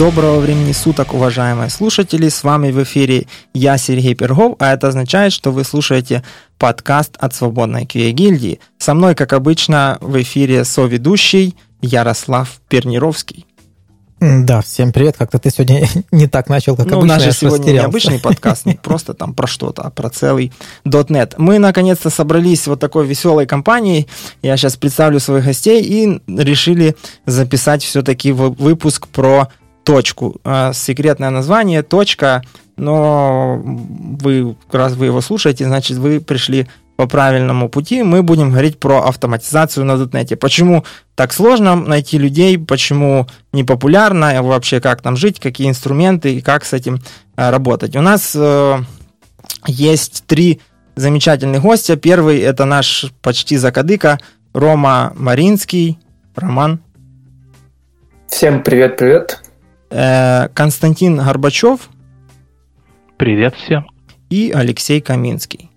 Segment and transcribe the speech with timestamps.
[0.00, 2.30] Доброго времени суток, уважаемые слушатели.
[2.30, 6.24] С вами в эфире я, Сергей Пергов, а это означает, что вы слушаете
[6.56, 8.60] подкаст от Свободной QA гильдии.
[8.78, 13.44] Со мной, как обычно, в эфире соведущий Ярослав Пернировский.
[14.20, 15.16] Да, всем привет.
[15.18, 17.14] Как-то ты сегодня не так начал, как ну, обычно.
[17.14, 20.50] У нас же сегодня не обычный подкаст, не просто там про что-то, а про целый
[20.86, 21.34] .NET.
[21.36, 24.08] Мы наконец-то собрались вот такой веселой компанией.
[24.40, 26.96] Я сейчас представлю своих гостей и решили
[27.26, 29.48] записать все-таки выпуск про
[29.84, 30.40] точку.
[30.44, 32.42] А, секретное название точка,
[32.76, 36.66] но вы, раз вы его слушаете, значит, вы пришли
[36.96, 38.02] по правильному пути.
[38.02, 40.36] Мы будем говорить про автоматизацию на .NET.
[40.36, 46.40] Почему так сложно найти людей, почему не популярно, вообще как там жить, какие инструменты и
[46.42, 47.00] как с этим
[47.36, 47.96] а, работать.
[47.96, 48.78] У нас э,
[49.66, 50.60] есть три
[50.94, 51.96] замечательных гостя.
[51.96, 54.18] Первый это наш почти закадыка
[54.52, 55.98] Рома Маринский.
[56.34, 56.80] Роман.
[58.28, 59.49] Всем привет-привет.
[59.90, 61.90] Э, Константин Горбачев.
[63.16, 63.86] Привет всем.
[64.30, 65.70] И Алексей Каминский.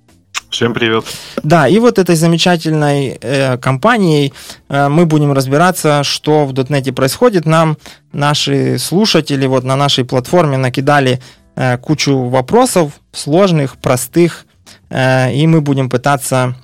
[0.50, 1.04] Всем привет.
[1.42, 4.34] Да, и вот этой замечательной э, компанией
[4.70, 7.48] э, мы будем разбираться, что в .NET происходит.
[7.48, 7.78] Нам
[8.12, 11.20] наши слушатели вот на нашей платформе накидали
[11.56, 14.46] э, кучу вопросов, сложных, простых,
[14.90, 16.56] э, и мы будем пытаться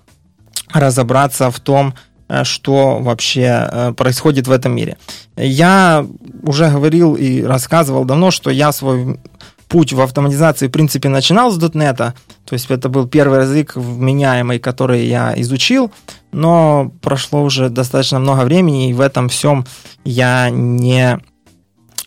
[0.72, 2.09] разобраться в том, Э,
[2.44, 4.98] что вообще э, происходит в этом мире.
[5.36, 6.06] Я
[6.44, 9.20] уже говорил и рассказывал давно, что я свой
[9.70, 12.14] путь в автоматизации, в принципе, начинал с .NET, то
[12.54, 15.92] есть это был первый язык вменяемый, который я изучил,
[16.32, 19.66] но прошло уже достаточно много времени, и в этом всем
[20.04, 21.20] я не,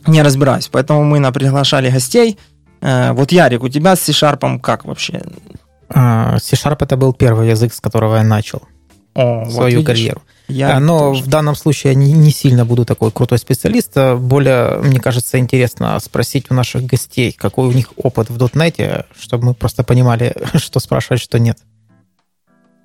[0.09, 0.69] не разбираюсь.
[0.69, 2.37] Поэтому мы приглашали гостей.
[2.81, 5.23] Э, вот, Ярик, у тебя с C-Sharp как вообще?
[5.89, 8.63] А, C-Sharp это был первый язык, с которого я начал.
[9.15, 10.23] О, свою вот карьеру.
[10.49, 11.25] Я а, Но тоже.
[11.25, 13.93] в данном случае я не, не сильно буду такой крутой специалист.
[13.97, 19.07] А более, мне кажется, интересно спросить у наших гостей, какой у них опыт в .NET,
[19.19, 21.59] чтобы мы просто понимали, что спрашивать, что нет.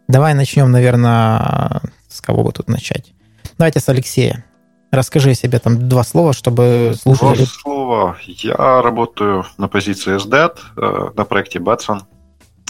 [0.07, 3.13] Давай начнем, наверное, с кого бы тут начать.
[3.57, 4.45] Давайте с Алексея.
[4.91, 7.37] Расскажи себе там два слова, чтобы слушали.
[7.37, 8.17] Два слова.
[8.25, 12.03] Я работаю на позиции SDET э, на проекте Batson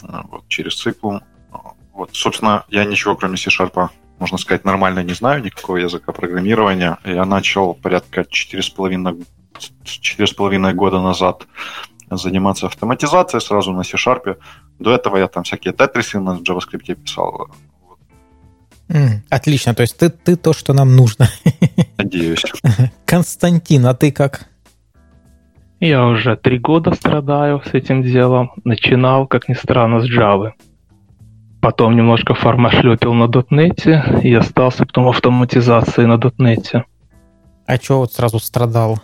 [0.01, 1.21] э, вот, через циклум.
[1.97, 6.99] Вот, собственно, я ничего, кроме C-Sharp, можно сказать, нормально не знаю, никакого языка программирования.
[7.03, 9.25] Я начал порядка 4,5,
[9.83, 11.47] 4,5 года назад
[12.11, 14.37] заниматься автоматизацией сразу на C-Sharp.
[14.77, 17.49] До этого я там всякие тетрисы на JavaScript писал.
[18.89, 21.27] Mm, отлично, то есть ты, ты то, что нам нужно.
[21.97, 22.43] Надеюсь.
[23.07, 24.45] Константин, а ты как?
[25.79, 28.51] Я уже три года страдаю с этим делом.
[28.63, 30.51] Начинал, как ни странно, с Java.
[31.61, 36.85] Потом немножко фармашлепил на дотнете и остался потом автоматизации на дотнете.
[37.65, 38.99] А что вот сразу страдал?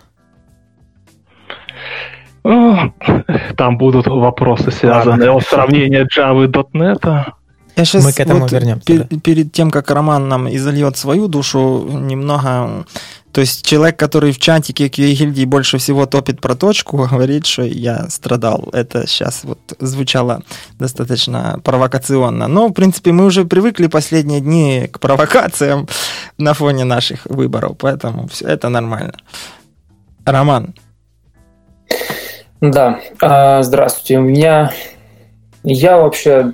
[2.42, 5.36] Там будут вопросы, связанные Ладно.
[5.36, 7.32] о сравнении Java и .NET.
[7.76, 8.86] Я сейчас Мы к этому вот вернемся.
[8.86, 9.18] Пер, да.
[9.20, 12.84] Перед тем, как Роман нам изольет свою душу, немного
[13.34, 17.62] то есть человек, который в чатике QA гильдии больше всего топит про точку, говорит, что
[17.62, 18.68] я страдал.
[18.72, 20.42] Это сейчас вот звучало
[20.78, 22.46] достаточно провокационно.
[22.46, 25.88] Но, в принципе, мы уже привыкли последние дни к провокациям
[26.38, 29.14] на фоне наших выборов, поэтому все это нормально.
[30.24, 30.74] Роман.
[32.60, 34.18] Да, а, здравствуйте.
[34.18, 34.72] У меня
[35.64, 36.52] я вообще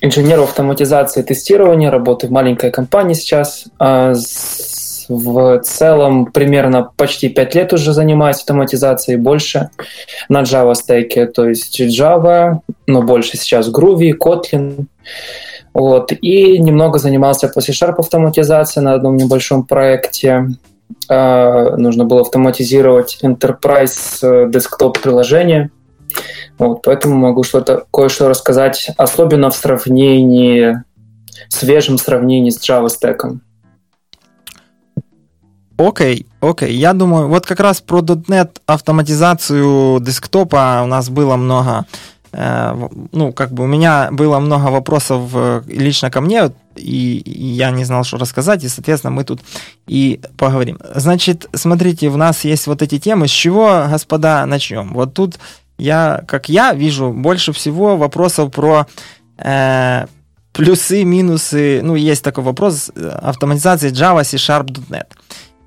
[0.00, 3.66] инженер автоматизации тестирования, работаю в маленькой компании сейчас.
[3.78, 4.14] А,
[5.08, 9.70] в целом примерно почти 5 лет уже занимаюсь автоматизацией, больше
[10.28, 14.86] на Java стеке, то есть Java, но больше сейчас Groovy, Kotlin.
[15.72, 16.12] Вот.
[16.12, 20.48] И немного занимался по C-Sharp автоматизацией на одном небольшом проекте.
[21.10, 25.70] Uh, нужно было автоматизировать Enterprise э, desktop приложение.
[26.58, 30.82] Вот, поэтому могу что-то кое-что рассказать, особенно в сравнении,
[31.48, 33.42] свежем сравнении с Java стеком.
[35.78, 36.74] Окей, окей.
[36.74, 41.86] Я думаю, вот как раз про .NET автоматизацию десктопа у нас было много
[42.32, 47.70] э, ну, как бы у меня было много вопросов э, лично ко мне, и я
[47.70, 49.40] не знал, что рассказать, и, соответственно, мы тут
[49.86, 50.80] и поговорим.
[50.94, 53.28] Значит, смотрите, у нас есть вот эти темы.
[53.28, 54.92] С чего, господа, начнем?
[54.92, 55.38] Вот тут
[55.78, 58.86] я, как я вижу, больше всего вопросов про
[59.38, 60.06] э,
[60.52, 61.80] плюсы, минусы.
[61.82, 65.06] Ну, есть такой вопрос э, автоматизации Java, C-Sharp, .NET.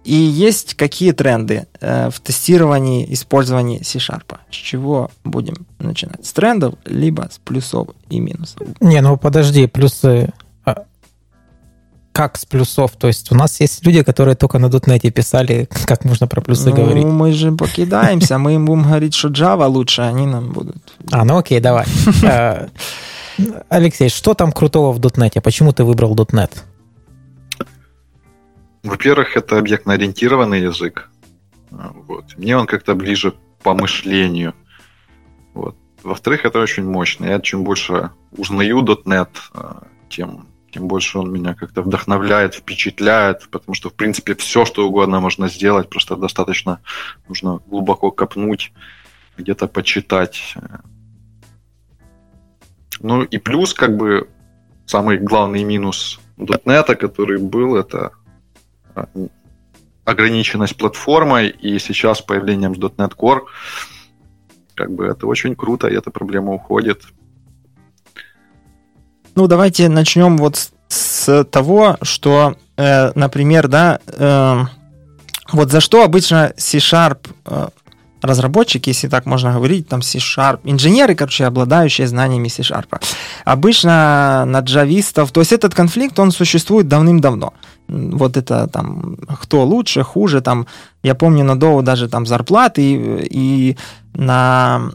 [0.04, 4.38] И есть какие тренды э, в тестировании использования C-Sharp?
[4.50, 6.26] С чего будем начинать?
[6.26, 8.68] С трендов, либо с плюсов и минусов?
[8.80, 10.34] Не, ну подожди, плюсы...
[12.12, 12.92] Как с плюсов?
[12.98, 16.70] То есть у нас есть люди, которые только на дотнете писали, как можно про плюсы
[16.70, 17.06] ну, говорить.
[17.06, 20.94] Ну, мы же покидаемся, мы им будем говорить, что Java лучше, они нам будут.
[21.12, 21.86] А, ну окей, давай.
[22.24, 22.68] Э,
[23.70, 25.42] Алексей, что там крутого в дотнете?
[25.42, 26.64] Почему ты выбрал дотнет?
[28.84, 31.10] Во-первых, это объектно-ориентированный язык.
[31.72, 32.26] Вот.
[32.38, 33.34] Мне он как-то ближе
[33.64, 34.54] по мышлению.
[35.54, 35.76] Вот.
[36.04, 37.26] Во-вторых, это очень мощно.
[37.26, 39.74] Я чем больше узнаю .NET, э,
[40.10, 45.20] тем тем больше он меня как-то вдохновляет, впечатляет, потому что, в принципе, все, что угодно
[45.20, 46.80] можно сделать, просто достаточно
[47.28, 48.72] нужно глубоко копнуть,
[49.38, 50.56] где-то почитать.
[53.00, 54.30] Ну и плюс, как бы,
[54.86, 58.12] самый главный минус .NET, который был, это
[58.96, 59.08] а,
[60.06, 63.42] ограниченность платформой, и сейчас с появлением .NET Core,
[64.76, 67.04] как бы это очень круто, и эта проблема уходит.
[69.36, 74.64] Ну, давайте начнем вот с того, что, э, например, да, э,
[75.54, 77.68] вот за что обычно C-Sharp э,
[78.22, 83.02] разработчики, если так можно говорить, там C-Sharp, инженеры, короче, обладающие знаниями C-Sharp.
[83.46, 87.54] Обычно на джавистов, то есть этот конфликт, он существует давным-давно.
[87.88, 90.68] Вот это там, кто лучше, хуже, там,
[91.04, 93.78] я помню на Доу даже там зарплаты и, и
[94.14, 94.92] на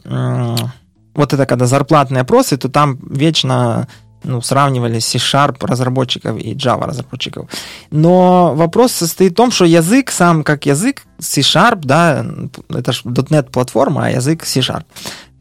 [1.15, 3.89] вот это когда зарплатные опросы, то там вечно
[4.25, 7.49] ну, сравнивали C-Sharp разработчиков и Java разработчиков.
[7.91, 12.27] Но вопрос состоит в том, что язык сам как язык, C-Sharp, да,
[12.69, 14.85] это же .NET платформа, а язык C-Sharp,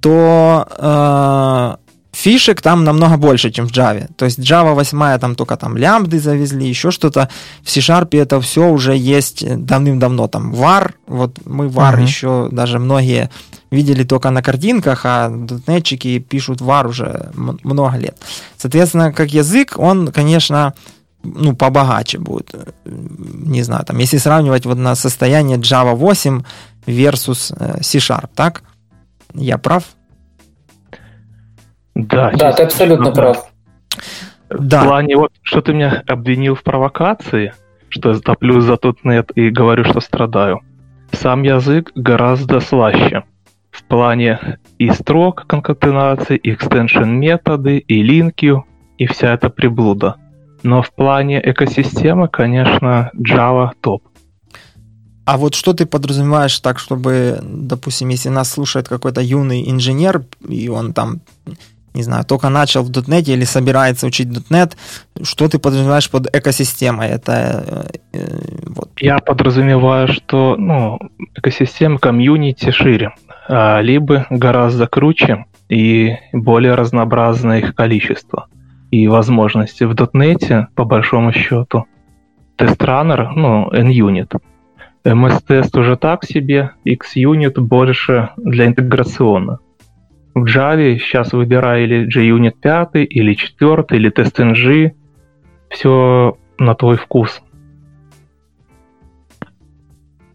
[0.02, 1.85] то э,
[2.16, 4.08] фишек там намного больше, чем в Java.
[4.16, 7.30] То есть Java 8 там только там лямбды завезли, еще что-то.
[7.64, 10.28] В C-Sharp это все уже есть давным-давно.
[10.28, 12.02] Там var, вот мы var uh-huh.
[12.02, 13.30] еще даже многие
[13.72, 18.18] видели только на картинках, а дотнетчики пишут var уже много лет.
[18.58, 20.74] Соответственно, как язык, он, конечно,
[21.24, 22.56] ну, побогаче будет.
[22.86, 26.44] Не знаю, там, если сравнивать вот на состояние Java 8
[26.88, 28.64] versus э, C-Sharp, так?
[29.34, 29.84] Я прав?
[31.96, 33.50] Да, да ты абсолютно прав.
[34.50, 34.82] Да.
[34.82, 37.54] В плане, вот, что ты меня обвинил в провокации,
[37.90, 40.62] что я топлю за тот нет и говорю, что страдаю.
[41.12, 43.24] Сам язык гораздо слаще
[43.72, 48.64] в плане и строк конкатенации, и экстеншн методы, и линки,
[48.98, 50.16] и вся эта приблуда.
[50.64, 54.04] Но в плане экосистемы, конечно, Java топ.
[55.26, 60.70] А вот что ты подразумеваешь так, чтобы, допустим, если нас слушает какой-то юный инженер, и
[60.70, 61.22] он там,
[61.96, 64.74] не знаю, только начал в .NET или собирается учить .NET,
[65.24, 67.08] что ты подразумеваешь под экосистемой?
[67.08, 68.28] Это э, э
[68.68, 68.90] вот.
[69.00, 71.00] Я подразумеваю, что ну,
[71.36, 73.14] экосистема комьюнити шире.
[73.48, 78.48] А, либо гораздо круче и более разнообразное их количество
[78.92, 79.86] и возможности.
[79.86, 81.86] В .NET, по большому счету,
[82.58, 84.38] тест-раннер, ну, NUnit.
[85.06, 89.60] MS-тест уже так себе, XUnit больше для интеграционно.
[90.36, 94.92] В Java сейчас выбираю или JUnit 5, или 4, или TestNG.
[95.70, 97.42] Все на твой вкус.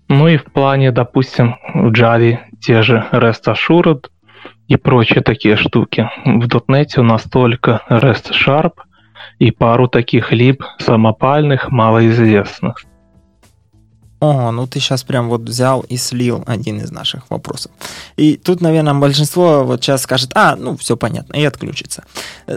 [0.08, 4.06] Ну и в плане, допустим, в Java те же REST Assured
[4.69, 6.08] и прочие такие штуки.
[6.24, 8.72] В .NET у нас только REST Sharp
[9.39, 12.84] и пару таких либ самопальных, малоизвестных.
[14.20, 17.72] О, ну ты сейчас прям вот взял и слил один из наших вопросов.
[18.17, 22.05] И тут, наверное, большинство вот сейчас скажет, а, ну все понятно, и отключится.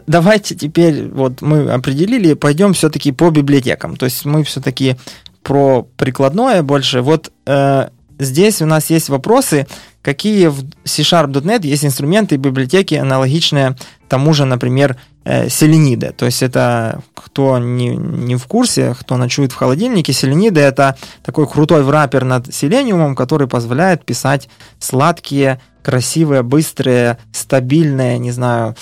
[0.06, 3.96] Давайте теперь, вот мы определили, пойдем все-таки по библиотекам.
[3.96, 4.98] То есть мы все-таки
[5.42, 7.02] про прикладное больше.
[7.02, 7.90] Вот э,
[8.20, 9.66] здесь у нас есть вопросы,
[10.02, 13.78] какие в C-Sharp.net есть инструменты и библиотеки, аналогичные
[14.10, 16.14] тому же, например, э, Селениды.
[16.16, 21.48] То есть это, кто не, не в курсе, кто ночует в холодильнике, Селениды это такой
[21.48, 24.50] крутой враппер над Selenium, который позволяет писать
[24.80, 28.76] сладкие, красивые, быстрые, стабильные, не знаю,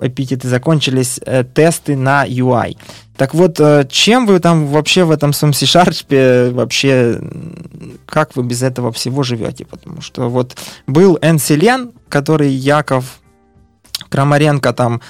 [0.00, 2.76] эпитеты закончились, э, тесты на UI.
[3.16, 7.20] Так вот, э, чем вы там вообще в этом своем C-Sharp вообще,
[8.06, 9.64] как вы без этого всего живете?
[9.64, 13.20] Потому что вот был NCLN, который Яков
[14.08, 15.00] Крамаренко там, э,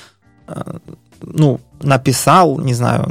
[1.23, 3.09] ну, написал, не знаю,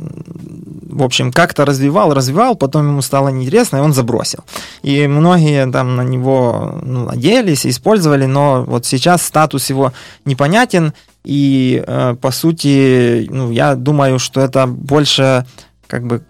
[0.93, 4.39] в общем, как-то развивал, развивал, потом ему стало неинтересно, и он забросил.
[4.83, 9.93] И многие там на него ну, надеялись, использовали, но вот сейчас статус его
[10.25, 15.45] непонятен, и э, по сути, ну, я думаю, что это больше
[15.87, 16.23] как бы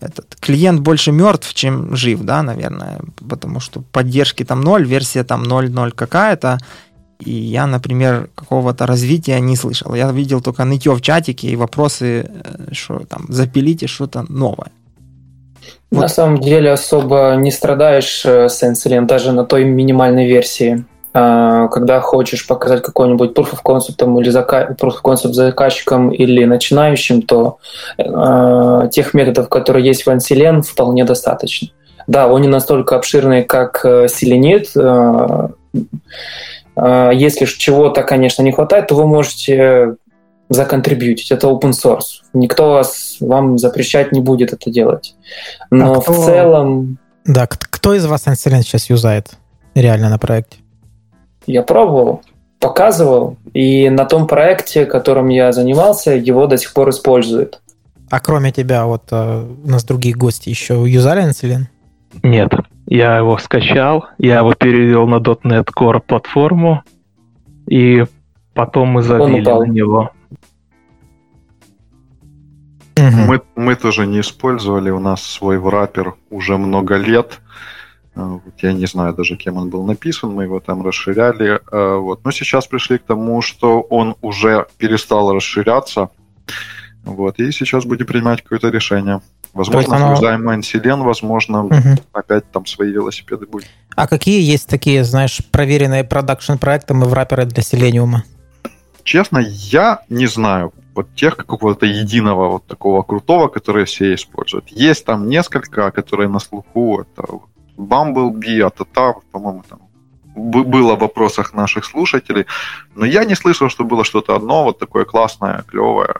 [0.00, 5.44] этот клиент больше мертв, чем жив, да, наверное, потому что поддержки там ноль, версия там
[5.44, 6.58] 0.0 какая-то,
[7.24, 9.94] И я, например, какого-то развития не слышал.
[9.94, 14.70] Я видел только нытье в чатике и вопросы, э, что там, запилите что-то новое.
[15.90, 16.02] Вот.
[16.02, 20.84] На самом деле особо не страдаешь э, с Enselin даже на той минимальной версии.
[21.14, 24.74] А, когда хочешь показать какой-нибудь proof of concept или зака...
[24.80, 27.58] proof of concept заказчикам или начинающим, то
[27.98, 31.68] э, тех методов, которые есть в Enselin, вполне достаточно.
[32.06, 34.68] Да, он не настолько обширный, как Selenit.
[34.74, 35.80] Э, э,
[36.76, 39.96] если чего-то, конечно, не хватает, то вы можете
[40.48, 41.30] законтрибьютить.
[41.30, 42.22] Это open source.
[42.32, 45.14] Никто вас, вам запрещать не будет это делать.
[45.70, 46.12] Но а кто...
[46.12, 46.98] в целом...
[47.24, 49.32] Да, кто из вас Anselin сейчас юзает
[49.74, 50.58] реально на проекте?
[51.46, 52.22] Я пробовал,
[52.58, 57.60] показывал, и на том проекте, которым я занимался, его до сих пор используют.
[58.10, 61.64] А кроме тебя, вот э, у нас другие гости еще юзали Anselin?
[62.22, 62.50] Нет,
[62.86, 66.82] я его скачал, я его перевел на .NET Core платформу,
[67.66, 68.04] и
[68.54, 70.10] потом мы завели на него.
[72.96, 77.40] Мы, мы тоже не использовали, у нас свой враппер уже много лет.
[78.14, 81.60] А, вот я не знаю даже, кем он был написан, мы его там расширяли.
[81.70, 82.24] А, вот.
[82.24, 86.10] Но сейчас пришли к тому, что он уже перестал расширяться.
[87.04, 87.38] Вот.
[87.38, 89.20] И сейчас будем принимать какое-то решение.
[89.54, 90.16] Возможно, оно...
[90.16, 91.74] займан Селен, возможно, угу.
[92.12, 93.68] опять там свои велосипеды будет.
[93.94, 98.24] А какие есть такие, знаешь, проверенные продакшн-проекты мы в враперы для Селениума?
[99.04, 104.68] Честно, я не знаю вот тех какого-то единого вот такого крутого, который все используют.
[104.68, 107.00] Есть там несколько, которые на слуху.
[107.00, 107.24] Это
[107.76, 109.80] Bumblebee, Atata, по-моему, там
[110.34, 112.46] было в вопросах наших слушателей.
[112.94, 116.16] Но я не слышал, что было что-то одно вот такое классное, клевое,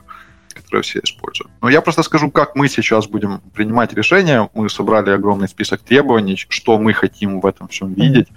[0.73, 1.51] которое все используют.
[1.61, 4.49] Но я просто скажу, как мы сейчас будем принимать решения.
[4.55, 8.29] Мы собрали огромный список требований, что мы хотим в этом всем видеть,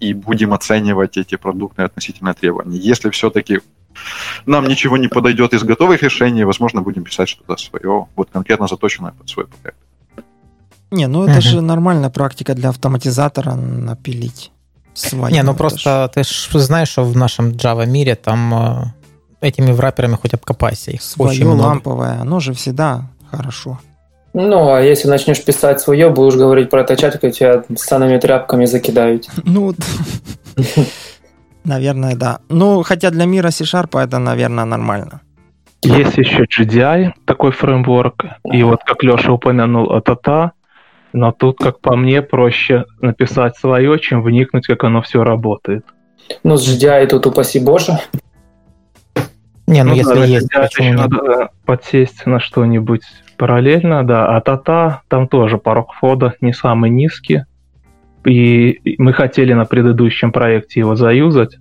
[0.00, 2.78] и будем оценивать эти продукты относительно требований.
[2.78, 3.60] Если все-таки
[4.46, 9.12] нам ничего не подойдет из готовых решений, возможно, будем писать что-то свое, вот конкретно заточенное
[9.12, 9.78] под свой проект.
[10.90, 11.40] Не, ну это угу.
[11.40, 14.50] же нормальная практика для автоматизатора напилить.
[14.94, 16.08] Свое, не, ну просто ж...
[16.14, 18.84] ты же знаешь, что в нашем Java мире там э,
[19.40, 20.90] этими враперами хоть обкопайся.
[20.90, 21.62] Их свое очень много.
[21.62, 23.78] ламповое, оно же всегда хорошо.
[24.34, 28.66] Ну, а если начнешь писать свое, будешь говорить про это чатик, и тебя станами тряпками
[28.66, 29.28] закидают.
[29.44, 29.74] Ну,
[31.64, 32.38] Наверное, да.
[32.48, 35.20] Ну, хотя для мира C-Sharp это, наверное, нормально.
[35.82, 38.24] Есть еще GDI, такой фреймворк.
[38.52, 40.50] И вот, как Леша упомянул, ATATA.
[41.12, 45.84] Но тут, как по мне, проще написать свое, чем вникнуть, как оно все работает.
[46.44, 47.98] Ну, с GDI тут упаси боже.
[49.66, 50.96] Не, ну, ну если да, есть, GDI еще нет?
[50.98, 53.02] надо подсесть на что-нибудь
[53.36, 54.36] параллельно, да.
[54.36, 57.42] А Тата, там тоже порог входа не самый низкий.
[58.24, 61.56] И мы хотели на предыдущем проекте его заюзать,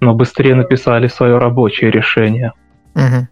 [0.00, 2.52] но быстрее написали свое рабочее решение.
[2.94, 3.28] Угу.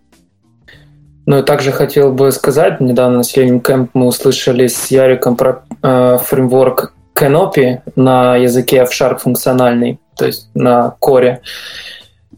[1.27, 5.63] Ну и также хотел бы сказать, недавно на Selenium Camp мы услышали с Яриком про
[5.83, 11.43] э, фреймворк Canopy на языке F-Sharp функциональный, то есть на коре.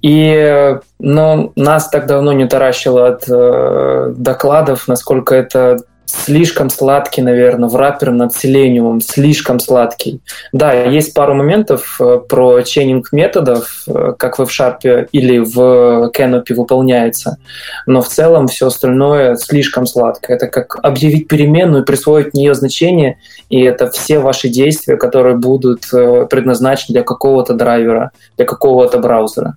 [0.03, 5.79] И ну, нас так давно не таращило от э, докладов, насколько это
[6.13, 10.21] слишком сладкий, наверное, в раппер над Selenium, слишком сладкий.
[10.53, 16.55] Да, есть пару моментов э, про чейнинг методов, э, как в F-Sharp или в Canopy
[16.55, 17.39] выполняется,
[17.87, 20.33] но в целом все остальное слишком сладко.
[20.33, 23.19] Это как объявить переменную, присвоить нее значение,
[23.49, 29.57] и это все ваши действия, которые будут э, предназначены для какого-то драйвера, для какого-то браузера.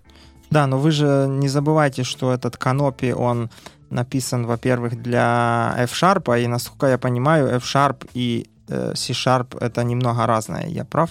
[0.55, 3.49] Да, но вы же не забывайте, что этот Canopy, он
[3.89, 10.65] написан, во-первых, для F-Sharp, и, насколько я понимаю, F-Sharp и э, C-Sharp это немного разное.
[10.67, 11.09] Я прав?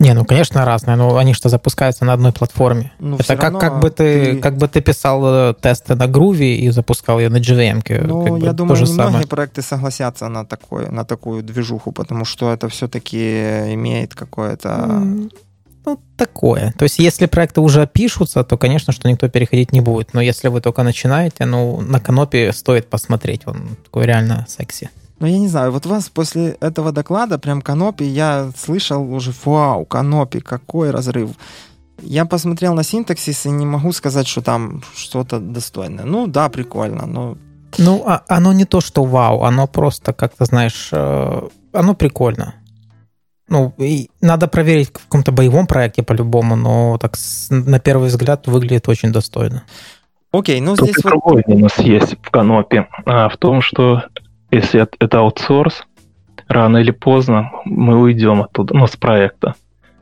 [0.00, 2.90] Не, ну конечно разное, но они что запускаются на одной платформе.
[2.98, 6.54] Ну, это как, как бы ты, ты как бы ты писал э, тесты на Groovy
[6.56, 8.06] и запускал ее на JVM.
[8.06, 9.26] Ну, как бы я думаю, немногие самое.
[9.28, 15.30] проекты согласятся на такой, на такую движуху, потому что это все-таки имеет какое-то mm
[15.84, 16.72] ну, такое.
[16.78, 20.14] То есть, если проекты уже пишутся, то, конечно, что никто переходить не будет.
[20.14, 23.42] Но если вы только начинаете, ну, на Канопе стоит посмотреть.
[23.46, 24.90] Он такой реально секси.
[25.18, 29.84] Ну, я не знаю, вот вас после этого доклада, прям Канопи, я слышал уже, вау,
[29.84, 31.30] Канопи, какой разрыв.
[32.00, 36.04] Я посмотрел на синтаксис и не могу сказать, что там что-то достойное.
[36.04, 37.38] Ну, да, прикольно, но...
[37.78, 42.54] Ну, а, оно не то, что вау, оно просто, как-то, знаешь, э, оно прикольно.
[43.48, 47.14] Ну, и надо проверить в каком-то боевом проекте по-любому, но так
[47.50, 49.64] на первый взгляд выглядит очень достойно.
[50.32, 50.98] Окей, ну Тут здесь...
[50.98, 51.10] И вот...
[51.10, 54.04] другой минус есть в канопе, а, в том, что
[54.50, 55.84] если это аутсорс,
[56.48, 59.54] рано или поздно мы уйдем оттуда, ну, с проекта.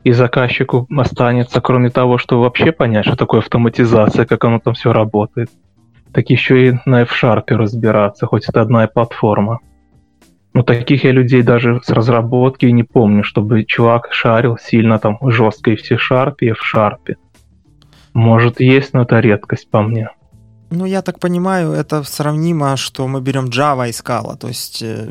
[0.03, 4.93] и заказчику останется, кроме того, что вообще понять, что такое автоматизация, как оно там все
[4.93, 5.49] работает,
[6.11, 9.59] так еще и на F-Sharp разбираться, хоть это одна и платформа.
[10.53, 15.71] Ну, таких я людей даже с разработки не помню, чтобы чувак шарил сильно там жестко
[15.71, 17.15] и в C-Sharp, и в Sharp.
[18.13, 20.09] Может, есть, но это редкость по мне.
[20.71, 24.37] Ну, я так понимаю, это сравнимо, что мы берем Java и Scala.
[24.37, 25.09] То есть, э,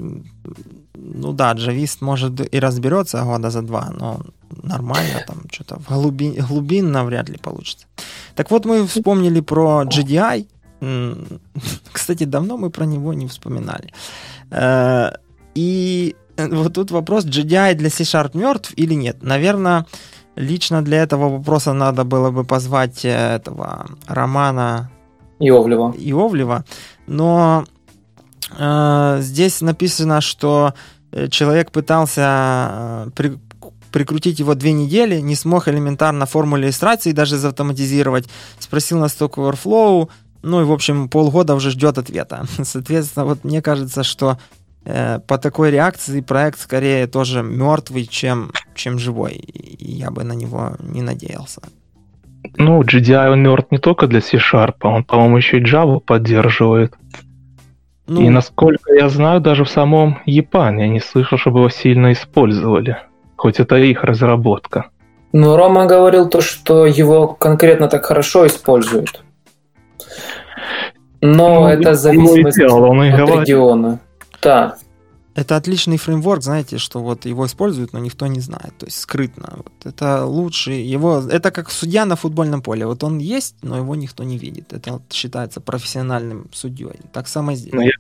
[0.95, 4.21] ну да, джавист может и разберется года за два, но
[4.63, 7.87] нормально там что-то в глубин, глубинно вряд ли получится.
[8.35, 10.47] Так вот, мы вспомнили про GDI.
[11.93, 13.93] Кстати, давно мы про него не вспоминали.
[15.55, 19.23] Э, и вот тут вопрос, GDI для C-Sharp мертв или нет?
[19.23, 19.87] Наверное,
[20.37, 24.91] лично для этого вопроса надо было бы позвать э, этого Романа
[25.41, 25.95] Иовлева.
[25.97, 26.65] Иовлева.
[27.07, 27.65] Но
[28.59, 30.75] э, здесь написано, что
[31.13, 33.39] э, человек пытался э, при,
[33.91, 38.29] прикрутить его две недели, не смог элементарно формулу иллюстрации даже заавтоматизировать.
[38.59, 40.11] Спросил на Stack Overflow,
[40.43, 42.45] ну и, в общем, полгода уже ждет ответа.
[42.63, 48.99] Соответственно, вот мне кажется, что э, по такой реакции проект скорее тоже мертвый, чем, чем
[48.99, 49.33] живой.
[49.33, 51.61] И я бы на него не надеялся.
[52.57, 56.95] Ну, GDI он мертв не только для C-Sharp, он, по-моему, еще и Java поддерживает.
[58.07, 62.13] Ну, и насколько я знаю, даже в самом Япане я не слышал, чтобы его сильно
[62.13, 62.97] использовали.
[63.37, 64.87] Хоть это их разработка.
[65.33, 69.23] Ну, Рома говорил то, что его конкретно так хорошо используют.
[71.21, 73.49] Но ну, это зависимость делал, он от говорит.
[73.49, 74.01] региона.
[74.43, 74.77] Да.
[75.35, 79.59] Это отличный фреймворк, знаете, что вот его используют, но никто не знает, то есть скрытно.
[79.59, 82.85] Вот это лучший его, это как судья на футбольном поле.
[82.85, 84.73] Вот он есть, но его никто не видит.
[84.73, 87.01] Это вот считается профессиональным судьей.
[87.13, 87.73] Так само здесь.
[87.73, 87.93] Ну, я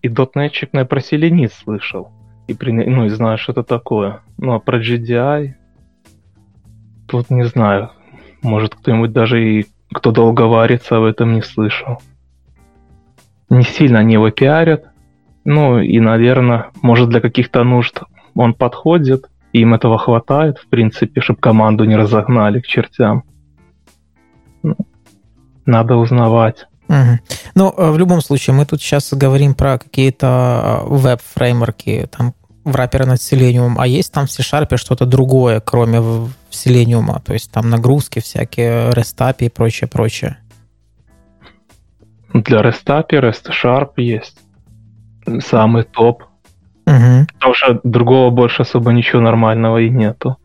[0.00, 2.10] и дотнетчик на про селенит слышал.
[2.46, 4.22] И при, ну, и знаю, что это такое.
[4.38, 5.54] Ну, а про GDI
[7.06, 7.90] тут не знаю.
[8.42, 12.00] Может, кто-нибудь даже и кто долго варится, об этом не слышал.
[13.50, 14.86] Не сильно они его пиарят,
[15.44, 18.00] ну и, наверное, может для каких-то нужд
[18.34, 23.24] он подходит, им этого хватает, в принципе, чтобы команду не разогнали к чертям.
[24.62, 24.76] Ну,
[25.66, 26.66] надо узнавать.
[26.88, 27.18] Угу.
[27.54, 32.76] Ну, э, в любом случае, мы тут сейчас говорим про какие-то э, веб-фреймворки, там, в
[32.76, 35.98] рапере над Selenium, а есть там в C-Sharp что-то другое, кроме
[36.50, 40.38] Selenium, то есть там нагрузки всякие, REST API и прочее, прочее.
[42.32, 44.41] Для REST API REST Sharp есть
[45.40, 46.24] самый топ.
[46.86, 47.26] Угу.
[47.34, 50.36] Потому что другого больше особо ничего нормального и нету.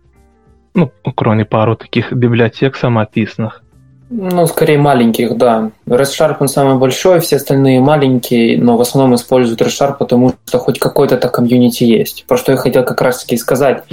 [0.74, 3.63] Ну, кроме пару таких библиотек самописных.
[4.10, 5.72] Ну, скорее маленьких, да.
[5.86, 10.80] RedSharp он самый большой, все остальные маленькие, но в основном используют RedSharp, потому что хоть
[10.80, 12.26] какой-то комьюнити есть.
[12.26, 13.84] Про что я хотел как раз-таки сказать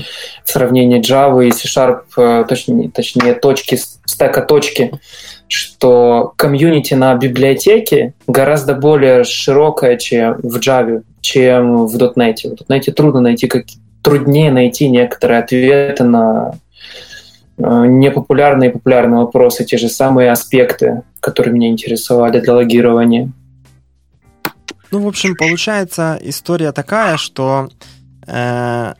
[0.45, 5.01] в сравнении Java и C-Sharp, э, точнее, точнее точки, стека точки,
[5.49, 12.37] что комьюнити на библиотеке гораздо более широкое, чем в Java, чем в .NET.
[12.43, 13.65] В .NET трудно найти, как,
[14.03, 16.55] труднее найти некоторые ответы на
[17.59, 23.31] э, непопулярные и популярные вопросы, те же самые аспекты, которые меня интересовали для логирования.
[24.91, 27.69] Ну, в общем, получается история такая, что
[28.27, 28.95] э,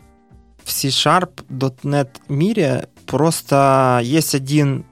[0.65, 1.45] в C-Sharp
[1.85, 4.87] .NET мире просто есть один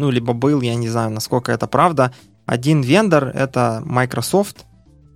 [0.00, 2.12] ну, либо был, я не знаю, насколько это правда.
[2.46, 4.64] Один вендор, это Microsoft,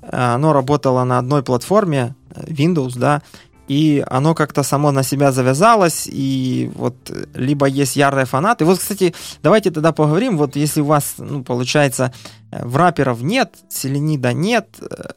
[0.03, 3.23] э, оно работало на одной платформе, э, Windows, да,
[3.69, 6.95] и оно как-то само на себя завязалось, и вот
[7.35, 8.65] либо есть ярые фанаты.
[8.65, 12.13] Вот, кстати, давайте тогда поговорим, вот если у вас, ну, получается,
[12.51, 14.69] э, в раперов нет, селенида нет,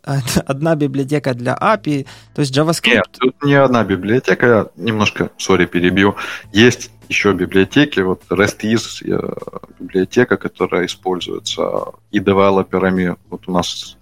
[0.46, 2.06] одна библиотека для API,
[2.36, 2.96] то есть JavaScript...
[2.96, 6.16] Нет, тут не одна библиотека, я немножко, сори, перебью.
[6.54, 9.34] Есть еще библиотеки, вот REST-IS э,
[9.80, 13.16] библиотека, которая используется и девелоперами.
[13.30, 13.97] Вот у нас э,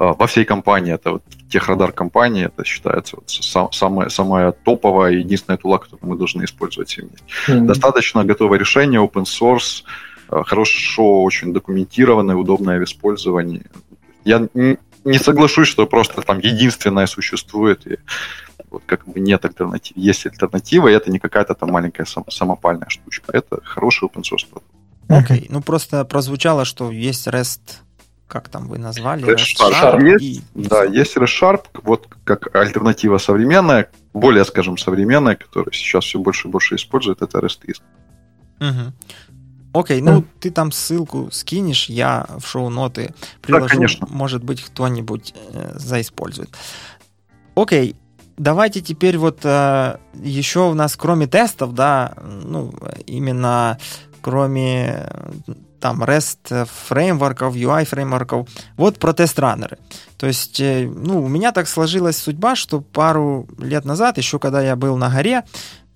[0.00, 5.78] во всей компании, это вот техрадар компании, это считается вот самая, самая топовая единственная тула,
[5.78, 6.98] которую мы должны использовать.
[6.98, 7.66] Mm-hmm.
[7.66, 9.84] Достаточно готовое решение, open source,
[10.30, 13.66] э, хорошо очень документированное, удобное в использовании.
[14.24, 14.48] Я
[15.04, 17.98] не соглашусь, что просто там единственное существует, и
[18.70, 19.96] вот как бы нет альтернатив.
[19.96, 23.32] Есть альтернатива, и это не какая-то там маленькая сам, самопальная штучка.
[23.32, 24.66] Это хороший open source продукт.
[25.08, 25.46] Окей, okay.
[25.50, 27.60] ну просто прозвучало, что есть REST,
[28.30, 29.26] как там вы назвали?
[29.26, 30.02] REST Sharp.
[30.02, 30.68] Есть, и...
[30.68, 36.48] Да, есть REST Sharp, вот как альтернатива современная, более, скажем, современная, которая сейчас все больше
[36.48, 37.76] и больше использует, это REST.
[38.60, 38.92] Угу.
[39.72, 43.66] Окей, ну ты там ссылку скинешь, я в шоу-ноты приложу.
[43.66, 44.06] Да, конечно.
[44.10, 46.50] Может быть, кто-нибудь э, заиспользует.
[47.54, 47.96] Окей,
[48.36, 52.72] давайте теперь вот э, еще у нас кроме тестов, да, ну,
[53.06, 53.78] именно
[54.22, 55.08] кроме
[55.80, 59.78] там REST фреймворков, UI фреймворков, вот про тест-раннеры.
[60.16, 64.62] То есть, э, ну, у меня так сложилась судьба, что пару лет назад, еще когда
[64.62, 65.44] я был на горе,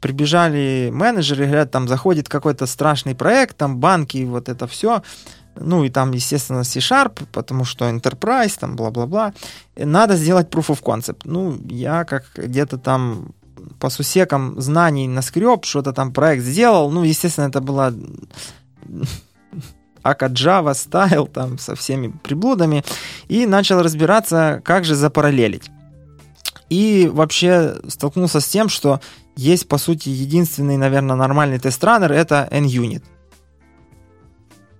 [0.00, 5.02] прибежали менеджеры, говорят, там заходит какой-то страшный проект, там банки, вот это все,
[5.56, 9.32] ну и там, естественно, C-Sharp, потому что Enterprise, там бла-бла-бла.
[9.76, 11.20] Надо сделать proof of concept.
[11.24, 13.34] Ну, я как где-то там
[13.78, 16.90] по сусекам знаний наскреб, что-то там проект сделал.
[16.90, 17.92] Ну, естественно, это была
[20.04, 22.84] Ака Java стайл там со всеми приблудами.
[23.26, 25.70] И начал разбираться, как же запараллелить.
[26.68, 29.00] И вообще столкнулся с тем, что
[29.36, 33.02] есть, по сути, единственный, наверное, нормальный тест-раннер— это NUnit.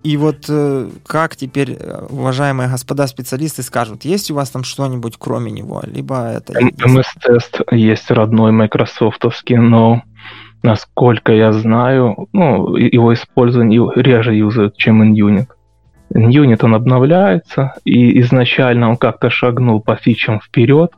[0.02, 5.16] И вот э, как теперь, э, уважаемые господа специалисты, скажут, есть у вас там что-нибудь
[5.18, 6.52] кроме него, либо это...
[6.52, 10.02] MS-тест есть родной майкрософтовский, но
[10.64, 15.46] насколько я знаю, ну, его использование реже юзают, чем NUnit.
[16.12, 20.90] NUnit он обновляется, и изначально он как-то шагнул по фичам вперед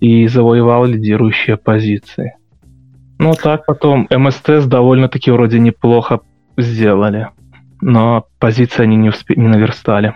[0.00, 2.36] и завоевал лидирующие позиции.
[3.18, 6.20] Ну так потом MS-тест довольно-таки вроде неплохо
[6.56, 7.28] сделали
[7.80, 10.14] но позиции они не, успе- не наверстали.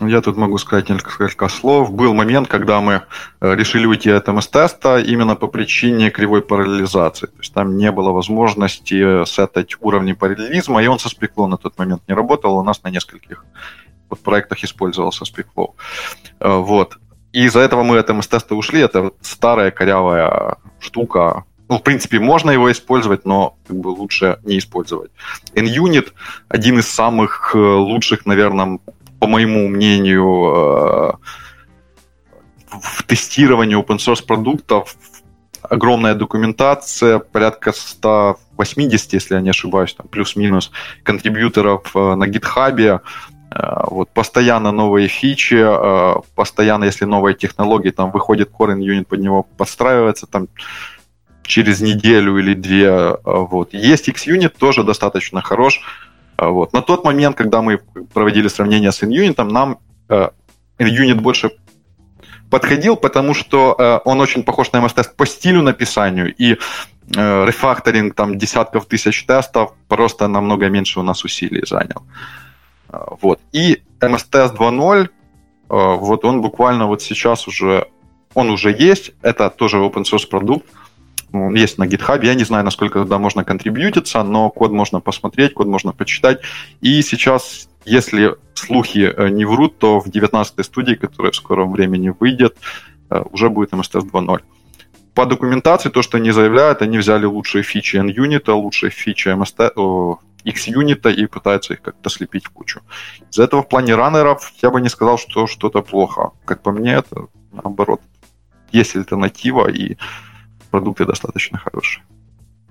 [0.00, 1.92] Я тут могу сказать несколько слов.
[1.92, 3.02] Был момент, когда мы
[3.40, 7.26] э, решили уйти от МС-теста именно по причине кривой параллелизации.
[7.26, 11.78] То есть там не было возможности сетать уровни параллелизма, и он со спекло на тот
[11.78, 12.56] момент не работал.
[12.56, 13.44] У нас на нескольких
[14.10, 15.74] вот проектах использовался спекло.
[16.40, 16.98] Э, вот.
[17.32, 18.80] И из-за этого мы от МС-теста ушли.
[18.80, 24.58] Это старая корявая штука, ну, в принципе, можно его использовать, но как бы лучше не
[24.58, 25.10] использовать.
[25.54, 26.12] NUnit
[26.48, 28.78] один из самых э, лучших, наверное,
[29.24, 31.12] по моему мнению, э,
[32.82, 34.96] в тестировании open source продуктов.
[35.62, 43.00] Огромная документация, порядка 180, если я не ошибаюсь, там плюс-минус контрибьюторов э, на GitHub.
[43.90, 45.64] Вот, постоянно новые фичи,
[46.34, 50.48] постоянно, если новые технологии, там выходит Core Unit, под него подстраивается, там
[51.44, 53.16] через неделю или две.
[53.24, 53.72] Вот.
[53.72, 55.80] Есть XUnit, тоже достаточно хорош.
[56.36, 56.72] А, вот.
[56.72, 57.80] На тот момент, когда мы
[58.12, 59.78] проводили сравнение с InUnit, нам
[60.78, 61.50] InUnit больше
[62.50, 66.58] подходил, потому что он очень похож на MS-тест по стилю написанию, и
[67.08, 72.02] рефакторинг там десятков тысяч тестов просто намного меньше у нас усилий занял.
[73.20, 73.40] Вот.
[73.52, 75.08] И MS-тест 2.0,
[75.68, 77.86] вот он буквально вот сейчас уже,
[78.34, 80.66] он уже есть, это тоже open source продукт,
[81.34, 82.24] он есть на GitHub.
[82.24, 86.40] Я не знаю, насколько туда можно контрибьютиться, но код можно посмотреть, код можно почитать.
[86.80, 92.12] И сейчас, если слухи э, не врут, то в 19-й студии, которая в скором времени
[92.18, 92.56] выйдет,
[93.10, 94.40] э, уже будет MSTS 2.0.
[95.14, 99.72] По документации, то, что они заявляют, они взяли лучшие фичи NUnit, лучшие фичи MST,
[100.44, 102.80] XUnit и пытаются их как-то слепить в кучу.
[103.30, 106.32] Из-за этого в плане раннеров я бы не сказал, что что-то плохо.
[106.44, 108.00] Как по мне, это наоборот.
[108.72, 109.96] Есть альтернатива, и
[110.74, 112.02] продукты достаточно хорошие.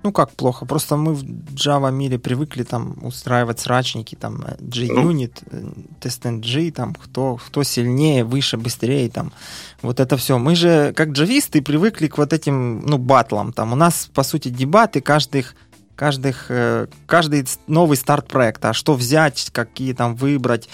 [0.02, 1.22] Ну как плохо, просто мы в
[1.54, 8.58] Java мире привыкли там устраивать срачники, там JUnit, ну, TestNG, там кто, кто сильнее, выше,
[8.58, 9.32] быстрее, там
[9.80, 10.36] вот это все.
[10.36, 13.72] Мы же как джависты привыкли к вот этим, ну, батлам, там.
[13.72, 15.54] У нас по сути дебаты каждых
[15.96, 20.68] каждых, э, каждый новый старт проекта, а что взять, какие там выбрать,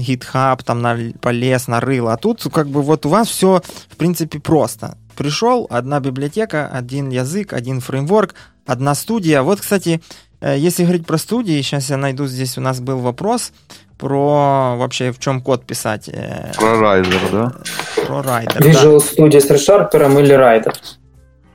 [0.00, 4.40] GitHub там на, полез, нарыл, а тут как бы вот у вас все в принципе
[4.40, 8.34] просто пришел, одна библиотека, один язык, один фреймворк,
[8.66, 9.42] одна студия.
[9.42, 10.02] Вот, кстати,
[10.40, 13.52] э, если говорить про студии, сейчас я найду, здесь у нас был вопрос
[13.98, 16.08] про вообще в чем код писать.
[16.08, 17.52] Э, про райдер, да?
[18.06, 19.24] Про Rider, Visual да.
[19.24, 20.74] Studio с ReSharper или Rider?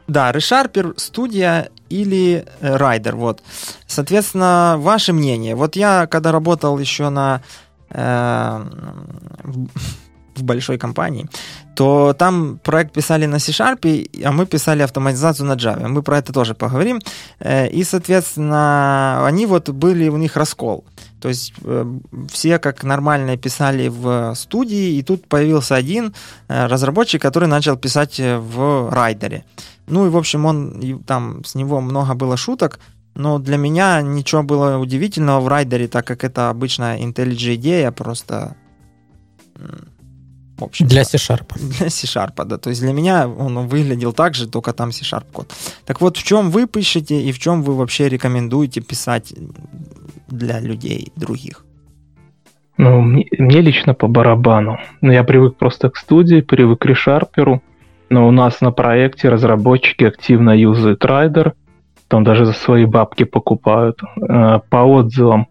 [0.08, 3.42] Да, ReSharper, студия или Rider, вот.
[3.86, 5.56] Соответственно, ваше мнение.
[5.56, 7.42] Вот я, когда работал еще на
[7.90, 8.66] э,
[10.40, 11.28] в большой компании,
[11.76, 15.88] то там проект писали на C-Sharp, а мы писали автоматизацию на Java.
[15.88, 17.00] Мы про это тоже поговорим.
[17.40, 20.84] Э, и, соответственно, они вот были, у них раскол.
[21.22, 21.86] То есть э,
[22.32, 26.14] все как нормально писали в студии, и тут появился один
[26.48, 29.44] э, разработчик, который начал писать в райдере.
[29.88, 32.80] Ну и, в общем, он там с него много было шуток,
[33.16, 38.56] но для меня ничего было удивительного в райдере, так как это обычно IntelliJ идея, просто
[40.58, 41.54] в общем, для C-Sharp.
[41.80, 42.58] Для C-Sharp, да.
[42.58, 45.54] То есть для меня он выглядел так же, только там C-Sharp код.
[45.86, 49.34] Так вот, в чем вы пишете и в чем вы вообще рекомендуете писать
[50.28, 51.64] для людей других?
[52.78, 54.80] Ну, мне, мне лично по барабану.
[55.02, 57.60] Ну, я привык просто к студии, привык к ReSharper.
[58.10, 61.54] Но у нас на проекте разработчики активно юзают Rider,
[62.08, 64.00] там даже за свои бабки покупают.
[64.02, 65.48] Э, по отзывам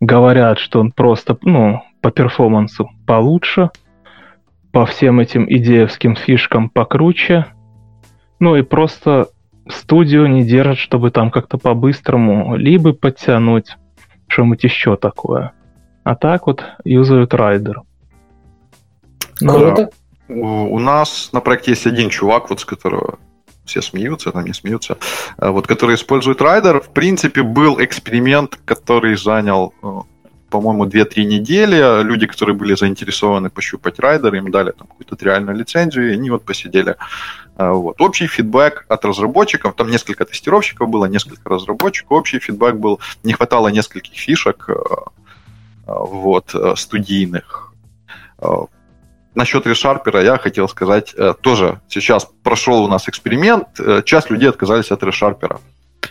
[0.00, 3.70] говорят, что он просто, ну, по перформансу получше,
[4.74, 7.46] по всем этим идеевским фишкам покруче.
[8.40, 9.28] Ну и просто
[9.68, 13.76] студию не держат, чтобы там как-то по-быстрому либо подтянуть
[14.26, 15.52] что-нибудь еще такое.
[16.02, 17.82] А так вот юзают райдер.
[19.38, 19.90] Круто.
[20.26, 23.20] У нас на проекте есть один чувак, вот с которого
[23.64, 24.98] все смеются, там не смеются,
[25.38, 26.80] а вот, который использует Rider.
[26.80, 30.00] В принципе, был эксперимент, который занял э,
[30.50, 32.02] по-моему, 2-3 недели.
[32.02, 36.44] Люди, которые были заинтересованы пощупать Rider, им дали там какую-то реальную лицензию, и они вот
[36.44, 36.96] посидели.
[37.56, 38.00] А, вот.
[38.00, 42.12] Общий фидбэк от разработчиков, там несколько тестировщиков было, несколько разработчиков.
[42.12, 44.76] Общий фидбэк был, не хватало нескольких фишек э, э,
[45.86, 47.72] вот, э, студийных.
[49.34, 51.80] Насчет ReSharper я хотел сказать тоже.
[51.88, 53.68] Сейчас прошел у нас эксперимент,
[54.04, 55.58] часть людей отказались от ReSharper.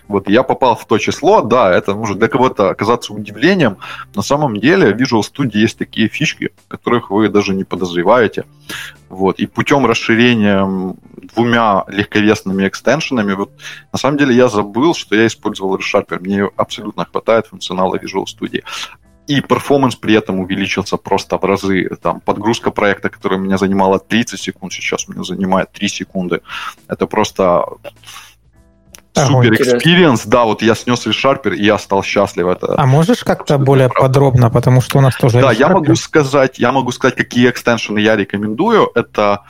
[0.08, 3.78] Вот я попал в то число, да, это может для кого-то оказаться удивлением.
[4.16, 8.46] На самом деле в Visual Studio есть такие фишки, которых вы даже не подозреваете.
[9.10, 9.40] Вот.
[9.40, 10.96] И путем расширения
[11.36, 13.52] двумя легковесными экстеншенами, вот,
[13.92, 16.20] на самом деле я забыл, что я использовал ReSharper.
[16.20, 18.64] Мне абсолютно хватает функционала Visual Studio
[19.28, 21.90] и performance при этом увеличился просто в разы.
[22.02, 26.42] Там подгрузка проекта, которая меня занимала 30 секунд, сейчас меня занимает 3 секунды.
[26.88, 27.66] Это просто
[29.14, 32.48] Супер experience, да, вот я снес ReSharper, и я стал счастлив.
[32.48, 34.08] Это а можешь как-то более правда.
[34.08, 37.95] подробно, потому что у нас тоже Да, я могу сказать, я могу сказать, какие extension
[37.95, 38.90] ы я рекомендую.
[38.96, 39.42] Это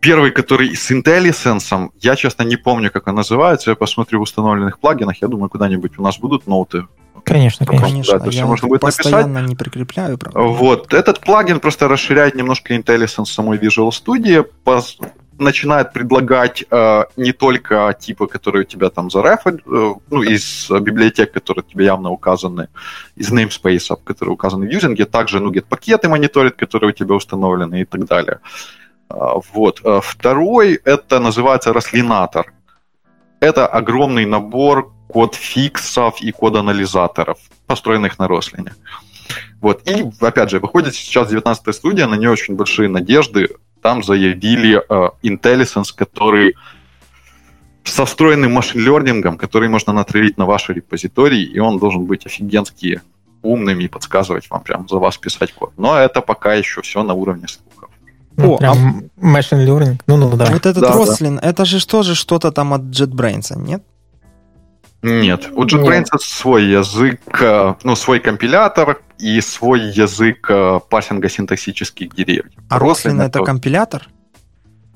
[0.00, 4.78] первый, который с IntelliSense, я, честно, не помню, как он называется, я посмотрю в установленных
[4.78, 6.86] плагинах, я думаю, куда-нибудь у нас будут note ы
[7.26, 8.20] Конечно, конечно.
[8.20, 9.48] Да, я можно будет постоянно написать.
[9.48, 10.16] не прикрепляю.
[10.16, 10.40] Правда.
[10.40, 10.94] Вот.
[10.94, 14.46] Этот плагин просто расширяет немножко IntelliSense самой Visual Studio,
[15.38, 21.32] начинает предлагать э, не только типы, которые у тебя там зарефали, э, ну, из библиотек,
[21.32, 22.68] которые у тебя явно указаны,
[23.16, 27.84] из namespace, которые указаны в юзинге, также ну, get-пакеты мониторит, которые у тебя установлены и
[27.84, 28.40] так далее.
[29.10, 29.80] Э, вот.
[29.84, 32.52] Э, второй, это называется рослинатор.
[33.40, 38.74] Это огромный набор код-фиксов и код-анализаторов, построенных на рослине.
[39.60, 39.86] Вот.
[39.88, 43.48] И, опять же, выходит сейчас 19-я студия, на нее очень большие надежды
[43.86, 46.56] там заявили э, IntelliSense, который
[47.84, 53.00] со встроенным машин-лернингом, который можно натравить на ваши репозитории, и он должен быть офигенски
[53.42, 55.70] умным и подсказывать вам прям за вас писать код.
[55.76, 57.90] Но это пока еще все на уровне слухов.
[58.36, 59.38] Ну, О, прям а...
[59.38, 60.00] machine learning.
[60.08, 60.46] Ну, ну, да.
[60.46, 61.48] Вот этот да, Рослин, да.
[61.48, 63.84] это же тоже что-то там от JetBrains, нет?
[65.06, 66.20] Нет, у JetBrains Нет.
[66.20, 72.52] свой язык, э, ну, свой компилятор и свой язык э, пассинга синтаксических деревьев.
[72.68, 74.08] А Roslyn это, это компилятор?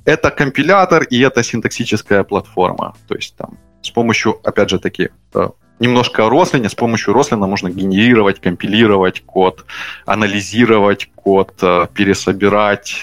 [0.05, 2.94] Это компилятор и это синтаксическая платформа.
[3.07, 6.68] То есть там с помощью, опять же таки, э, немножко о Рослине.
[6.68, 9.64] С помощью Рослина можно генерировать, компилировать код,
[10.07, 11.55] анализировать код,
[11.94, 13.01] пересобирать,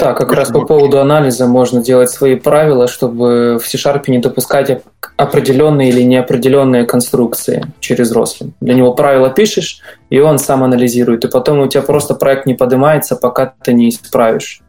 [0.00, 4.82] да, как раз по поводу анализа можно делать свои правила, чтобы в C-Sharp не допускать
[5.16, 8.52] определенные или неопределенные конструкции через Roslyn.
[8.60, 12.54] Для него правила пишешь, и он сам анализирует, и потом у тебя просто проект не
[12.54, 14.62] поднимается, пока ты не исправишь.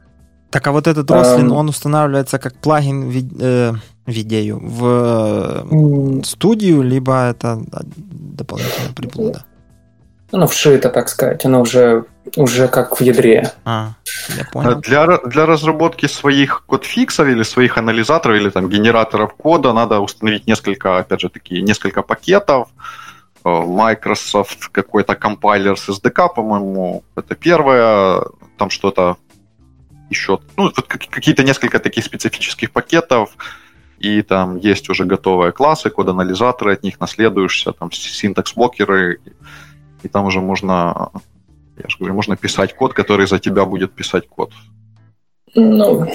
[0.50, 3.72] Так, а вот этот Roslyn, um, он устанавливается как плагин в, э,
[4.06, 9.46] в идею в студию, либо это дополнительная приблуда?
[10.32, 12.06] Оно вшито, так сказать, оно уже,
[12.38, 13.52] уже как в ядре.
[13.65, 13.94] А,
[14.38, 14.80] я понял.
[14.82, 20.98] Для, для разработки своих кодфиксов или своих анализаторов или там генераторов кода надо установить несколько,
[20.98, 22.70] опять же, такие несколько пакетов.
[23.44, 28.24] Э, Microsoft какой-то компайлер с SDK, по-моему, это первое.
[28.58, 29.17] Там что-то
[30.10, 33.36] еще, ну, какие-то несколько таких специфических пакетов,
[34.00, 39.20] и там есть уже готовые классы, код-анализаторы, от них наследуешься, там синтекс-блокеры,
[40.04, 41.12] и там уже можно,
[41.78, 44.52] я же говорю, можно писать код, который за тебя будет писать код.
[45.54, 46.08] Ну,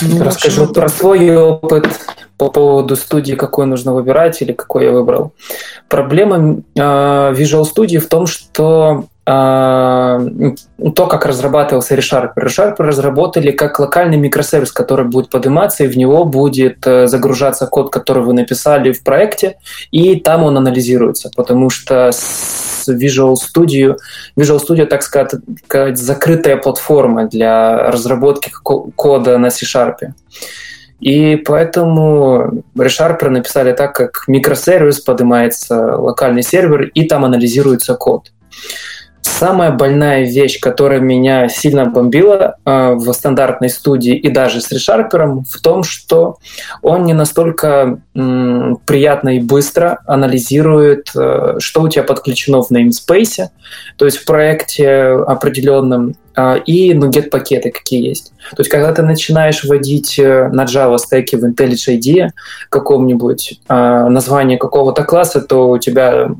[0.00, 0.74] ну расскажу общем...
[0.74, 1.88] про свой опыт
[2.36, 5.32] по поводу студии, какой нужно выбирать или какой я выбрал.
[5.88, 10.56] Проблема э, Visual Studio в том, что то,
[10.94, 12.36] как разрабатывался ReSharper.
[12.36, 17.90] ReSharper разработали как локальный микросервис, который будет подниматься, и в него будет э, загружаться код,
[17.90, 19.58] который вы написали в проекте,
[19.90, 23.96] и там он анализируется, потому что с Visual Studio,
[24.38, 25.34] Visual Studio, так сказать,
[25.98, 30.12] закрытая платформа для разработки кода на C-Sharp.
[31.00, 38.30] И поэтому ReSharper написали так, как микросервис, поднимается локальный сервер, и там анализируется код.
[39.28, 45.42] Самая больная вещь, которая меня сильно бомбила э, в стандартной студии и даже с ReSharper,
[45.50, 46.38] в том, что
[46.80, 53.48] он не настолько м, приятно и быстро анализирует, э, что у тебя подключено в namespace,
[53.98, 54.88] то есть в проекте
[55.26, 58.32] определенном, э, и нугет пакеты какие есть.
[58.50, 62.28] То есть когда ты начинаешь вводить э, на Java стеке в IntelliJ IDEA
[62.70, 66.30] каком-нибудь э, название какого-то класса, то у тебя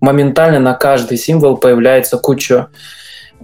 [0.00, 2.68] моментально на каждый символ появляется куча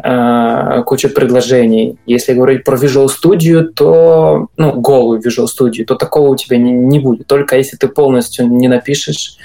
[0.03, 1.99] э, куча предложений.
[2.07, 6.73] Если говорить про Visual Studio, то, ну, голую Visual Studio, то такого у тебя не,
[6.73, 7.27] не будет.
[7.27, 9.37] Только если ты полностью не напишешь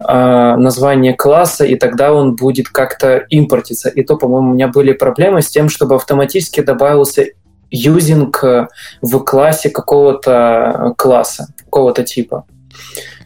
[0.00, 3.88] э, название класса, и тогда он будет как-то импортиться.
[3.88, 7.26] И то, по-моему, у меня были проблемы с тем, чтобы автоматически добавился
[7.70, 8.42] юзинг
[9.02, 12.44] в классе какого-то класса, какого-то типа.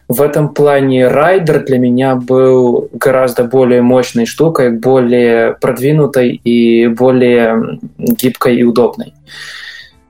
[0.07, 7.79] В этом плане райдер для меня был гораздо более мощной штукой, более продвинутой и более
[7.97, 9.13] гибкой и удобной.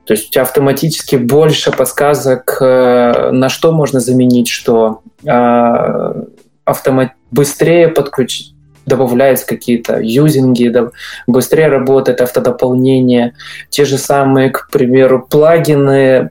[0.04, 5.00] То есть у тебя автоматически больше подсказок, э, на что можно заменить что.
[5.26, 6.24] А,
[6.64, 7.12] автомат...
[7.30, 8.54] Быстрее подключить
[8.86, 10.72] добавляются какие-то юзинги,
[11.26, 13.34] быстрее работает автодополнение.
[13.70, 16.30] Те же самые, к примеру, плагины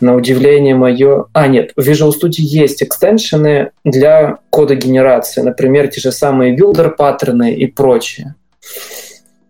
[0.00, 1.26] на удивление мое...
[1.32, 6.90] А, нет, в Visual Studio есть экстеншены для кода генерации, например, те же самые builder
[6.90, 8.34] паттерны и прочее.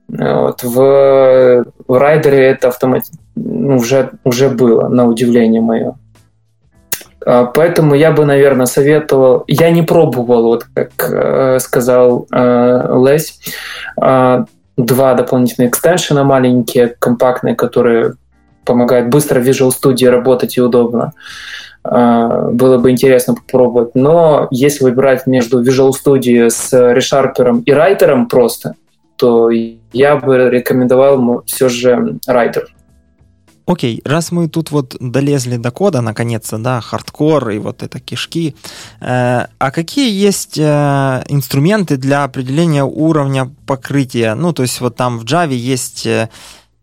[0.09, 0.63] Вот.
[0.63, 3.05] В, райдере это автомат...
[3.35, 5.99] ну, уже, уже было, на удивление мое.
[7.25, 9.45] А, поэтому я бы, наверное, советовал...
[9.49, 13.41] Я не пробовал, вот как э, сказал э, Лесь,
[14.01, 14.45] э,
[14.77, 18.15] два дополнительных экстеншена маленькие, компактные, которые
[18.67, 21.13] помогает быстро в Visual Studio работать и удобно.
[21.85, 23.95] А, было бы интересно попробовать.
[23.95, 28.75] Но если выбирать между Visual Studio с ReSharper и Writer просто,
[29.17, 32.65] то я бы рекомендовал все же Writer.
[33.67, 38.55] Окей, раз мы тут вот долезли до кода, наконец-то, да, хардкор и вот это кишки,
[39.01, 44.37] э, а какие есть э, инструменты для определения уровня покрытия?
[44.37, 46.07] Ну, то есть вот там в Java есть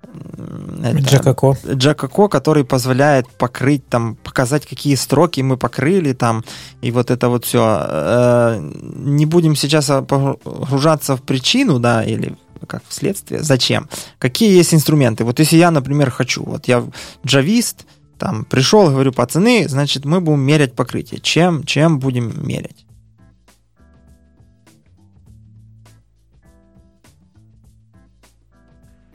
[0.04, 1.58] э, Джакако.
[1.68, 6.44] Джакако, который позволяет покрыть, там, показать, какие строки мы покрыли там,
[6.82, 7.80] и вот это вот все.
[7.82, 8.60] Э,
[8.96, 12.36] не будем сейчас погружаться в причину, да, или
[12.68, 13.44] как следствие.
[13.44, 13.90] Зачем?
[14.20, 15.24] Какие есть инструменты?
[15.24, 16.84] Вот если я, например, хочу, вот я
[17.26, 17.86] джавист,
[18.18, 21.20] там, пришел, говорю, пацаны, значит, мы будем мерять покрытие.
[21.20, 22.86] Чем, чем будем мерять?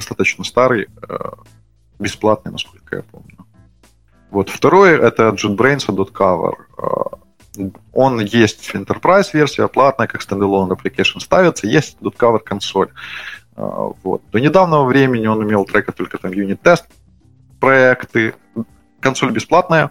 [0.08, 1.16] Достаточно старый, э,
[1.98, 3.46] бесплатный, насколько я помню.
[4.30, 6.54] Вот второй это JetBrains.cover.
[6.78, 12.88] Э, он есть в Enterprise версия, платная, как стендалон application ставится, есть .cover консоль.
[13.56, 14.22] Э, вот.
[14.30, 16.86] До недавнего времени он умел трекать только там юнит-тест
[17.60, 18.34] проекты.
[19.00, 19.90] Консоль бесплатная,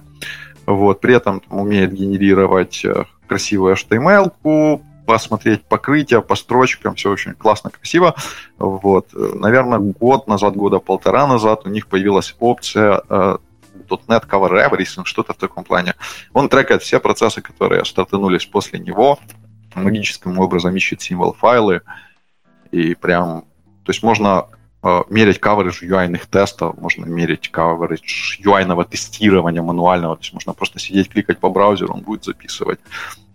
[0.66, 2.86] вот, при этом умеет генерировать
[3.28, 4.34] красивую HTML,
[5.08, 8.14] посмотреть покрытие по строчкам, все очень классно, красиво.
[8.60, 9.08] Вот.
[9.14, 13.38] Наверное, год назад, года полтора назад у них появилась опция э,
[13.90, 15.96] .NET Cover Everything, что-то в таком плане.
[16.34, 19.18] Он трекает все процессы, которые стартанулись после него,
[19.76, 21.82] магическим образом ищет символ файлы,
[22.72, 23.46] и прям,
[23.86, 24.48] то есть можно
[24.84, 30.80] э, мерить coverage UI тестов, можно мерить coverage UI тестирования мануального, то есть можно просто
[30.80, 32.80] сидеть, кликать по браузеру, он будет записывать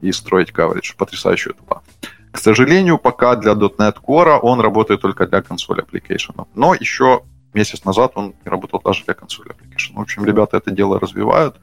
[0.03, 0.97] и строить coverage.
[0.97, 1.83] Потрясающая тупа.
[2.31, 6.47] К сожалению, пока для .NET Core он работает только для консоли application.
[6.55, 7.23] Но еще
[7.55, 9.95] месяц назад он работал даже для консоли application.
[9.95, 11.57] В общем, ребята это дело развивают.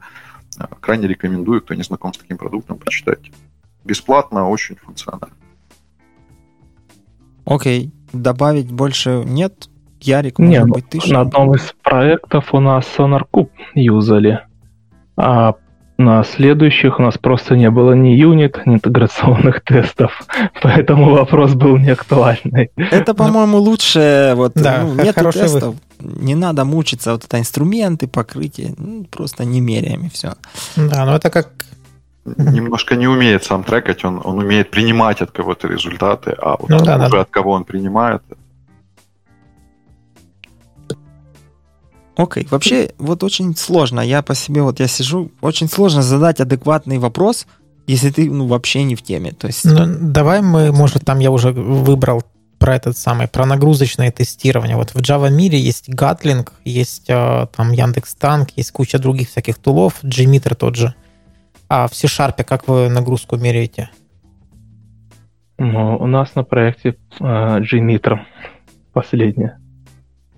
[0.58, 3.30] Э, крайне рекомендую, кто не знаком с таким продуктом, почитать.
[3.84, 5.36] Бесплатно, очень функционально.
[7.44, 7.92] Окей.
[8.12, 9.68] Добавить больше нет?
[10.00, 11.12] Ярик, может нет, быть, ты что?
[11.12, 14.40] На одном из проектов у нас SonarCube юзали.
[15.16, 15.54] А
[16.00, 20.22] на следующих у нас просто не было ни юнит, ни интеграционных тестов,
[20.62, 22.70] поэтому вопрос был не актуальный.
[22.76, 24.32] Это, по-моему, лучше.
[24.34, 26.24] Вот, да, ну, нет тестов, вы...
[26.24, 27.12] не надо мучиться.
[27.12, 30.32] Вот это инструменты, покрытие, ну, просто не меряем и все.
[30.76, 31.48] Да, но это как
[32.36, 36.84] немножко не умеет сам трекать, он, он умеет принимать от кого-то результаты, а вот ну,
[36.84, 37.20] да, уже да.
[37.20, 38.22] от кого он принимает,
[42.16, 42.48] Окей, okay.
[42.50, 47.46] вообще вот очень сложно, я по себе вот я сижу, очень сложно задать адекватный вопрос,
[47.86, 49.32] если ты ну, вообще не в теме.
[49.32, 49.64] То есть...
[49.64, 52.22] Ну, давай мы, может, там я уже выбрал
[52.58, 54.76] про этот самый, про нагрузочное тестирование.
[54.76, 59.58] Вот в Java мире есть Gatling, есть э, там Яндекс Танк, есть куча других всяких
[59.58, 60.94] тулов, Gmeter тот же.
[61.68, 63.90] А в C-Sharp как вы нагрузку меряете?
[65.58, 68.18] Ну, у нас на проекте э, G-Nitro
[68.92, 69.59] последнее.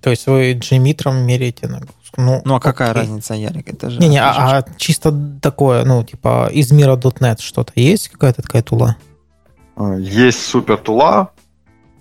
[0.03, 1.95] То есть вы G-Nitro меряете нагрузку?
[2.17, 3.03] Ну, ну а какая окей.
[3.03, 3.69] разница, Ярик?
[3.69, 3.99] Это же...
[3.99, 8.09] Не-не, а, а чисто такое, ну, типа, из мира .NET что-то есть?
[8.09, 8.97] Какая-то такая тула?
[9.77, 11.31] А, есть супер тула,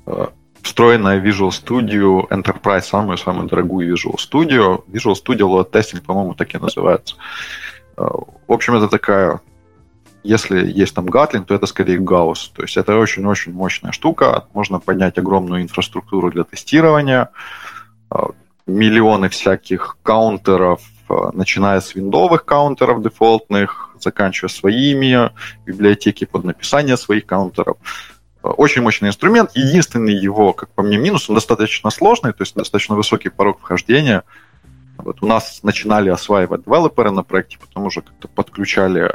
[0.07, 0.27] э,
[0.63, 4.83] встроенная в Visual Studio Enterprise, самую-самую дорогую Visual Studio.
[4.89, 7.15] Visual Studio Load Testing, по-моему, так и называется.
[7.97, 8.09] Э,
[8.49, 9.41] в общем, это такая
[10.25, 12.53] если есть там Гатлин, то это скорее Гаусс.
[12.55, 14.47] То есть это очень-очень мощная штука.
[14.55, 17.31] Можно поднять огромную инфраструктуру для тестирования,
[18.67, 25.31] миллионы всяких каунтеров, а, начиная с виндовых каунтеров дефолтных, заканчивая своими,
[25.67, 27.77] библиотеки под написание своих каунтеров.
[28.43, 29.51] Очень мощный инструмент.
[29.55, 34.25] Единственный его, как по мне, минус, он достаточно сложный, то есть достаточно высокий порог вхождения.
[34.99, 39.13] Вот у нас начинали осваивать девелоперы на проекте, потом уже как-то подключали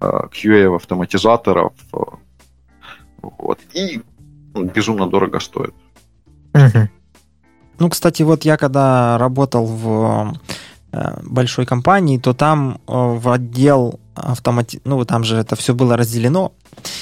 [0.00, 1.72] QA-автоматизаторов.
[3.20, 3.58] Вот.
[3.72, 4.02] И
[4.54, 5.74] безумно дорого стоит.
[6.54, 6.88] Угу.
[7.78, 10.38] Ну, кстати, вот я когда работал в
[10.92, 14.80] э, большой компании, то там э, в отдел автомати...
[14.84, 16.52] Ну, там же это все было разделено.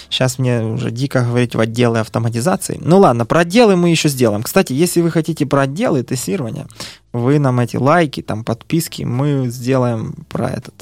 [0.09, 2.79] Сейчас мне уже дико говорить в отделы автоматизации.
[2.81, 4.43] Ну ладно, про отделы мы еще сделаем.
[4.43, 6.67] Кстати, если вы хотите про отделы тестирования,
[7.13, 10.75] вы нам эти лайки, там подписки, мы сделаем про этот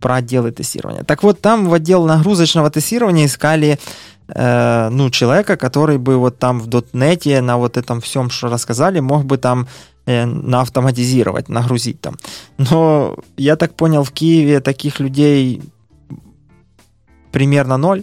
[0.00, 1.02] про отделы тестирования.
[1.02, 3.80] Так вот, там в отдел нагрузочного тестирования искали
[4.28, 9.00] э, ну, человека, который бы вот там в дотнете на вот этом всем, что рассказали,
[9.00, 9.66] мог бы там
[10.06, 12.16] э, наавтоматизировать, нагрузить там.
[12.58, 15.62] Но я так понял, в Киеве таких людей
[17.32, 18.02] примерно ноль.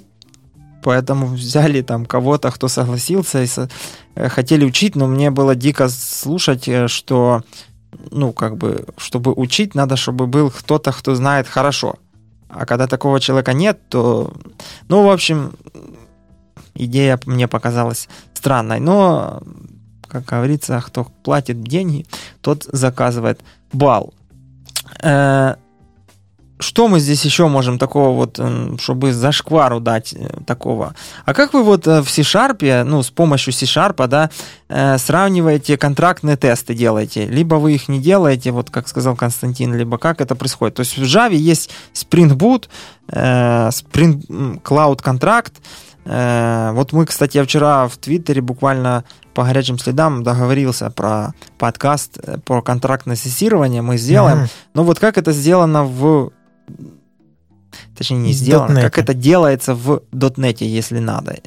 [0.84, 3.70] Поэтому взяли там кого-то, кто согласился и со...
[4.16, 7.42] Э, хотели учить, но мне было дико слушать, э, что
[8.12, 11.96] ну, как бы, чтобы учить, надо, чтобы был кто-то, кто знает хорошо.
[12.50, 14.34] А когда такого человека нет, то,
[14.88, 15.54] ну, в общем,
[16.76, 18.80] идея мне показалась странной.
[18.80, 19.42] Но,
[20.08, 22.06] как говорится, кто платит деньги,
[22.42, 23.42] тот заказывает
[23.74, 24.14] бал.
[25.02, 25.56] Э,
[26.58, 28.40] что мы здесь еще можем такого вот,
[28.80, 30.96] чтобы зашквару дать э, такого?
[31.26, 34.30] А как вы вот э, в C-Sharp, ну, с помощью C-Sharp, да,
[34.98, 37.28] сравниваете контрактные тесты, делаете?
[37.28, 40.76] Либо вы их не делаете, вот как сказал Константин, либо как это происходит?
[40.76, 42.70] То есть в Java есть Spring Boot,
[43.10, 45.54] Spring Cloud Contract,
[46.06, 49.04] вот мы, кстати, я вчера в Твиттере буквально
[49.34, 54.44] по горячим следам договорился про подкаст, про контрактное тестирование мы сделаем.
[54.44, 54.50] Mm-hmm.
[54.76, 56.32] Но вот как это сделано в
[57.98, 58.82] Точнее, не сделано.
[58.82, 61.38] Как это делается в дотнете, если надо.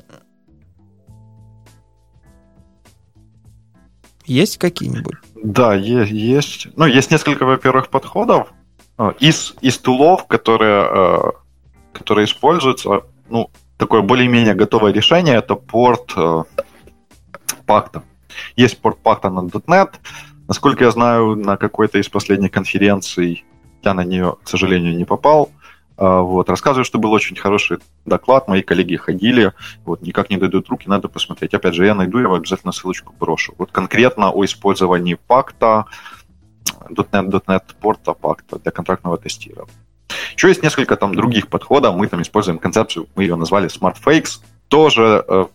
[4.26, 5.14] Есть какие-нибудь?
[5.42, 6.68] Да, есть, есть.
[6.76, 8.52] Ну, есть несколько, во-первых, подходов.
[9.20, 11.32] Из, из тулов, которые,
[11.92, 16.44] которые используются, ну, такое более-менее готовое решение, это порт а,
[17.64, 18.02] пакта.
[18.56, 19.94] Есть порт пакта на .NET.
[20.48, 23.44] Насколько я знаю, на какой-то из последних конференций
[23.82, 25.50] я на нее, к сожалению, не попал.
[25.96, 26.48] А, вот.
[26.50, 29.52] Рассказываю, что был очень хороший доклад, мои коллеги ходили,
[29.84, 31.54] вот, никак не дойдут руки, надо посмотреть.
[31.54, 33.54] Опять же, я найду его, обязательно ссылочку брошу.
[33.58, 35.86] Вот конкретно о использовании пакта,
[36.90, 39.72] .NET, .NET порта пакта для контрактного тестирования.
[40.36, 41.96] Еще есть несколько там других подходов.
[41.96, 44.40] Мы там используем концепцию, мы ее назвали Smart Fakes.
[44.68, 45.46] Тоже э,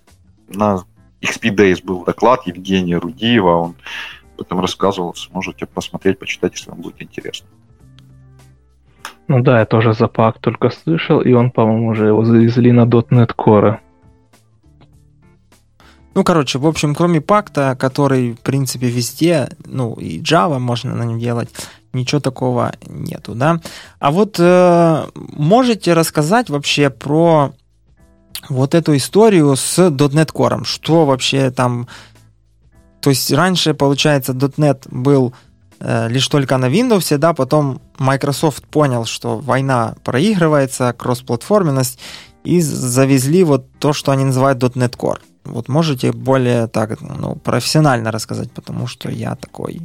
[0.49, 0.83] на
[1.21, 3.75] XP Days был доклад Евгения Рудиева, он
[4.37, 7.47] об рассказывал, сможете посмотреть, почитать, если вам будет интересно.
[9.27, 12.85] Ну да, я тоже за пак только слышал, и он, по-моему, уже его завезли на
[12.85, 13.77] .NET Core.
[16.15, 21.03] Ну, короче, в общем, кроме пакта, который, в принципе, везде, ну, и Java можно на
[21.03, 21.49] нем делать,
[21.93, 23.59] ничего такого нету, да.
[23.99, 27.53] А вот э, можете рассказать вообще про
[28.49, 30.63] вот эту историю с .NET Core?
[30.65, 31.87] Что вообще там...
[33.01, 35.33] То есть раньше, получается, .NET был
[35.85, 41.99] Э, лишь только на Windows, да, потом Microsoft понял, что война проигрывается, кроссплатформенность,
[42.45, 45.19] и завезли вот то, что они называют .NET Core.
[45.43, 49.81] Вот можете более так, ну, профессионально рассказать, потому что я такой...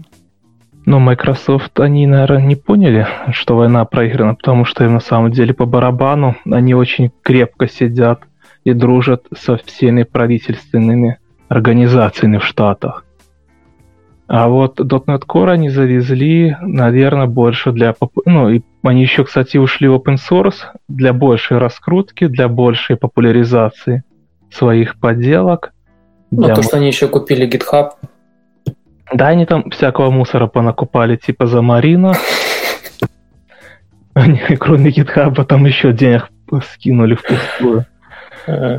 [0.91, 5.53] Ну, Microsoft, они, наверное, не поняли, что война проиграна, потому что им на самом деле
[5.53, 8.23] по барабану они очень крепко сидят
[8.65, 11.19] и дружат со всеми правительственными
[11.49, 13.05] организациями в Штатах.
[14.29, 17.95] А вот .NET Core они завезли, наверное, больше для...
[18.25, 24.05] Ну, и они еще, кстати, ушли в open source для большей раскрутки, для большей популяризации
[24.51, 25.75] своих поделок.
[26.31, 27.91] Ну, то, что они еще купили GitHub.
[29.13, 32.15] Да, они там всякого мусора понакупали, типа за Марина.
[34.15, 36.29] Они, кроме GitHub, там еще денег
[36.73, 37.87] скинули в пустую.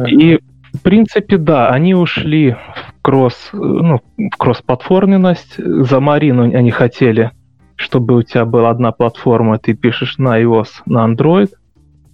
[0.07, 0.39] И
[0.73, 5.55] В принципе, да, они ушли в кросс, ну, в кросс-платформенность.
[5.57, 7.31] За Марину они хотели,
[7.75, 11.49] чтобы у тебя была одна платформа, ты пишешь на iOS, на Android.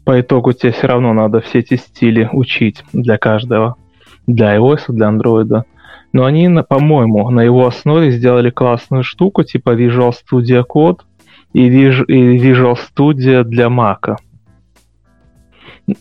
[0.06, 3.76] По итогу тебе все равно надо все эти стили учить для каждого.
[4.28, 5.64] Для iOS, для Android.
[6.16, 11.02] Но они, по-моему, на его основе сделали классную штуку, типа Visual Studio Code
[11.52, 14.16] и Visual Studio для Mac.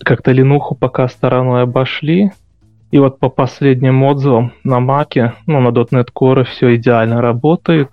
[0.04, 2.30] Как-то линуху пока стороной обошли,
[2.92, 7.90] и вот по последним отзывам на Маке, ну, на .NET Core все идеально работает.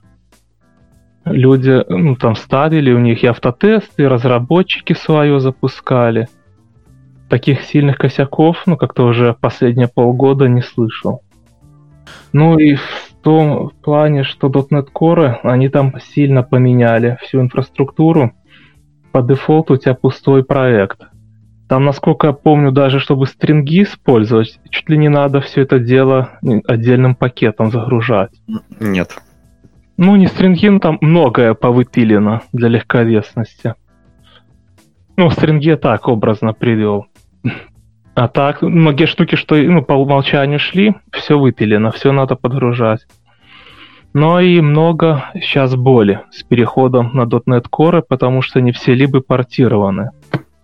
[1.25, 6.27] Люди ну, там ставили, у них и автотесты, и разработчики свое запускали.
[7.29, 11.23] Таких сильных косяков, ну, как-то уже последние полгода не слышал.
[12.33, 18.31] Ну и в том плане, что .NET Core, они там сильно поменяли всю инфраструктуру.
[19.11, 21.01] По дефолту у тебя пустой проект.
[21.67, 26.31] Там, насколько я помню, даже чтобы стринги использовать, чуть ли не надо все это дело
[26.67, 28.31] отдельным пакетом загружать.
[28.79, 29.17] Нет.
[29.97, 33.75] Ну, не стринги, но там многое повыпилено для легковесности.
[35.15, 37.05] Ну, стринги я так образно привел.
[38.13, 43.05] А так, многие штуки, что ну, по умолчанию шли, все выпилено, все надо подгружать.
[44.13, 49.21] Но и много сейчас боли с переходом на .NET Core, потому что не все либо
[49.21, 50.11] портированы.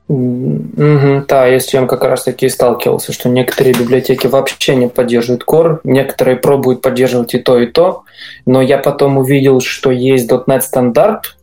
[0.09, 5.43] Угу, да, я с чем как раз таки сталкивался, что некоторые библиотеки вообще не поддерживают
[5.45, 8.03] Core, некоторые пробуют поддерживать и то, и то,
[8.45, 11.37] но я потом увидел, что есть .NET стандарт,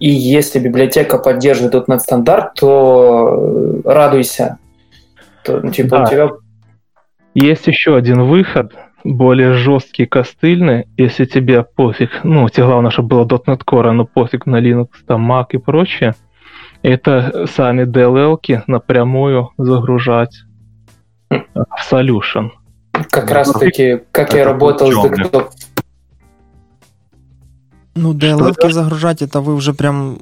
[0.00, 4.58] и если библиотека поддерживает .NET стандарт, то э, радуйся.
[5.48, 6.02] То, ну, типа, да.
[6.02, 6.28] у тебя...
[7.34, 8.72] Есть еще один выход,
[9.04, 14.46] более жесткий, костыльный, если тебе пофиг, ну, тебе главное, чтобы было .NET Core, но пофиг
[14.46, 16.14] на Linux, там, Mac и прочее–
[16.82, 20.44] это сами DLL напрямую загружать
[21.30, 22.50] в Solution.
[23.10, 25.50] Как раз таки, как я работал с десктоп.
[27.94, 30.18] Ну, DLL загружать, это вы уже прям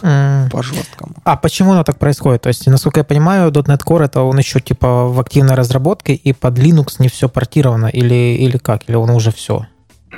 [0.00, 1.14] по жесткому.
[1.24, 2.42] А почему оно так происходит?
[2.42, 6.32] То есть, насколько я понимаю, .NET Core это он еще типа в активной разработке, и
[6.32, 8.88] под Linux не все портировано, или, или как?
[8.88, 9.66] Или он уже все?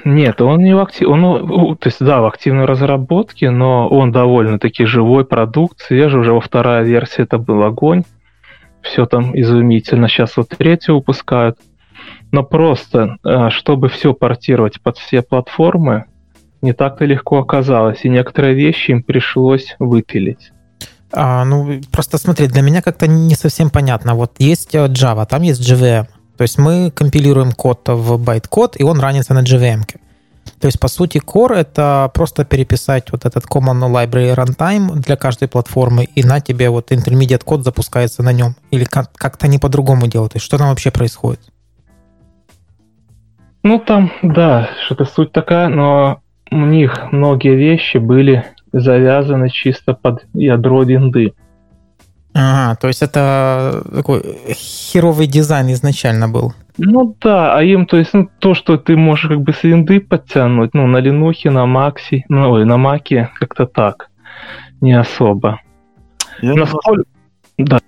[0.05, 1.09] Нет, он не в актив...
[1.09, 6.41] он, то есть, да, в активной разработке, но он довольно-таки живой продукт, свежий, уже во
[6.41, 8.03] вторая версия это был огонь,
[8.81, 11.59] все там изумительно, сейчас вот третью выпускают,
[12.33, 16.07] но просто, э, чтобы все портировать под все платформы,
[16.63, 20.53] не так-то легко оказалось, и некоторые вещи им пришлось выпилить.
[21.13, 24.15] А, ну, просто смотри, для меня как-то не совсем понятно.
[24.15, 26.07] Вот есть э, Java, там есть JVM.
[26.39, 29.83] То есть мы компилируем код в байт-код, и он run ится на JVM.
[30.61, 35.49] То есть, по сути, core— это просто переписать вот этот Common Library Runtime для каждой
[35.49, 38.57] платформы, и на тебе вот intermediate код запускается на нем.
[38.71, 40.33] Или как-то не по-другому делать.
[40.33, 41.41] То есть, что там вообще происходит?
[43.63, 46.22] Ну, там, да, что-то суть такая, но
[46.53, 51.35] у них многие вещи были завязаны чисто под ядро винды.
[52.35, 54.23] Ага, то есть это такой
[54.55, 56.55] херовый дизайн изначально был.
[56.79, 60.01] Ну да, а им, то есть, ну, то, что ты можешь как бы с винды
[60.01, 64.09] подтянуть, ну, на Линухе, на Максе, ну, ой, на Маке, как-то так,
[64.81, 65.61] не особо.
[66.41, 67.05] Я Насколько...
[67.59, 67.81] Да.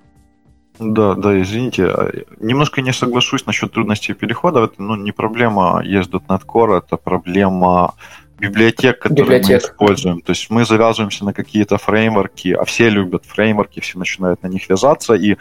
[0.79, 1.87] Да, да, извините.
[1.87, 2.11] А,
[2.41, 4.65] немножко не соглашусь насчет трудностей перехода.
[4.65, 7.95] Это ну, не проблема есть .NET Core, это проблема
[8.39, 9.63] библиотек, которые Библиотек.
[9.63, 10.21] мы используем.
[10.21, 14.69] То есть мы завязываемся на какие-то фреймворки, а все любят фреймворки, все начинают на них
[14.69, 15.37] вязаться, и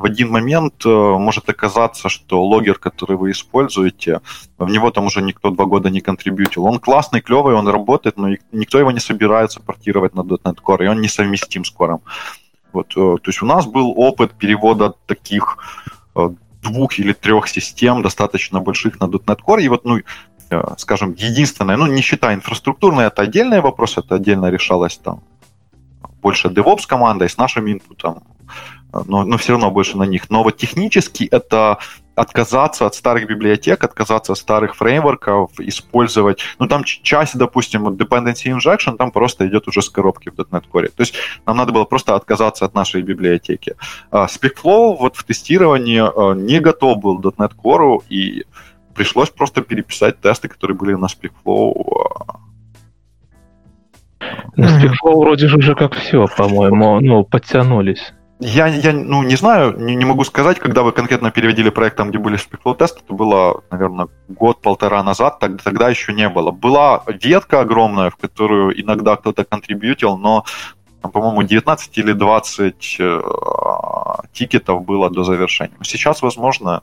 [0.00, 4.20] в один момент э, может оказаться, что логер, который вы используете,
[4.56, 6.64] в него там уже никто два года не контрибьютил.
[6.64, 10.88] Он классный, клевый, он работает, но никто его не собирается портировать на .NET Core, и
[10.88, 12.00] он несовместим с Core.
[12.72, 15.58] Вот, э, то есть у нас был опыт перевода таких
[16.16, 16.30] э,
[16.62, 19.98] двух или трех систем, достаточно больших на .NET Core, и вот, ну,
[20.78, 25.22] скажем, единственное, ну, не считая инфраструктурное, это отдельный вопрос, это отдельно решалось там
[26.22, 28.22] больше DevOps командой с нашим инпутом,
[28.92, 30.30] но, но все равно больше на них.
[30.30, 31.78] Но вот технически это
[32.14, 38.96] отказаться от старых библиотек, отказаться от старых фреймворков, использовать, ну там часть, допустим, dependency injection,
[38.96, 40.88] там просто идет уже с коробки в .NET Core.
[40.88, 41.14] То есть
[41.46, 43.74] нам надо было просто отказаться от нашей библиотеки.
[44.10, 48.44] А SpeakFlow вот в тестировании а, не готов был .NET Core, и
[48.94, 51.72] пришлось просто переписать тесты, которые были на SpeakFlow.
[54.56, 58.12] На SpeakFlow вроде же уже как все, по-моему, ну, подтянулись.
[58.42, 62.08] Я, я ну, не знаю, не, не могу сказать, когда вы конкретно переводили проект там,
[62.08, 66.50] где были SpeakFlow тесты, это было, наверное, год-полтора назад, тогда, тогда еще не было.
[66.50, 70.44] Была ветка огромная, в которую иногда кто-то контрибьютил, но
[71.02, 73.20] по-моему, 19 или 20 э,
[74.32, 75.76] тикетов было до завершения.
[75.82, 76.82] Сейчас, возможно,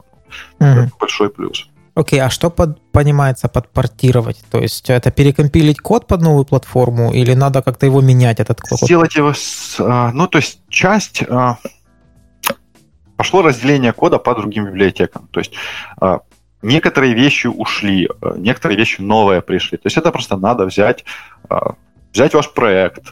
[0.60, 0.66] mm-hmm.
[0.66, 1.70] это большой плюс.
[1.98, 4.38] Окей, okay, а что под, понимается под портировать?
[4.52, 8.80] То есть это перекомпилить код под новую платформу или надо как-то его менять, этот код?
[8.80, 11.24] Сделать его, с, а, ну, то есть часть...
[11.28, 11.58] А,
[13.16, 15.28] пошло разделение кода по другим библиотекам.
[15.32, 15.54] То есть
[16.00, 16.20] а,
[16.62, 19.80] некоторые вещи ушли, некоторые вещи новые пришли.
[19.80, 21.04] То есть это просто надо взять,
[22.14, 23.12] взять ваш проект,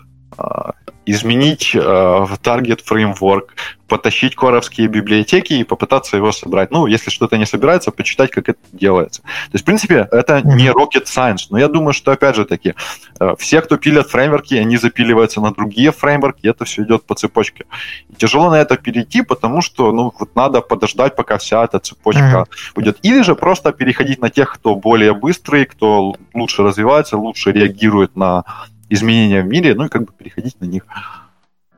[1.05, 3.49] изменить э, в Target Framework,
[3.87, 6.71] потащить коровские библиотеки и попытаться его собрать.
[6.71, 9.21] Ну, если что-то не собирается, почитать, как это делается.
[9.21, 12.73] То есть, в принципе, это не rocket science, но я думаю, что, опять же таки,
[13.19, 17.15] э, все, кто пилят фреймворки, они запиливаются на другие фреймворки, и это все идет по
[17.15, 17.65] цепочке.
[18.09, 22.45] И тяжело на это перейти, потому что, ну, вот надо подождать, пока вся эта цепочка
[22.47, 22.73] uh-huh.
[22.75, 22.97] будет.
[23.03, 28.43] Или же просто переходить на тех, кто более быстрый, кто лучше развивается, лучше реагирует на
[28.89, 30.83] изменения в мире, ну и как бы переходить на них.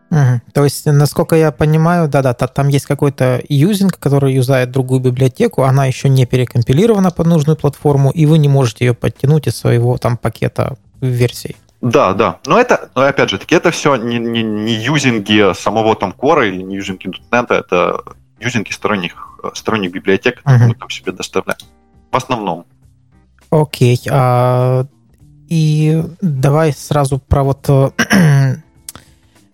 [0.09, 0.41] Угу.
[0.53, 5.85] То есть, насколько я понимаю, да-да, там есть какой-то юзинг, который юзает другую библиотеку, она
[5.85, 10.17] еще не перекомпилирована под нужную платформу, и вы не можете ее подтянуть из своего там
[10.17, 11.57] пакета версий.
[11.81, 12.39] Да, да.
[12.45, 16.45] Но это, но опять же таки, это все не, не, не юзинги самого там кора
[16.45, 18.01] или не юзинги .NET, это
[18.39, 21.59] юзинги сторонних, сторонних библиотек, которые uh мы там себе доставляем.
[22.11, 22.65] В основном.
[23.49, 23.99] Окей.
[24.09, 24.85] А
[25.49, 27.65] и давай сразу про вот...
[27.69, 27.91] Э,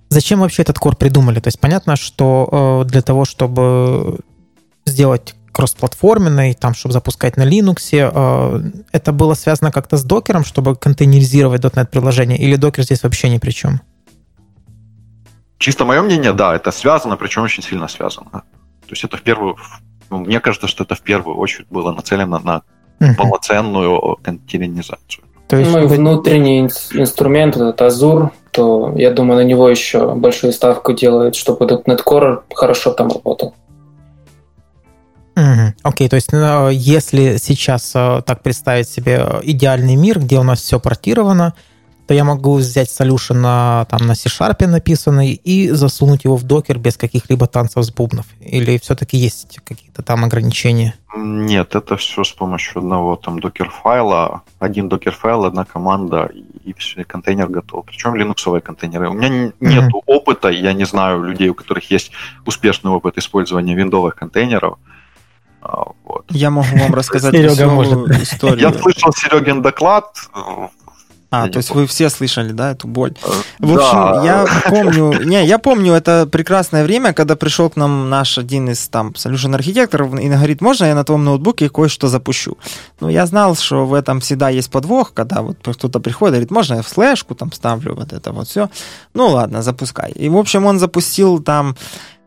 [0.10, 1.39] зачем вообще этот кор придумали?
[1.39, 4.20] То есть понятно, что э, для того, чтобы
[4.86, 10.76] сделать кроссплатформенный, там, чтобы запускать на Linux, э, это было связано как-то с докером, чтобы
[10.76, 13.82] контейнеризировать .NET приложение, или докер здесь вообще ни при чем?
[15.60, 18.30] Чисто мое мнение, да, это связано, причем очень сильно связано.
[18.32, 19.58] То есть это в первую...
[20.10, 22.64] Ну, мне кажется, что это в первую очередь было нацелено на
[23.18, 25.24] полноценную контейнеризацию.
[25.54, 25.72] То есть...
[25.72, 31.36] Ну и внутренний инструмент, этот Azure, то я думаю, на него еще большую ставку делает,
[31.36, 33.54] чтобы этот NetCore хорошо там работал.
[35.36, 40.43] Окей, okay, то есть ну, если сейчас э, так представить себе идеальный мир, где у
[40.43, 41.54] нас все портировано,
[42.08, 46.78] то я могу взять solution на, там, на C-Sharp написанный и засунуть его в докер
[46.78, 48.26] без каких-либо танцев с бубнов?
[48.41, 50.95] Или все-таки есть какие-то там ограничения?
[51.16, 54.41] Нет, это все с помощью одного там докер-файла.
[54.60, 57.86] Один докер-файл, одна команда, и, и все, контейнер готов.
[57.86, 59.10] Причем линуксовые контейнеры.
[59.10, 60.01] У меня нет mm-hmm.
[60.06, 62.12] опыта, я не знаю людей, у которых есть
[62.45, 64.78] успешный опыт использования виндовых контейнеров.
[65.62, 66.26] А, вот.
[66.30, 67.34] Я могу вам рассказать
[68.24, 68.60] историю.
[68.60, 70.18] Я слышал Серегин доклад
[71.36, 73.15] а, то есть вы все слышали, да, эту боль.
[73.23, 73.27] Э,
[73.57, 74.23] В общем, да.
[74.23, 78.88] я помню, не, я помню это прекрасное время, когда пришел к нам наш один из
[78.88, 82.59] там solution архитекторов и говорит, можно я на твоем ноутбуке кое-что запущу?
[82.99, 86.75] Ну, я знал, что в этом всегда есть подвох, когда вот кто-то приходит, говорит, можно
[86.75, 88.69] я в слэшку там ставлю вот это вот все?
[89.15, 90.11] Ну, ладно, запускай.
[90.11, 91.75] И, в общем, он запустил там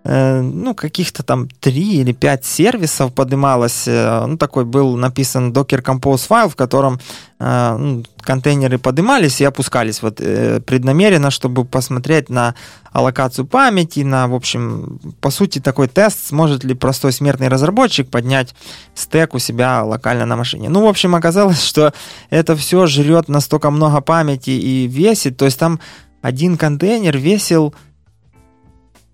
[0.08, 3.88] ну, каких-то там три или пять сервисов поднималось.
[3.88, 7.00] Э, ну, такой был написан Docker Compose файл, в котором
[7.40, 12.54] э, ну, контейнеры поднимались и опускались вот преднамеренно, чтобы посмотреть на
[12.92, 18.54] аллокацию памяти, на, в общем, по сути, такой тест, сможет ли простой смертный разработчик поднять
[18.94, 20.68] стек у себя локально на машине.
[20.68, 21.92] Ну, в общем, оказалось, что
[22.30, 25.80] это все жрет настолько много памяти и весит, то есть там
[26.22, 27.74] один контейнер весил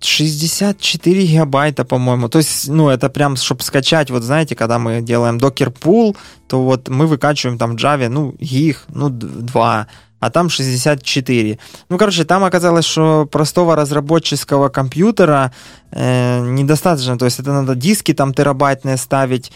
[0.04, 2.28] 64 гигабайта, по-моему.
[2.28, 6.16] То есть, ну, это прям, чтобы скачать, вот знаете, когда мы делаем Docker Pool,
[6.48, 9.86] то вот мы выкачиваем там в Java, ну, гиг, ну, 2,
[10.20, 11.58] а там 64.
[11.88, 15.50] Ну, короче, там оказалось, что простого разработческого компьютера
[15.90, 17.18] э, недостаточно.
[17.18, 19.52] То есть это надо диски там терабайтные ставить,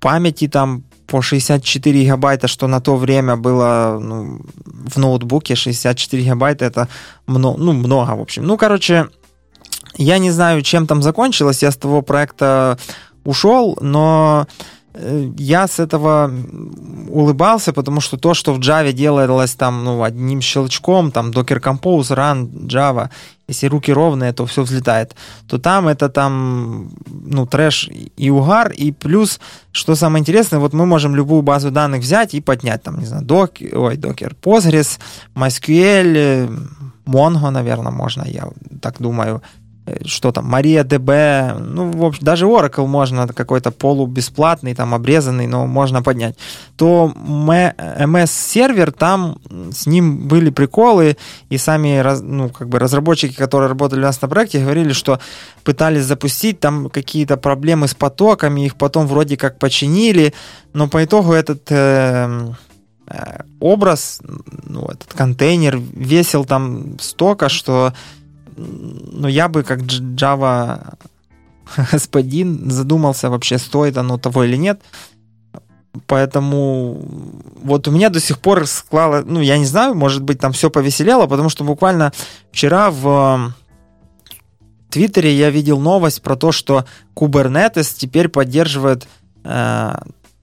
[0.00, 6.64] памяти там по 64 гигабайта, что на то время было ну, в ноутбуке 64 гигабайта,
[6.64, 6.88] это
[7.26, 8.46] много, ну, много, в общем.
[8.46, 9.08] Ну, короче,
[9.96, 12.78] я не знаю, чем там закончилось, я с того проекта
[13.24, 14.46] ушел, но
[14.94, 16.30] э, я с этого
[17.08, 22.14] улыбался, потому что то, что в Java делалось там, ну, одним щелчком, там, Docker Compose,
[22.14, 23.08] Run, Java,
[23.48, 25.14] если руки ровные, то все взлетает,
[25.46, 29.40] то там это там, ну, трэш и угар, и плюс,
[29.72, 33.24] что самое интересное, вот мы можем любую базу данных взять и поднять, там, не знаю,
[33.24, 34.98] док, ой, Docker, Postgres,
[35.34, 36.48] MySQL,
[37.06, 38.48] Mongo, наверное, можно, я
[38.80, 39.42] так думаю,
[40.06, 45.66] что там, Мария ДБ, ну, в общем, даже Oracle можно какой-то полубесплатный, там, обрезанный, но
[45.66, 46.36] можно поднять,
[46.76, 49.38] то MS-сервер, там
[49.72, 51.16] с ним были приколы,
[51.50, 55.20] и сами, ну, как бы разработчики, которые работали у нас на проекте, говорили, что
[55.64, 60.32] пытались запустить, там какие-то проблемы с потоками, их потом вроде как починили,
[60.72, 61.70] но по итогу этот...
[61.70, 62.52] Э,
[63.06, 64.20] э, образ,
[64.62, 67.92] ну, этот контейнер весил там столько, что
[68.56, 70.96] ну, я бы как Java
[71.92, 74.80] господин задумался вообще, стоит оно того или нет.
[76.06, 77.00] Поэтому
[77.62, 80.68] вот у меня до сих пор склало, ну, я не знаю, может быть, там все
[80.68, 82.12] повеселело, потому что буквально
[82.50, 83.54] вчера в
[84.90, 86.84] Твиттере я видел новость про то, что
[87.14, 89.06] Kubernetes теперь поддерживает
[89.44, 89.94] э,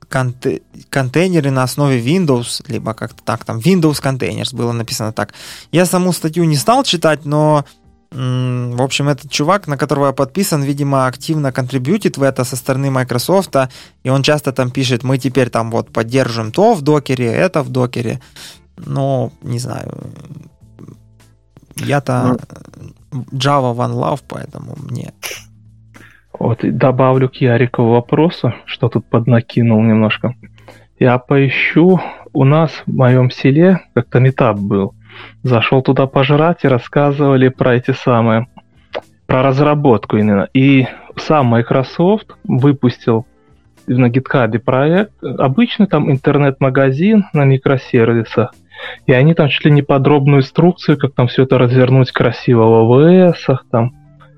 [0.10, 5.34] конте- контейнеры на основе Windows, либо как-то так, там Windows Containers было написано так.
[5.72, 7.66] Я саму статью не стал читать, но
[8.12, 12.92] в общем, этот чувак, на которого я подписан, видимо, активно контрибьютит в это со стороны
[12.92, 13.56] Microsoft,
[14.04, 17.70] и он часто там пишет, мы теперь там вот поддержим то в докере, это в
[17.70, 18.20] докере.
[18.78, 19.92] Но, не знаю,
[21.78, 22.38] я-то
[23.12, 25.14] ну, Java One Love, поэтому мне...
[26.38, 30.34] Вот, добавлю к Ярику вопросу, что тут поднакинул немножко.
[31.00, 32.00] Я поищу,
[32.34, 34.96] у нас в моем селе как-то метап был,
[35.44, 38.48] Зашел туда пожрать и рассказывали про эти самые,
[39.26, 40.48] про разработку именно.
[40.54, 43.26] И сам Microsoft выпустил
[43.88, 48.54] на GitHub проект, обычный там интернет-магазин на микросервисах,
[49.06, 52.92] и они там чуть ли не подробную инструкцию, как там все это развернуть красиво в
[52.92, 53.94] ОВС, там,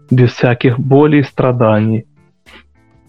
[0.10, 2.06] без всяких болей и страданий.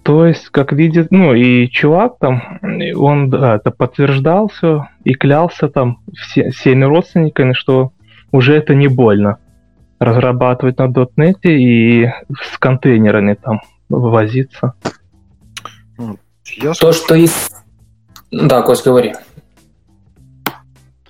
[0.04, 2.60] То есть, как видит, ну и чувак там,
[2.94, 7.92] он да, это подтверждал все и клялся там все, всеми родственниками, что
[8.30, 9.38] уже это не больно
[9.98, 14.74] разрабатывать на .NET и с контейнерами там возиться.
[16.44, 16.72] Я...
[16.74, 17.54] То, что есть...
[18.30, 19.14] Да, Кость, говори.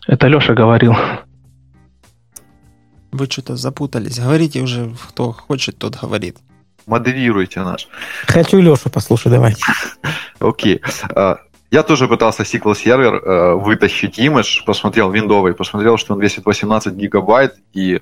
[0.06, 0.94] Это Леша говорил.
[3.10, 4.20] Вы что-то запутались.
[4.20, 6.36] Говорите уже, кто хочет, тот говорит
[6.86, 7.86] модерируйте нас.
[8.26, 9.54] Хочу Лешу послушать, давай.
[10.40, 10.80] Окей.
[11.14, 11.38] А,
[11.70, 16.94] я тоже пытался SQL сервер э, вытащить имидж, посмотрел виндовый, посмотрел, что он весит 18
[16.94, 18.00] гигабайт, и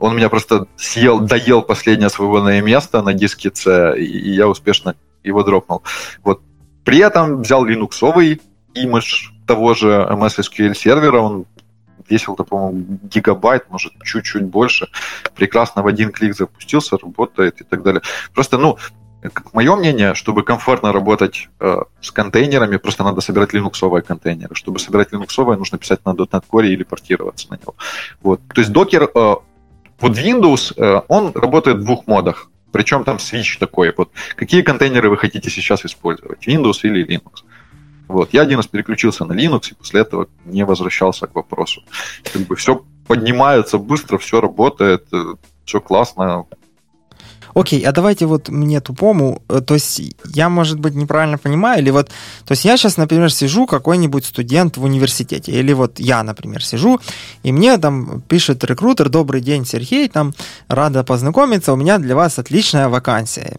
[0.00, 5.42] он меня просто съел, доел последнее свободное место на диске C, и я успешно его
[5.42, 5.82] дропнул.
[6.22, 6.42] Вот.
[6.84, 8.42] При этом взял линуксовый
[8.74, 11.46] имидж того же MS SQL сервера, он
[12.08, 14.88] весил-то, по-моему, гигабайт, может, чуть-чуть больше.
[15.34, 18.02] Прекрасно в один клик запустился, работает и так далее.
[18.34, 18.78] Просто, ну,
[19.52, 24.54] мое мнение, чтобы комфортно работать э, с контейнерами, просто надо собирать линуксовые контейнеры.
[24.54, 27.74] Чтобы собирать линуксовые, нужно писать на .NET Core или портироваться на него.
[28.22, 28.40] Вот.
[28.54, 29.34] То есть докер э,
[29.98, 32.50] под Windows, э, он работает в двух модах.
[32.72, 33.94] Причем там switch такой.
[33.96, 34.10] Вот.
[34.36, 36.46] Какие контейнеры вы хотите сейчас использовать?
[36.46, 37.44] Windows или Linux?
[38.08, 38.32] Вот.
[38.32, 41.82] Я один раз переключился на Linux, и после этого не возвращался к вопросу.
[42.32, 45.34] Как бы все поднимается быстро, все работает, э,
[45.64, 46.46] все классно,
[47.54, 50.02] Окей, а давайте вот мне тупому, э, то есть
[50.34, 52.08] я, может быть, неправильно понимаю, или вот,
[52.44, 57.00] то есть я сейчас, например, сижу, какой-нибудь студент в университете, или вот я, например, сижу,
[57.44, 60.34] и мне там пишет рекрутер, добрый день, Сергей, там,
[60.68, 63.56] рада познакомиться, у меня для вас отличная вакансия.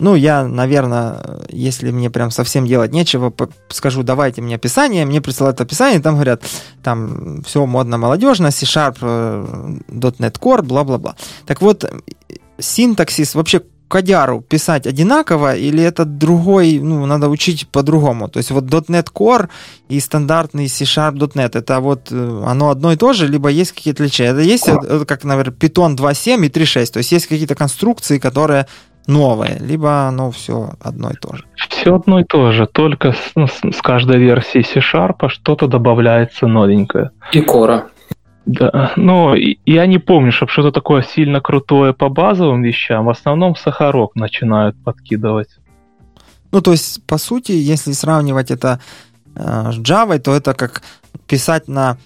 [0.00, 3.32] Ну, я, наверное, если мне прям совсем делать нечего,
[3.68, 6.42] скажу, давайте мне описание, мне присылают описание, там говорят,
[6.82, 11.14] там все модно, молодежно, C-Sharp, э, .NET Core, бла-бла-бла.
[11.46, 11.84] Так вот,
[12.58, 18.28] синтаксис вообще кодяру писать одинаково или это другой, ну, надо учить по-другому?
[18.28, 19.48] То есть вот .NET Core
[19.88, 24.02] и стандартный C-Sharp .NET, это вот э, оно одно и то же, либо есть какие-то
[24.02, 24.32] отличия?
[24.32, 28.66] Это есть, это как, например, Python 2.7 и 3.6, то есть есть какие-то конструкции, которые
[29.06, 31.44] новые, либо оно все одно и то же?
[31.68, 37.10] Все одно и то же, только с, ну, с каждой версии C-Sharp что-то добавляется новенькое.
[37.32, 37.82] И Core.
[38.46, 43.06] Да, но я не помню, чтобы что-то такое сильно крутое по базовым вещам.
[43.06, 45.48] В основном сахарок начинают подкидывать.
[46.52, 48.80] Ну, то есть, по сути, если сравнивать это
[49.34, 50.82] э, с Java, то это как
[51.26, 51.96] писать на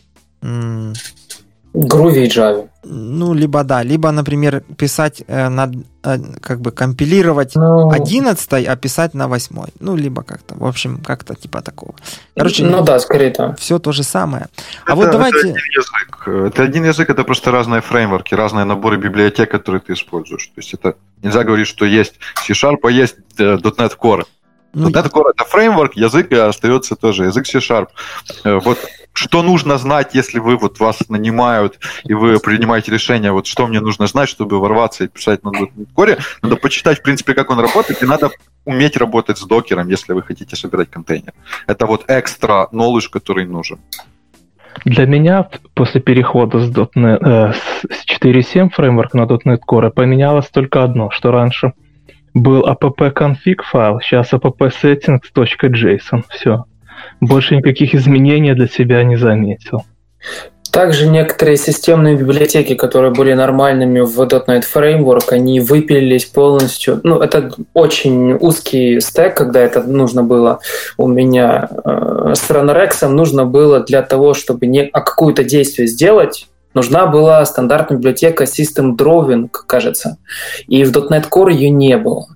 [1.75, 2.69] Groovy и Java.
[2.85, 5.71] Ну, либо да, либо, например, писать э, на,
[6.05, 9.57] э, как бы компилировать ну, 11, а писать на 8.
[9.81, 11.95] Ну, либо как-то, в общем, как-то типа такого.
[12.37, 13.55] Короче, ну да, скорее там.
[13.57, 14.47] Все то же самое.
[14.87, 15.39] А это, вот давайте...
[15.39, 16.29] Это один язык.
[16.29, 20.47] Это один язык, это просто разные фреймворки, разные наборы библиотек, которые ты используешь.
[20.47, 22.15] То есть это нельзя говорить, что есть
[22.47, 24.25] C-Sharp, а есть э, .NET Core.
[24.79, 27.89] Ну, .NET Core это фреймворк, язык остается тоже язык C-Sharp.
[28.45, 28.79] Э, вот
[29.13, 33.81] что нужно знать, если вы вот вас нанимают и вы принимаете решение, вот что мне
[33.81, 35.51] нужно знать, чтобы ворваться и писать на
[35.95, 38.31] коре, надо почитать, в принципе, как он работает, и надо
[38.65, 41.33] уметь работать с докером, если вы хотите собирать контейнер.
[41.67, 43.79] Это вот экстра knowledge, который нужен.
[44.85, 47.53] Для меня после перехода с, .NET, э,
[47.91, 51.73] с 4.7 фреймворк на .NET Core поменялось только одно, что раньше
[52.35, 56.65] был app-config файл, сейчас app-settings.json, все.
[57.21, 59.85] больше никаких изменений для себя не заметил.
[60.71, 67.01] Также некоторые системные библиотеки, которые были нормальными в .NET Framework, они выпилились полностью.
[67.05, 70.61] Ну, это очень узкий стек, когда это нужно было
[70.99, 76.47] у меня э, с Runrex нужно было для того, чтобы не, а какое-то действие сделать,
[76.79, 80.19] нужна была стандартная библиотека System Drawing, кажется.
[80.69, 82.27] И в .NET Core ее не было.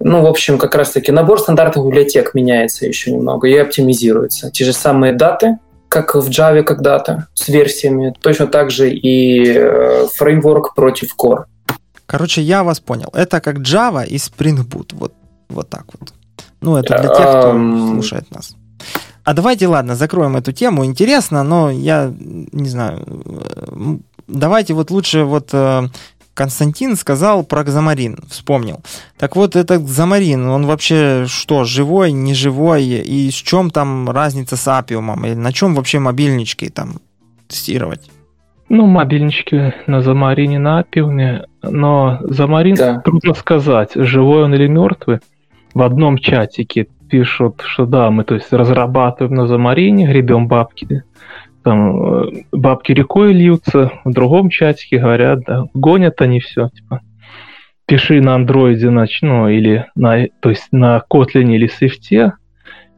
[0.00, 4.50] Ну, в общем, как раз-таки набор стандартных библиотек меняется еще немного и оптимизируется.
[4.50, 5.58] Те же самые даты,
[5.88, 11.44] как в Java когда-то, с версиями, точно так же и э, фреймворк против Core.
[12.06, 13.10] Короче, я вас понял.
[13.12, 14.92] Это как Java и Spring Boot.
[14.92, 15.12] Вот,
[15.48, 16.12] вот так вот.
[16.60, 17.92] Ну, это для тех, кто um...
[17.92, 18.56] слушает нас.
[19.24, 20.84] А давайте, ладно, закроем эту тему.
[20.84, 23.04] Интересно, но я не знаю.
[24.26, 25.82] Давайте вот лучше вот э,
[26.34, 28.80] Константин сказал про Xamarin, вспомнил.
[29.18, 32.84] Так вот, этот Xamarin, он вообще что, живой, не живой?
[32.84, 35.26] И с чем там разница с Апиумом?
[35.26, 37.00] И на чем вообще мобильнички там
[37.46, 38.10] тестировать?
[38.70, 43.00] Ну, мобильнички на Замарине, на Апиуме, но Замарин, да.
[43.00, 45.18] трудно сказать, живой он или мертвый.
[45.74, 51.02] В одном чатике пишут, что да, мы то есть разрабатываем на Замарине, гребем бабки
[51.62, 57.00] там э, бабки рекой льются, в другом чатике говорят, да, гонят они все, типа,
[57.86, 62.32] пиши на андроиде, ну, или на, то есть на Kotlin или Swift,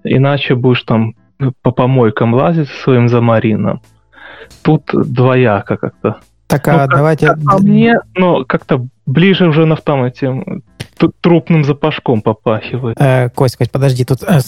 [0.05, 1.15] иначе будешь там
[1.63, 3.81] по помойкам лазить со своим замарином.
[4.63, 6.21] Тут двояко как-то.
[6.47, 7.29] Так, а ну, давайте...
[7.29, 10.63] Как, а мне, ну, как-то ближе уже на этим
[11.09, 12.96] трупным запашком попахивает.
[13.00, 14.40] Э, Кость, Кость, подожди, тут э,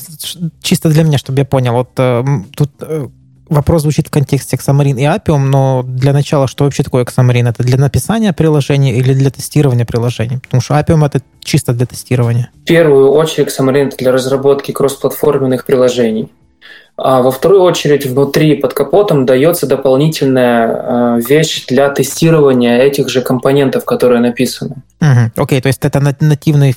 [0.63, 2.25] чисто для меня, чтобы я понял, вот э,
[2.57, 3.09] тут э,
[3.49, 7.49] вопрос звучит в контексте Xamarin и Appium, но для начала, что вообще такое Xamarin?
[7.49, 10.41] Это для написания приложения или для тестирования приложений?
[10.43, 12.51] Потому что Appium— это чисто для тестирования.
[12.63, 16.31] В первую очередь Xamarin— это для разработки кроссплатформенных приложений.
[16.97, 23.21] А во вторую очередь внутри под капотом дается дополнительная э, вещь для тестирования этих же
[23.21, 24.77] компонентов, которые написаны.
[25.01, 25.43] Окей, угу.
[25.43, 26.77] okay, то есть это нативный,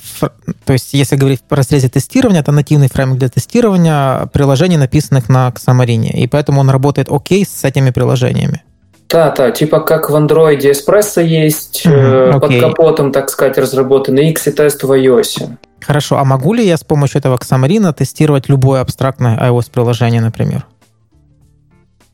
[0.64, 5.50] то есть если говорить в разрезе тестирования, это нативный фреймворк для тестирования приложений, написанных на
[5.50, 8.62] Xamarin, и поэтому он работает окей с этими приложениями.
[9.08, 12.40] Да, да, типа как в Android Espresso есть mm, okay.
[12.40, 15.48] под капотом, так сказать, разработанный X и тест в iOS.
[15.80, 20.66] Хорошо, а могу ли я с помощью этого Xamarin тестировать любое абстрактное iOS-приложение, например?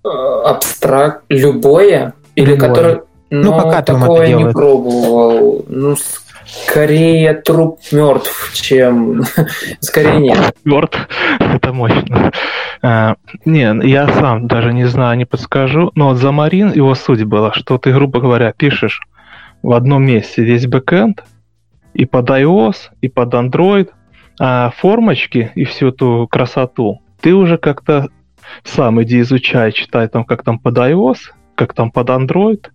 [0.04, 0.08] Э,
[0.44, 2.14] абстракт любое?
[2.36, 2.68] Или любое.
[2.68, 3.02] которое...
[3.30, 5.64] Ну, ну пока такое не пробовал.
[5.68, 5.96] Ну,
[6.46, 9.22] скорее труп мертв, чем...
[9.80, 10.56] скорее нет.
[10.64, 11.08] Мертв?
[11.38, 12.32] Это мощно.
[12.82, 15.90] А, не, я сам даже не знаю, не подскажу.
[15.94, 19.00] Но вот за Марин его суть была, что ты, грубо говоря, пишешь
[19.62, 21.24] в одном месте весь бэкэнд,
[21.94, 23.90] и под iOS, и под Android,
[24.38, 28.08] а формочки и всю эту красоту ты уже как-то
[28.64, 31.16] сам иди изучай, читай там, как там под iOS,
[31.54, 32.66] как там под Android.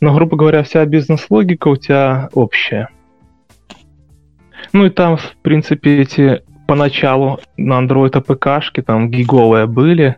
[0.00, 2.90] Но, грубо говоря, вся бизнес-логика у тебя общая.
[4.74, 10.16] Ну и там, в принципе, эти поначалу на Android АПКшки там гиговые были,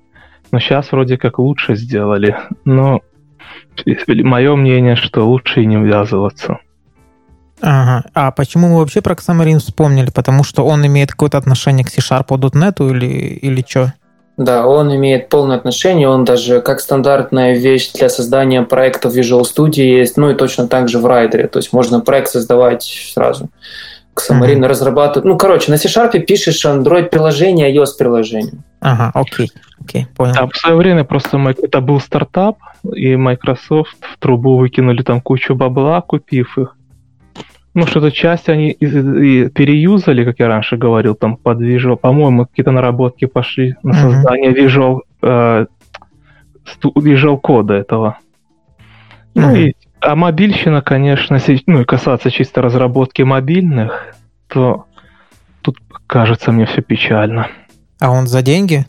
[0.50, 2.36] но сейчас вроде как лучше сделали.
[2.64, 3.02] Но
[4.07, 6.59] мое мнение, что лучше и не ввязываться.
[7.61, 8.04] Ага.
[8.14, 10.11] А почему мы вообще про Xamarin вспомнили?
[10.11, 13.92] Потому что он имеет какое-то отношение к C-Sharp.net или, или что?
[14.38, 19.82] Да, он имеет полное отношение, он даже как стандартная вещь для создания проектов Visual Studio
[19.82, 22.82] есть, ну и точно так же в Rider, то есть можно проект создавать
[23.14, 23.48] сразу.
[24.20, 24.66] Xamarin mm-hmm.
[24.66, 28.54] разрабатывает, ну короче, на C-Sharp пишешь Android-приложение, iOS-приложение.
[28.80, 29.50] Ага, окей,
[29.80, 30.34] окей, понял.
[30.34, 32.58] Да, в свое время просто это был стартап,
[32.94, 36.76] и Microsoft в трубу выкинули там кучу бабла, купив их.
[37.74, 41.96] Ну, что-то часть они и, и переюзали, как я раньше говорил, там под Visual.
[41.96, 44.66] По-моему, какие-то наработки пошли на создание mm-hmm.
[44.66, 45.66] Visual, э,
[46.82, 48.18] Visual кода этого.
[49.34, 49.40] Mm-hmm.
[49.42, 54.14] Ну и а мобильщина, конечно, ну и касаться чисто разработки мобильных,
[54.49, 54.84] то
[55.62, 57.49] тут кажется мне все печально.
[57.99, 58.86] А он за деньги?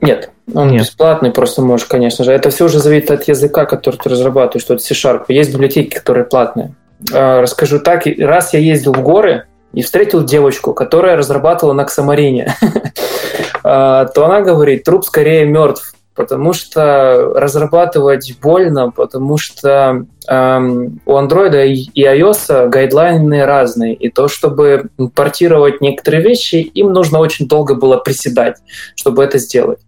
[0.00, 0.82] Нет, он Нет.
[0.82, 2.32] бесплатный, просто можешь, конечно же.
[2.32, 5.24] Это все уже зависит от языка, который ты разрабатываешь, что это C-Sharp.
[5.28, 6.74] Есть библиотеки, которые платные.
[7.12, 12.54] А, расскажу так, раз я ездил в горы и встретил девочку, которая разрабатывала на Ксамарине,
[13.62, 21.64] то она говорит, труп скорее мертв, потому что разрабатывать больно, потому что эм, у андроида
[21.64, 27.98] и iOS гайдлайны разные, и то, чтобы портировать некоторые вещи, им нужно очень долго было
[27.98, 28.56] приседать,
[28.96, 29.78] чтобы это сделать.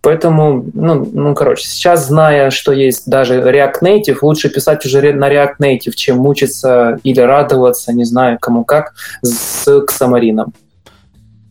[0.00, 5.30] Поэтому, ну, ну, короче, сейчас, зная, что есть даже React Native, лучше писать уже на
[5.30, 10.46] React Native, чем мучиться или радоваться, не знаю, кому как, с Xamarin.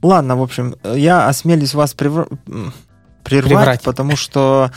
[0.01, 2.27] Ладно, в общем, я осмелюсь вас превр...
[3.23, 3.81] прервать, Преврать.
[3.81, 4.71] потому что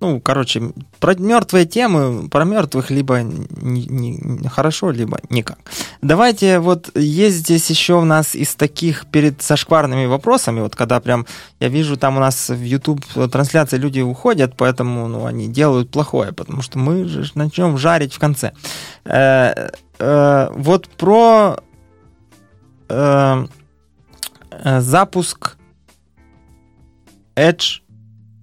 [0.00, 5.58] ну, короче, про мертвые темы, про мертвых либо не, не, хорошо, либо никак.
[6.00, 11.26] Давайте, вот есть здесь еще у нас из таких перед сошкварными вопросами, вот когда прям,
[11.60, 16.32] я вижу, там у нас в YouTube трансляции люди уходят, поэтому, ну, они делают плохое,
[16.32, 18.52] потому что мы же начнем жарить в конце.
[19.04, 21.58] Э, э, вот про
[22.88, 23.46] э,
[24.78, 25.58] запуск
[27.36, 27.82] Edge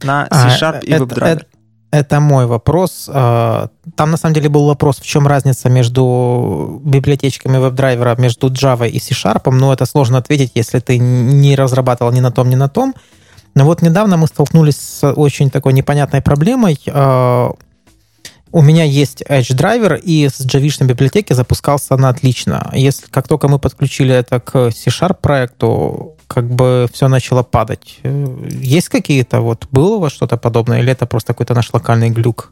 [0.04, 1.26] на C-Sharp а, и WebDriver?
[1.26, 1.46] Это,
[1.92, 3.10] это мой вопрос.
[3.12, 8.90] А, там на самом деле был вопрос, в чем разница между библиотечками WebDriver, между Java
[8.90, 12.70] и C-Sharp, но это сложно ответить, если ты не разрабатывал ни на том, ни на
[12.70, 12.94] том.
[13.56, 16.80] Но вот недавно мы столкнулись с очень такой непонятной проблемой.
[16.88, 17.52] А,
[18.52, 22.70] у меня есть Edge Driver, и с JVishной библиотеки запускался она отлично.
[22.74, 28.00] Если как только мы подключили это к C-Sharp проекту, как бы все начало падать.
[28.04, 32.52] Есть какие-то, вот, было вас что-то подобное, или это просто какой-то наш локальный глюк?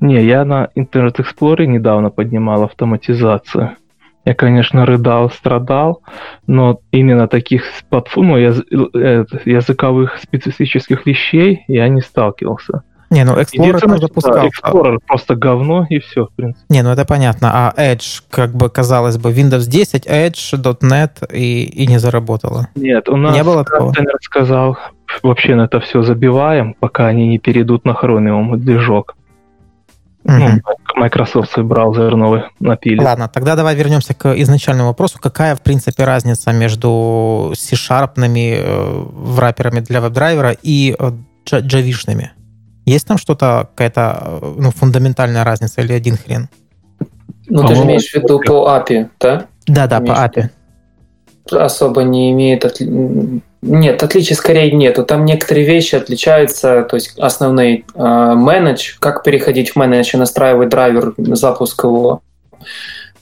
[0.00, 3.76] Не, я на Internet Explorer недавно поднимал автоматизацию.
[4.24, 6.02] Я, конечно, рыдал, страдал,
[6.46, 12.82] но именно таких платформ, ну, э, языковых специфических вещей я не сталкивался.
[13.10, 14.34] Не, ну Explorer там запускал.
[14.34, 16.64] Да, Explorer просто говно и все, в принципе.
[16.68, 17.50] Не, ну это понятно.
[17.52, 22.68] А Edge, как бы казалось бы, Windows 10, Edge, .NET и, и не заработало.
[22.74, 23.92] Нет, у нас, не было такого?
[24.22, 24.78] сказал,
[25.22, 29.16] вообще на это все забиваем, пока они не перейдут на Chromium движок.
[30.24, 30.48] Ну,
[30.96, 33.02] Microsoft свой браузер новый напили.
[33.02, 35.18] Ладно, тогда давай вернемся к изначальному вопросу.
[35.20, 41.12] Какая, в принципе, разница между C-Sharpными э, враперами для веб-драйвера и э,
[41.50, 42.30] Javishными?
[42.84, 46.48] Есть там что-то, какая-то ну, фундаментальная разница или один хрен?
[47.46, 49.46] Ну, ты же имеешь в виду по API, да?
[49.66, 50.50] Да-да, по API.
[51.50, 52.64] Особо не имеет...
[52.64, 52.80] От...
[52.80, 55.04] Нет, отличий скорее нету.
[55.04, 60.68] Там некоторые вещи отличаются, то есть основные э, менедж, как переходить в менедж и настраивать
[60.68, 62.22] драйвер, запуск его,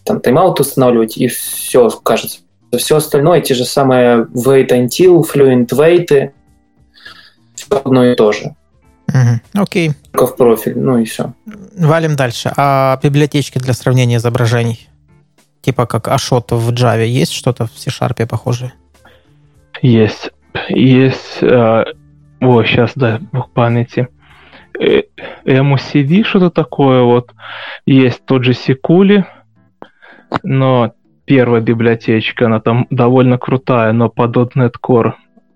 [0.04, 2.40] там тайм-аут устанавливать, и все, кажется.
[2.76, 6.32] Все остальное, те же самые wait until, fluent wait,
[7.54, 8.54] все одно и то же.
[9.08, 9.62] Угу.
[9.62, 9.92] Окей.
[10.12, 11.34] Только в профиль, ну и все.
[11.78, 12.52] Валим дальше.
[12.56, 14.88] А библиотечки для сравнения изображений?
[15.60, 17.04] Типа как Ашот в Java.
[17.04, 18.72] Есть что-то в C-Sharp похожее?
[19.80, 20.30] Есть.
[20.68, 21.42] Есть...
[21.42, 21.84] Э,
[22.40, 24.08] о, сейчас, да, в памяти.
[24.78, 25.02] Э,
[25.44, 27.32] MOCD, что-то такое вот.
[27.86, 29.26] Есть тот же Секули,
[30.42, 30.92] но
[31.24, 35.12] первая библиотечка, она там довольно крутая, но по .NET Core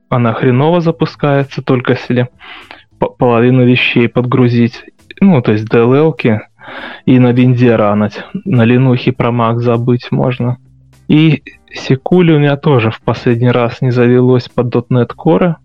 [0.09, 2.29] она хреново запускается, только если
[2.99, 4.85] половину вещей подгрузить,
[5.21, 6.41] ну, то есть DLL-ки,
[7.05, 8.25] и на винде ранать.
[8.45, 10.59] На линухе про Mac забыть можно.
[11.09, 11.43] И
[11.77, 15.57] Секули у меня тоже в последний раз не завелось под .NET Core,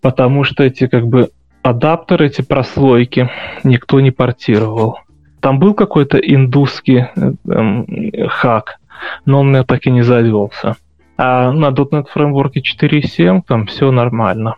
[0.00, 1.30] потому что эти как бы
[1.62, 3.30] адаптеры, эти прослойки
[3.64, 4.98] никто не портировал.
[5.40, 7.86] Там был какой-то индусский эм,
[8.28, 8.78] хак,
[9.24, 10.76] но он у меня так и не завелся.
[11.16, 14.56] А на .NET Framework 4.7 там все нормально.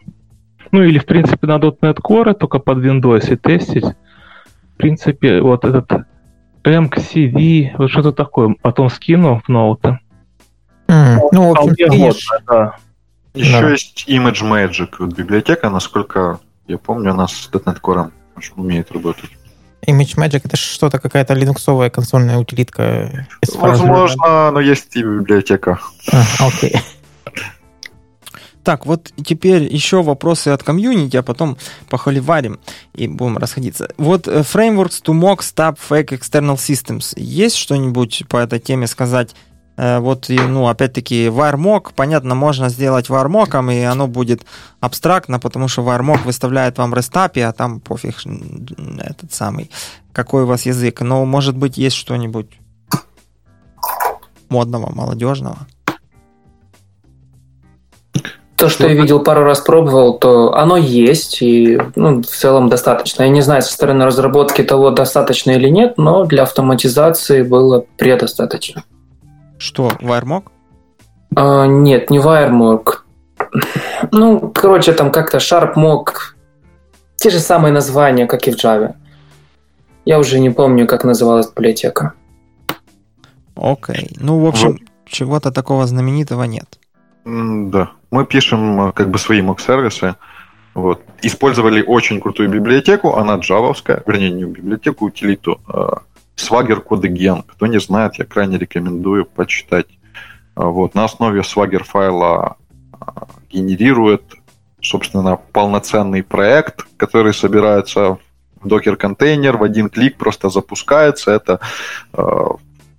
[0.74, 3.84] Ну или, в принципе, на .NET Core, только под Windows и тестить.
[3.84, 5.88] В принципе, вот этот
[6.64, 10.00] MCV, вот что-то такое, потом скину в ноуты.
[10.88, 12.28] Mm, ну, в общем, видишь...
[12.48, 12.74] да.
[13.34, 13.70] Еще да.
[13.70, 18.10] есть Image Magic, вот библиотека, насколько я помню, она с .NET Core
[18.56, 19.30] умеет работать.
[19.86, 23.28] Image Magic это что-то какая-то линуксовая консольная утилитка.
[23.54, 25.78] Возможно, но есть и библиотека.
[26.12, 26.74] А, окей.
[28.64, 31.58] Так, вот теперь еще вопросы от комьюнити, а потом
[31.90, 32.58] похоливарим
[32.94, 33.88] и будем расходиться.
[33.98, 37.12] Вот э, frameworks to mock stop fake external systems.
[37.16, 39.34] Есть что-нибудь по этой теме сказать?
[39.76, 44.46] Э, вот, ну, опять-таки, WireMock, понятно, можно сделать WireMock, и оно будет
[44.80, 48.16] абстрактно, потому что WireMock выставляет вам REST а там пофиг
[48.98, 49.70] этот самый,
[50.12, 51.02] какой у вас язык.
[51.02, 52.48] Но, может быть, есть что-нибудь
[54.48, 55.66] модного, молодежного?
[58.64, 63.24] То, что я видел пару раз пробовал, то оно есть, и ну, в целом достаточно.
[63.24, 68.82] Я не знаю, со стороны разработки того, достаточно или нет, но для автоматизации было предостаточно.
[69.58, 70.44] Что, WireMock?
[71.36, 73.00] А, нет, не WireMock.
[74.12, 76.06] Ну, короче, там как-то SharpMock.
[77.16, 78.94] Те же самые названия, как и в Java.
[80.06, 82.14] Я уже не помню, как называлась библиотека.
[83.56, 83.94] Окей.
[83.94, 84.16] Okay.
[84.20, 84.80] Ну, в общем, вот.
[85.04, 86.78] чего-то такого знаменитого нет.
[87.26, 87.90] Да.
[88.14, 90.14] Мы пишем э, как бы свои мок-сервисы.
[90.74, 91.02] Вот.
[91.22, 95.60] Использовали очень крутую библиотеку, она джавовская, вернее, не библиотеку, утилиту.
[95.66, 95.96] Э,
[96.36, 97.42] Swagger CodeGen.
[97.44, 99.88] Кто не знает, я крайне рекомендую почитать.
[100.54, 100.94] Э, вот.
[100.94, 102.56] На основе Swagger файла
[103.50, 104.22] генерирует,
[104.80, 108.18] собственно, полноценный проект, который собирается
[108.60, 111.32] в докер-контейнер, в один клик просто запускается.
[111.32, 111.58] Это,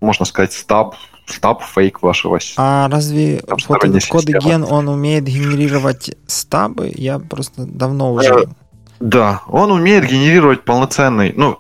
[0.01, 0.95] можно сказать, стаб
[1.26, 6.91] стаб фейк вашего А разве вот этот код-ген, он умеет генерировать стабы?
[6.95, 8.47] Я просто давно уже...
[8.99, 11.59] Да, он умеет генерировать полноценный, ну,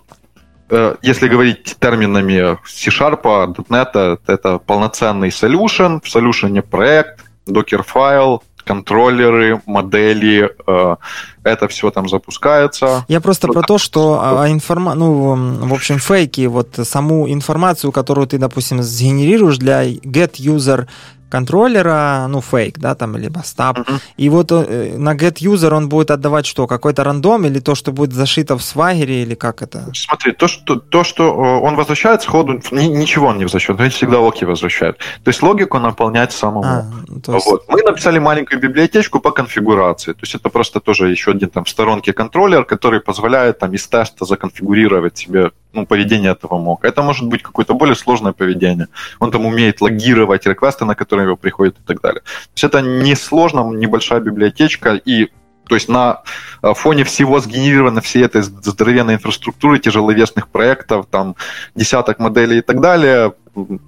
[0.69, 3.23] э, если говорить терминами C-Sharp,
[3.69, 10.95] .NET, это полноценный solution, в solution проект, докер-файл, контроллеры, модели, э,
[11.43, 13.05] это все там запускается.
[13.07, 14.95] Я просто про то, что а, информа...
[14.95, 15.35] ну,
[15.67, 20.87] в общем, фейки, вот саму информацию, которую ты, допустим, сгенерируешь для get user
[21.35, 23.77] контроллера, ну, фейк, да, там, либо стаб.
[23.77, 23.99] Uh-huh.
[24.17, 26.65] И вот э, на get-user он будет отдавать что?
[26.67, 29.79] Какой-то рандом или то, что будет зашито в свагере, или как это?
[29.93, 34.19] Смотри, то, что, то, что э, он возвращает сходу, ничего он не возвращает, он всегда
[34.19, 34.97] логи возвращает.
[34.97, 36.63] То есть логику наполнять самому.
[36.63, 37.45] А, есть...
[37.45, 37.63] вот.
[37.67, 40.13] Мы написали маленькую библиотечку по конфигурации.
[40.13, 43.87] То есть это просто тоже еще один там в сторонке контроллер, который позволяет там из
[43.87, 46.85] теста законфигурировать себе ну, поведение этого мог.
[46.85, 48.87] Это может быть какое-то более сложное поведение.
[49.19, 52.21] Он там умеет логировать реквесты, на которые его приходят и так далее.
[52.21, 55.29] То есть это несложно, небольшая библиотечка, и
[55.67, 56.21] то есть на
[56.61, 61.35] э, фоне всего сгенерировано всей этой здоровенной инфраструктуры, тяжеловесных проектов, там
[61.75, 63.33] десяток моделей и так далее,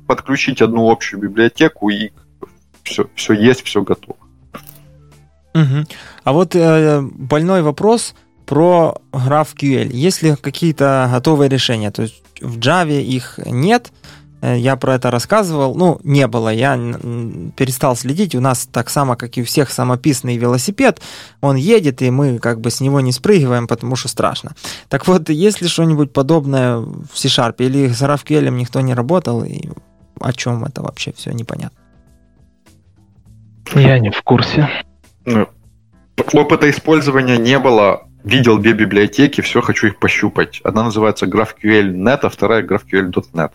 [0.08, 2.12] подключить одну общую библиотеку и
[2.84, 4.18] все, все есть, все готово.
[5.54, 5.86] Угу.
[6.24, 8.16] А вот э, больной вопрос–
[8.48, 9.92] про GraphQL.
[9.92, 11.92] Есть ли какие-то готовые решения?
[11.92, 13.92] То есть в Java их нет,
[14.42, 15.76] э, я про это рассказывал.
[15.76, 16.50] Ну, не было.
[16.50, 16.78] Я
[17.58, 18.36] перестал следить.
[18.36, 21.02] У нас так само, как и у всех, самописный велосипед.
[21.42, 24.56] Он едет, и мы как бы с него не спрыгиваем, потому что страшно.
[24.88, 27.56] Так вот, есть ли что-нибудь подобное в C-Sharp?
[27.60, 29.44] Или с GraphQL никто не работал?
[29.44, 29.70] И
[30.22, 31.78] о чем это вообще все непонятно?
[33.76, 34.70] Я не в курсе.
[35.26, 35.50] Ну,
[36.34, 40.62] опыта использования не было видел две библиотеки, все, хочу их пощупать.
[40.64, 43.52] Одна называется GraphQL.net, а вторая GraphQL.net.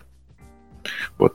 [1.17, 1.33] Вот.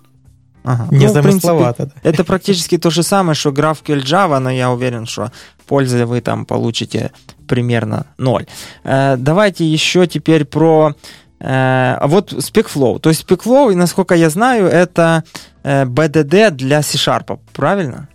[0.64, 0.88] Ага.
[0.90, 1.88] Не ну, принципе, да.
[2.02, 5.32] Это практически то же самое, что GraphQL Java, но я уверен, что
[5.66, 7.12] пользы вы там получите
[7.46, 8.46] примерно ноль.
[8.84, 10.94] Э, давайте еще теперь про
[11.40, 12.98] э, вот SpeakFlow.
[12.98, 15.24] То есть SpeakFlow, насколько я знаю, это
[15.62, 18.08] э, BDD для C-Sharp, правильно?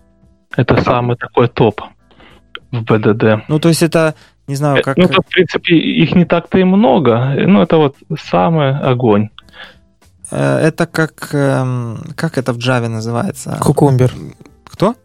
[0.56, 1.82] Это самый такой топ
[2.72, 3.44] в BDD.
[3.48, 4.16] Ну, то есть это
[4.48, 4.98] не знаю, э, как...
[4.98, 7.34] Ну, то, в принципе, их не так-то и много.
[7.48, 9.30] Ну, это вот самый огонь.
[10.32, 11.30] Э, это как...
[11.34, 13.58] Эм, как это в Java называется?
[13.62, 14.12] Кукумбер.
[14.66, 14.96] Кто?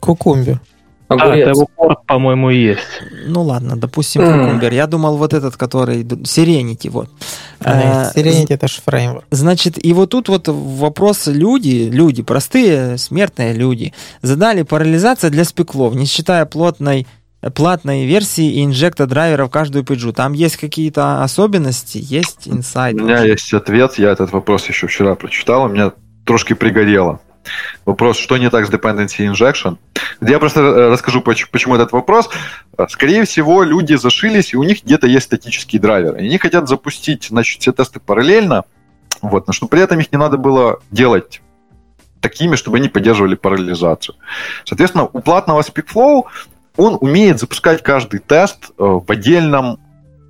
[0.00, 0.60] Кукумбер.
[1.08, 1.32] Огурец.
[1.32, 2.82] А, это его порт, по-моему, есть.
[3.26, 4.74] Ну ладно, допустим, Cucumber.
[4.74, 7.08] Я думал, вот этот, который Serenity, вот.
[7.60, 9.24] А, Serenity это же фреймворк.
[9.30, 15.94] Значит, и вот тут вот вопрос люди, люди, простые, смертные люди, задали парализация для спеклов,
[15.94, 17.06] не считая плотной
[17.54, 20.12] платной версии и инжекта драйвера в каждую пейджу.
[20.12, 23.02] Там есть какие-то особенности, есть инсайды?
[23.02, 25.92] У меня есть ответ, я этот вопрос еще вчера прочитал, у меня
[26.24, 27.20] трошки пригорело.
[27.86, 29.78] Вопрос, что не так с dependency injection?
[30.20, 32.28] Я просто э, расскажу, почему этот вопрос.
[32.88, 36.20] Скорее всего, люди зашились, и у них где-то есть статические драйверы.
[36.20, 38.64] И они хотят запустить, значит, все тесты параллельно,
[39.22, 41.40] вот, но чтобы при этом их не надо было делать
[42.20, 44.16] такими, чтобы они поддерживали параллелизацию.
[44.64, 46.24] Соответственно, у платного SpeakFlow
[46.78, 49.80] он умеет запускать каждый тест э, в отдельном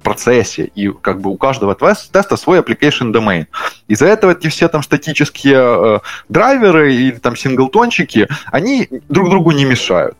[0.02, 3.46] процессе, и как бы у каждого теста свой application domain.
[3.86, 5.98] Из-за этого эти все там статические э,
[6.30, 10.16] драйверы или там синглтончики, они друг другу не мешают.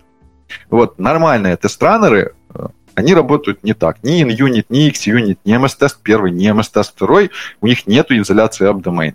[0.69, 4.03] Вот нормальные тест-раннеры, э, они работают не так.
[4.03, 7.31] Ни InUnit, ни XUnit, ни MS-тест первый, ни MS-тест второй,
[7.63, 9.15] у них нет изоляции AppDomain.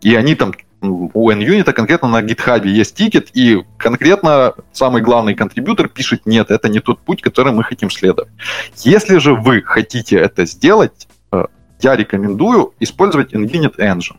[0.00, 0.52] И они там
[0.82, 6.68] у NUnit конкретно на GitHub есть тикет, и конкретно самый главный контрибьютор пишет, нет, это
[6.68, 8.30] не тот путь, который мы хотим следовать.
[8.78, 11.44] Если же вы хотите это сделать, э,
[11.80, 14.16] я рекомендую использовать NUnit Engine.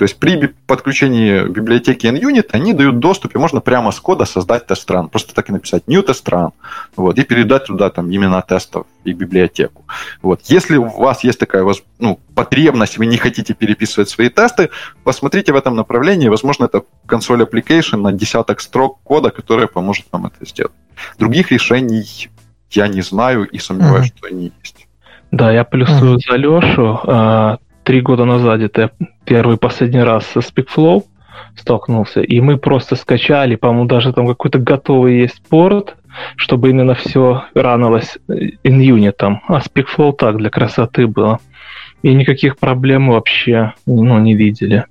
[0.00, 4.66] То есть при подключении библиотеки NUnit они дают доступ, и можно прямо с кода создать
[4.66, 5.10] тест-ран.
[5.10, 6.52] Просто так и написать new тест-ран.
[6.96, 9.84] Вот, и передать туда там имена тестов и библиотеку.
[10.22, 10.40] Вот.
[10.44, 11.66] Если у вас есть такая
[11.98, 14.70] ну, потребность, вы не хотите переписывать свои тесты,
[15.04, 16.30] посмотрите в этом направлении.
[16.30, 20.72] Возможно, это консоль application на десяток строк кода, которая поможет вам это сделать.
[21.18, 22.30] Других решений
[22.70, 24.16] я не знаю и сомневаюсь, mm-hmm.
[24.16, 24.86] что они есть.
[25.30, 26.30] Да, я плюсую mm-hmm.
[26.30, 27.58] за Лешу.
[27.90, 28.92] Три года назад это
[29.24, 31.02] первый последний раз со SpeakFlow
[31.56, 35.96] столкнулся, и мы просто скачали, по-моему, даже там какой-то готовый есть порт,
[36.36, 41.40] чтобы именно все ранилось in-unit там, а SpeakFlow так, для красоты было.
[42.02, 44.84] И никаких проблем вообще ну, не видели.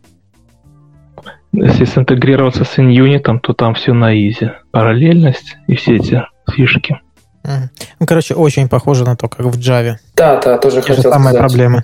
[1.54, 4.52] Если синтегрироваться с инюнитом, то там все на изи.
[4.72, 7.00] Параллельность и все эти фишки.
[7.46, 9.96] Ну, короче, очень похоже на то, как в Java.
[10.18, 11.40] Да, да, тоже Те хотел самые сказать.
[11.40, 11.84] проблемы.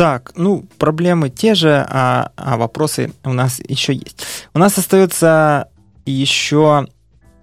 [0.00, 4.24] Так, ну, проблемы те же, а, а вопросы у нас еще есть.
[4.54, 5.68] У нас остается
[6.06, 6.86] еще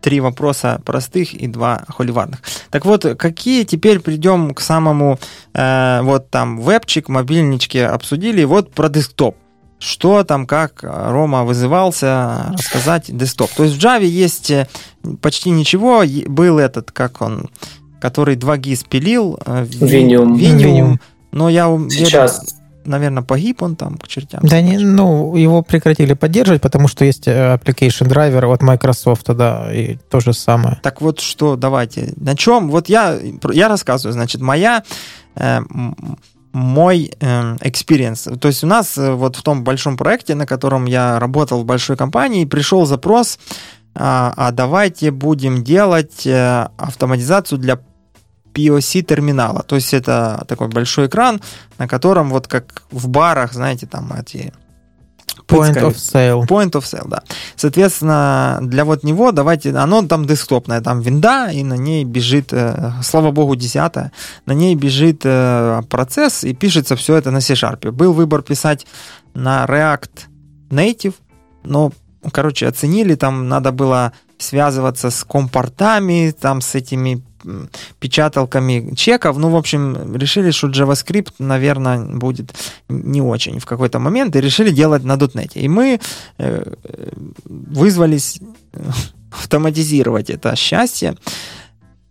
[0.02, 2.42] три вопроса простых и два холиварных.
[2.72, 5.20] Так вот, какие теперь придем к самому,
[5.54, 9.38] э, вот там, вебчик, мобильнички обсудили, вот про десктоп.
[9.78, 13.52] Что там, как Рома вызывался, рассказать десктоп.
[13.52, 14.68] То есть в Java есть э,
[15.22, 17.52] почти ничего, был этот, как он,
[18.02, 20.36] который 2 GIS пилил, Vinium.
[20.36, 20.98] Vinium.
[21.38, 22.57] Но я Сейчас
[22.88, 24.39] наверное, погиб он там к чертям.
[24.43, 29.72] Да не, ну, его прекратили поддерживать, потому что есть э, application driver от Microsoft, да,
[29.73, 30.80] и то же самое.
[30.81, 33.19] Так вот что, давайте, на чем, вот я,
[33.51, 34.84] я рассказываю, значит, моя
[35.35, 35.59] э,
[36.53, 38.38] мой э, experience.
[38.38, 41.65] То есть у нас э, вот в том большом проекте, на котором я работал в
[41.65, 43.38] большой компании, пришел запрос,
[43.99, 47.80] а, а давайте будем делать э, автоматизацию для
[48.58, 49.64] POC-терминала.
[49.64, 51.42] То есть это такой большой экран,
[51.78, 54.54] на котором вот как в барах, знаете, там эти
[55.48, 56.46] Point of sale.
[56.46, 57.24] Point of sale, да.
[57.56, 62.92] Соответственно, для вот него давайте, оно там десктопное, там винда, и на ней бежит, э,
[63.02, 64.12] слава богу, десятая,
[64.46, 67.92] на ней бежит э, процесс, и пишется все это на C-Sharp.
[67.92, 68.88] Был выбор писать
[69.34, 70.28] на React
[70.70, 71.14] Native,
[71.64, 71.92] но,
[72.32, 77.24] короче, оценили, там надо было связываться с компортами, там с этими
[77.99, 79.38] печаталками чеков.
[79.38, 82.53] Ну, в общем, решили, что JavaScript, наверное, будет
[82.89, 85.51] не очень в какой-то момент, и решили делать на .NET.
[85.55, 85.99] И мы
[86.38, 86.73] э,
[87.45, 88.39] вызвались
[88.73, 88.80] э,
[89.31, 91.15] автоматизировать это счастье.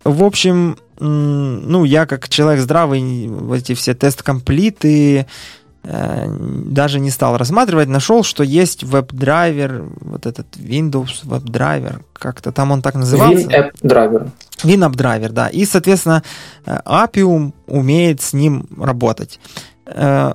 [0.03, 5.25] В общем, ну, я как человек здравый, эти все TestComplete ы, Э,
[5.89, 12.81] даже не стал рассматривать, нашел, что есть WebDriver, вот этот Windows WebDriver, как-то там он
[12.81, 13.47] так назывался.
[13.47, 14.31] WinAppDriver.
[14.63, 15.47] WinAppDriver, да.
[15.47, 16.23] И, соответственно,
[16.65, 19.39] э, Appium умеет с ним работать.
[19.85, 20.33] Э,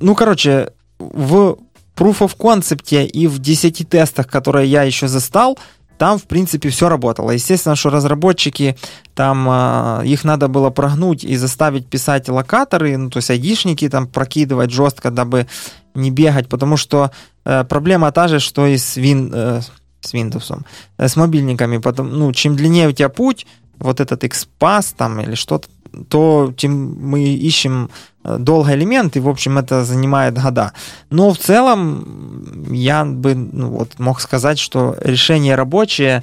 [0.00, 1.58] ну, короче, в
[1.96, 5.58] Proof of Concept и в 10 тестах, которые я еще застал,
[6.04, 7.30] там, в принципе, все работало.
[7.30, 8.76] Естественно, что разработчики,
[9.14, 14.06] там э, их надо было прогнуть и заставить писать локаторы, ну, то есть айдишники там
[14.06, 15.46] прокидывать жестко, дабы
[15.94, 17.10] не бегать, потому что
[17.46, 19.60] э, проблема та же, что и с, Win, э,
[20.02, 20.62] с Windows,
[20.98, 21.78] э, с мобильниками.
[21.78, 23.46] Потом, ну, чем длиннее у тебя путь,
[23.78, 25.68] вот этот XPath там или что-то,
[26.08, 27.90] то тем мы ищем
[28.24, 30.72] э, долго элемент, и, в общем, это занимает года.
[31.10, 36.22] Но в целом я бы ну, вот, мог сказать, что решение рабочее,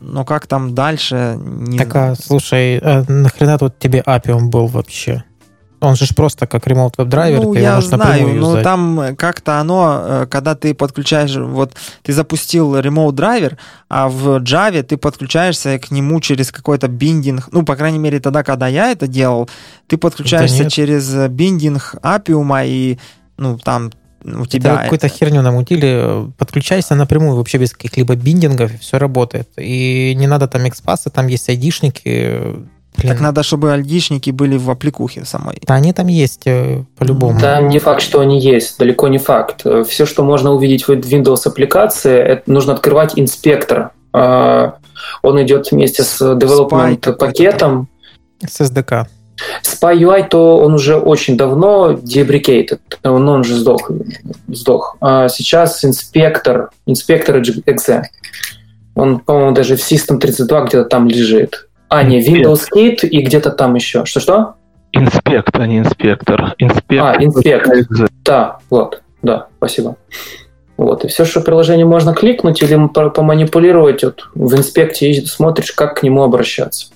[0.00, 1.38] но как там дальше...
[1.38, 5.24] Не так, а, слушай, а нахрена тут тебе Appium был вообще?
[5.80, 8.64] Он же просто как ремонт веб-драйвер, ну, ты я знаю, но юзать.
[8.64, 13.56] там как-то оно, э, когда ты подключаешь, вот ты запустил ремонт драйвер,
[13.88, 18.42] а в Java ты подключаешься к нему через какой-то биндинг, ну, по крайней мере, тогда,
[18.42, 19.48] когда я это делал,
[19.86, 22.98] ты подключаешься да через биндинг Appium, и,
[23.38, 23.90] ну, там
[24.24, 24.74] у тебя...
[24.74, 29.48] Это какую-то херню намутили, подключайся напрямую вообще без каких-либо биндингов, и все работает.
[29.56, 32.66] И не надо там экспасы, там есть айдишники,
[32.96, 33.12] Блин.
[33.12, 35.58] Так надо, чтобы альдишники были в аппликухе самой.
[35.66, 37.38] Да, они там есть э, по-любому.
[37.40, 39.64] Да, не факт, что они есть, далеко не факт.
[39.88, 43.92] Все, что можно увидеть в Windows аппликации, это нужно открывать инспектор.
[44.12, 44.74] А,
[45.22, 47.88] он идет вместе с development пакетом.
[48.46, 49.06] С SDK.
[49.62, 53.90] Spy UI, то он уже очень давно deprecated, он, он же сдох.
[54.48, 54.96] сдох.
[55.00, 58.02] А сейчас инспектор, инспектор exe.
[58.94, 61.69] Он, по-моему, даже в System 32 где-то там лежит.
[61.90, 64.04] А, не, Windows Kit и где-то там еще.
[64.06, 64.54] Что-что?
[64.92, 66.54] Инспектор, а не инспектор.
[66.58, 67.16] Инспектор.
[67.18, 68.08] А, инспектор.
[68.24, 69.02] Да, вот.
[69.22, 69.96] Да, спасибо.
[70.76, 76.02] Вот, и все, что приложение можно кликнуть или поманипулировать, вот, в инспекте смотришь, как к
[76.02, 76.86] нему обращаться.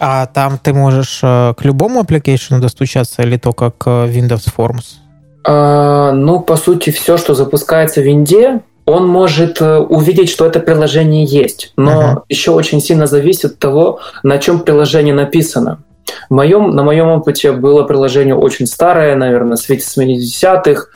[0.00, 4.96] А там ты можешь э, к любому application достучаться или только к Windows Forms?
[5.44, 10.60] А, ну, по сути, все, что запускается в Винде, он может э, увидеть, что это
[10.60, 12.22] приложение есть, но uh-huh.
[12.28, 15.82] еще очень сильно зависит от того, на чем приложение написано.
[16.28, 20.86] В моем, на моем опыте было приложение очень старое, наверное, с 70-х,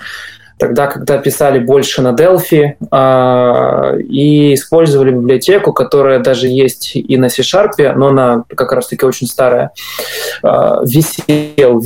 [0.58, 7.28] тогда, когда писали больше на Delphi э, и использовали библиотеку, которая даже есть и на
[7.28, 9.70] C-Sharp, но она как раз-таки очень старая,
[10.42, 11.80] э, VCL,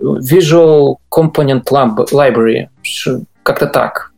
[0.00, 2.68] Visual Component Library,
[3.42, 4.12] как-то так.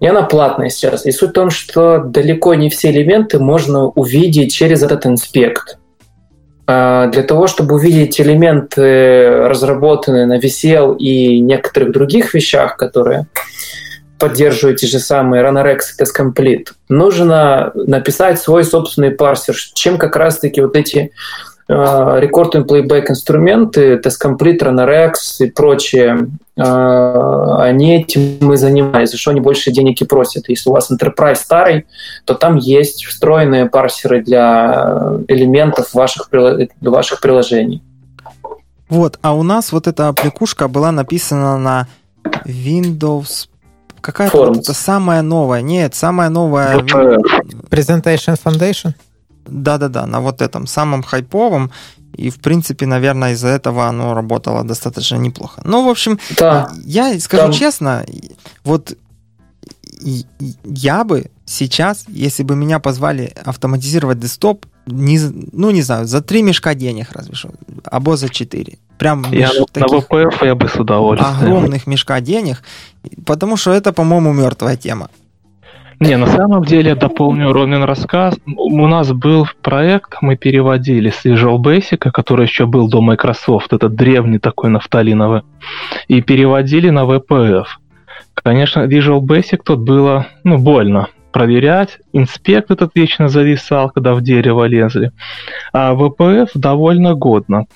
[0.00, 1.06] И она платная сейчас.
[1.06, 5.78] И суть в том, что далеко не все элементы можно увидеть через этот инспект.
[6.66, 13.26] А, для того, чтобы увидеть элементы, разработанные на VCL и некоторых других вещах, которые
[14.18, 20.62] поддерживает те же самые Runrex и TestComplete, нужно написать свой собственный парсер, чем как раз-таки
[20.62, 21.12] вот эти
[21.66, 29.30] рекорд and playback инструменты, TestComplete, Runrex и прочие, а, они этим и занимаются, за что
[29.30, 30.48] они больше денег и просят.
[30.48, 31.86] Если у вас Enterprise старый,
[32.26, 36.28] то там есть встроенные парсеры для элементов ваших,
[36.80, 37.82] ваших приложений.
[38.90, 41.88] Вот, а у нас вот эта аппликушка была написана на
[42.44, 43.48] Windows
[44.02, 45.62] какая-то вот это самая новая.
[45.62, 46.76] Нет, самая новая.
[46.78, 48.92] Presentation Foundation?
[49.46, 51.70] Да-да-да, на вот этом самом хайповом.
[52.16, 55.62] И, в принципе, наверное, из-за этого оно работало достаточно неплохо.
[55.64, 56.70] Ну, в общем, да.
[56.84, 57.52] я скажу Там...
[57.52, 58.04] честно,
[58.62, 58.96] вот
[60.64, 65.18] я бы сейчас, если бы меня позвали автоматизировать десктоп, не,
[65.52, 67.50] ну, не знаю, за три мешка денег разве что,
[67.84, 68.78] або за четыре.
[68.98, 71.36] Прям я на ВПФ я бы с удовольствием.
[71.36, 72.62] Огромных мешка денег,
[73.26, 75.08] потому что это, по-моему, мертвая тема.
[76.00, 78.36] Не, на самом деле, дополню Ромин рассказ.
[78.46, 83.94] У нас был проект, мы переводили с Visual Basic, который еще был до Microsoft, этот
[83.94, 85.42] древний такой нафталиновый,
[86.08, 87.66] и переводили на VPF.
[88.34, 91.98] Конечно, Visual Basic тут было, ну, больно проверять.
[92.12, 95.12] Инспект этот вечно зависал, когда в дерево лезли.
[95.72, 97.66] А VPF довольно годно.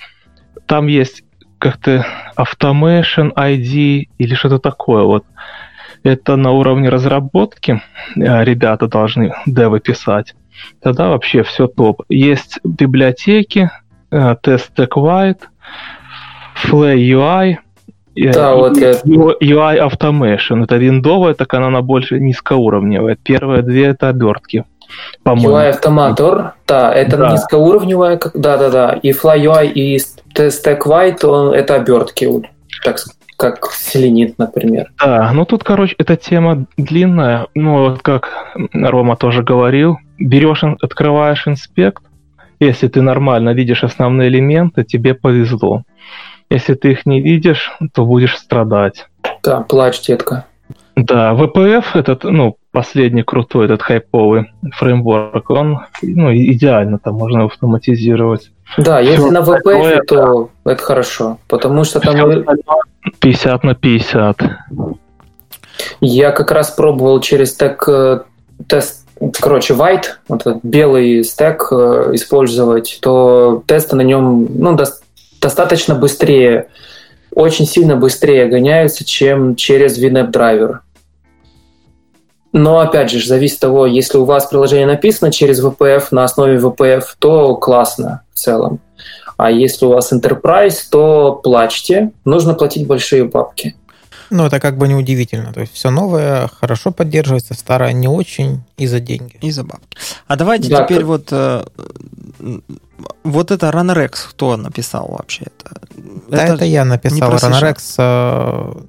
[0.67, 1.25] Там есть
[1.59, 5.25] как-то Automation ID или что-то такое вот
[6.03, 7.83] это на уровне разработки
[8.17, 10.35] э, ребята должны девы писать,
[10.81, 12.03] тогда вообще все топ.
[12.09, 13.71] Есть библиотеки,
[14.11, 15.41] э, Tech White,
[16.65, 17.57] Flay UI,
[18.17, 18.93] э, да, вот я...
[18.93, 20.65] UI Automation.
[20.65, 23.17] Это виндовая, так она на больше низкоуровневая.
[23.17, 24.65] Первые две это обертки.
[25.27, 27.33] UI Automator, да, это да.
[27.33, 28.99] низкоуровневая, да-да-да.
[29.03, 29.99] И Fly UI и
[30.35, 32.29] Tech White, он, это обертки,
[32.83, 34.91] так сказать как селенит, например.
[34.99, 37.47] Да, ну тут, короче, эта тема длинная.
[37.55, 42.03] Ну, вот как Рома тоже говорил, берешь, открываешь инспект,
[42.59, 45.85] если ты нормально видишь основные элементы, тебе повезло.
[46.51, 49.07] Если ты их не видишь, то будешь страдать.
[49.45, 50.47] Да, плачь, детка.
[51.01, 58.51] Да, VPF, этот, ну, последний крутой, этот хайповый фреймворк, он, ну, идеально там можно автоматизировать.
[58.77, 62.45] Да, если Все на VPF, то это хорошо, потому что там...
[63.21, 64.43] 50 на 50.
[66.01, 68.23] Я как раз пробовал через тег э,
[68.67, 69.07] тест,
[69.41, 74.87] короче, white, вот этот белый стек э, использовать, то тесты на нем ну, до,
[75.41, 76.69] достаточно быстрее,
[77.33, 80.81] очень сильно быстрее гоняются, чем через VNAP драйвер.
[82.53, 86.59] Но опять же, зависит от того, если у вас приложение написано через VPF на основе
[86.59, 88.81] VPF, то классно в целом.
[89.37, 93.77] А если у вас Enterprise, то плачьте, нужно платить большие бабки.
[94.31, 95.53] Ну, это как бы неудивительно.
[95.53, 99.39] То есть все новое хорошо поддерживается, старое не очень, и за деньги.
[99.41, 99.97] И за бабки.
[100.27, 101.07] А давайте да, теперь как...
[101.07, 101.65] вот э,
[103.25, 105.45] вот это Runrex кто написал вообще?
[105.45, 105.81] Это,
[106.29, 107.33] да, это, это я написал.
[107.33, 108.87] Runrex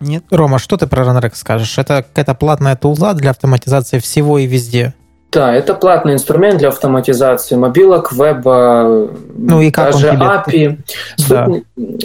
[0.00, 0.24] нет.
[0.30, 1.78] Рома, что ты про Runrex скажешь?
[1.78, 4.94] Это какая-то платная тулза для автоматизации всего и везде.
[5.32, 10.78] Да, это платный инструмент для автоматизации мобилок, веба, ну и как даже API.
[11.16, 11.48] Суть, да.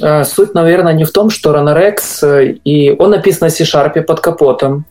[0.01, 4.19] Э, суть, наверное, не в том, что Runrex, э, и он написан на C-Sharp под
[4.19, 4.85] капотом.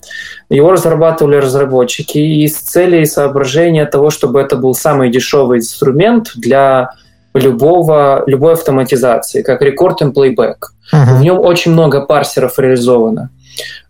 [0.48, 6.30] Его разрабатывали разработчики и с целью и соображения того, чтобы это был самый дешевый инструмент
[6.34, 6.92] для
[7.34, 10.72] любого, любой автоматизации, как рекорд и плейбэк.
[10.92, 11.18] Uh-huh.
[11.18, 13.30] В нем очень много парсеров реализовано.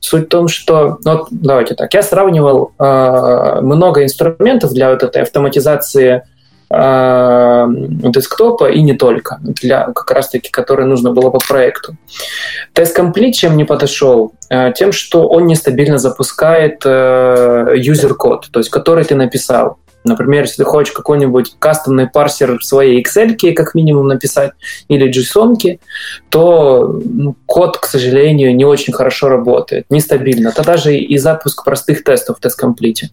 [0.01, 5.23] Суть в том, что, ну, давайте так, я сравнивал э, много инструментов для вот этой
[5.23, 6.23] автоматизации
[6.71, 11.97] э, десктопа и не только, для как раз-таки, которые нужно было по проекту.
[12.73, 14.33] Тест Complete чем не подошел?
[14.49, 19.79] Э, тем, что он нестабильно запускает э, user-код, то есть который ты написал.
[20.05, 24.53] Например, если ты хочешь какой-нибудь кастомный парсер в своей Excel, как минимум, написать,
[24.89, 25.79] или JSON,
[26.31, 30.49] то ну, код, к сожалению, не очень хорошо работает, нестабильно.
[30.49, 33.09] Это даже и запуск простых тестов в TestComplete.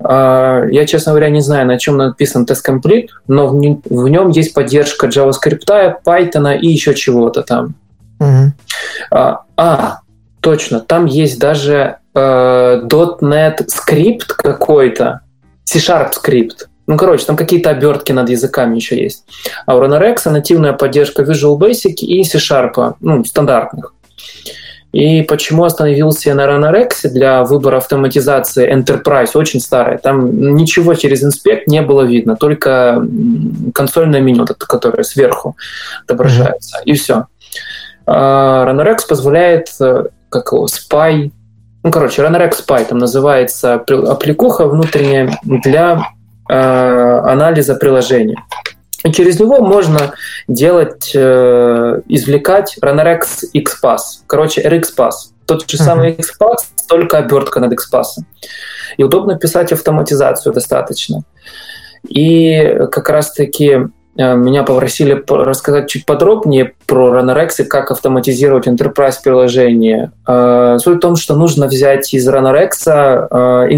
[0.00, 5.08] А, я, честно говоря, не знаю, на чем написан TestComplete, но в нем есть поддержка
[5.08, 5.66] JavaScript,
[6.04, 7.74] Python и еще чего-то там.
[9.10, 9.98] А, а,
[10.40, 15.21] точно, там есть даже э, .NET скрипт какой-то,
[15.64, 16.68] C-Sharp скрипт.
[16.86, 19.24] Ну, короче, там какие-то обертки над языками еще есть.
[19.66, 23.94] А у Runrex нативная поддержка Visual Basic и C-Sharp, ну, стандартных.
[24.92, 29.96] И почему остановился я на Runrex для выбора автоматизации Enterprise, очень старая.
[29.96, 33.02] Там ничего через инспект не было видно, только
[33.74, 35.56] консольное меню, которое сверху
[36.04, 36.84] отображается, mm-hmm.
[36.84, 37.26] и все.
[38.04, 41.30] А Runrex позволяет э, как его, Spy
[41.82, 46.08] ну, короче, RunRX Py там называется аппликуха внутренняя для
[46.48, 48.42] э, анализа приложения.
[49.04, 50.14] И через него можно
[50.46, 54.22] делать, э, извлекать RunRX XPath.
[54.28, 55.32] Короче, RxPath.
[55.44, 58.22] Тот же самый XPath, только обертка над XPath.
[58.96, 61.22] И удобно писать автоматизацию достаточно.
[62.08, 70.12] И как раз-таки меня попросили рассказать чуть подробнее про RunRX и как автоматизировать enterprise приложение.
[70.26, 73.68] Э, суть в том, что нужно взять из RunRX э,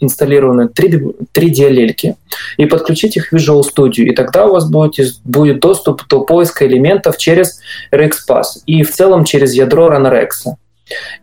[0.00, 2.16] инсталлированные 3D лельки
[2.56, 4.04] и подключить их в Visual Studio.
[4.04, 7.60] И тогда у вас будет, будет доступ до поиска элементов через
[7.92, 10.54] RxPath и в целом через ядро RunRX.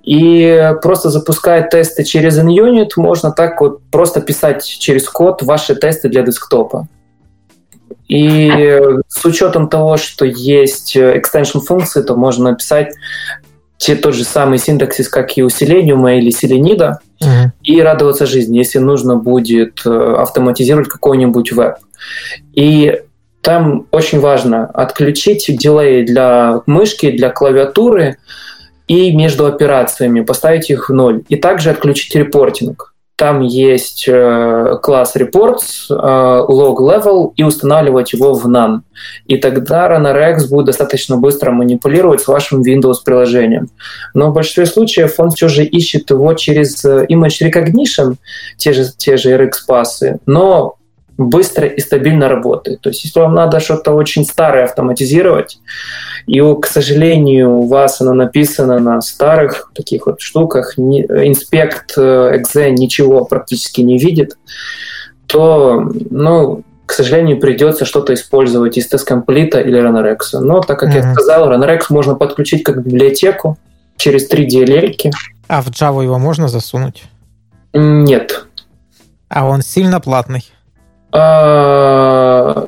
[0.04, 6.10] И просто запуская тесты через InUnit, можно так вот просто писать через код ваши тесты
[6.10, 6.88] для десктопа.
[8.08, 12.94] И с учетом того, что есть extension функции, то можно написать
[13.78, 17.52] те, тот же самый синтаксис, как и у Selenium или Selenida, uh-huh.
[17.64, 21.76] и радоваться жизни, если нужно будет э, автоматизировать какой-нибудь веб.
[22.54, 23.02] И
[23.42, 28.18] там очень важно отключить дилей для мышки, для клавиатуры
[28.88, 31.24] и между операциями, поставить их в ноль.
[31.30, 32.94] И также отключить репортинг.
[33.18, 38.82] Там есть э, класс reports, э, log level и устанавливать его в none.
[39.26, 43.70] И тогда RunRX будет достаточно быстро манипулировать с вашим Windows приложением.
[44.14, 48.18] Но в большинстве случаев он все же ищет его через э, image recognition,
[48.56, 50.77] те же, те же RX-пасы, но
[51.18, 52.82] быстро и стабильно работает.
[52.82, 55.60] То есть если вам надо что-то очень старое автоматизировать,
[56.28, 63.26] и, к сожалению, у вас оно написано на старых таких вот штуках, инспект exe ничего
[63.26, 64.38] практически не видит,
[65.26, 70.40] то, ну, к сожалению, придется что-то использовать из TestComplete или RunRX.
[70.40, 70.96] Но, так как mm-hmm.
[70.96, 73.58] я сказал, RunRX можно подключить как библиотеку
[73.98, 75.12] через 3 DLL.
[75.48, 77.04] А в Java его можно засунуть?
[77.74, 78.46] Нет.
[79.28, 80.46] А он сильно платный?
[81.12, 82.68] А,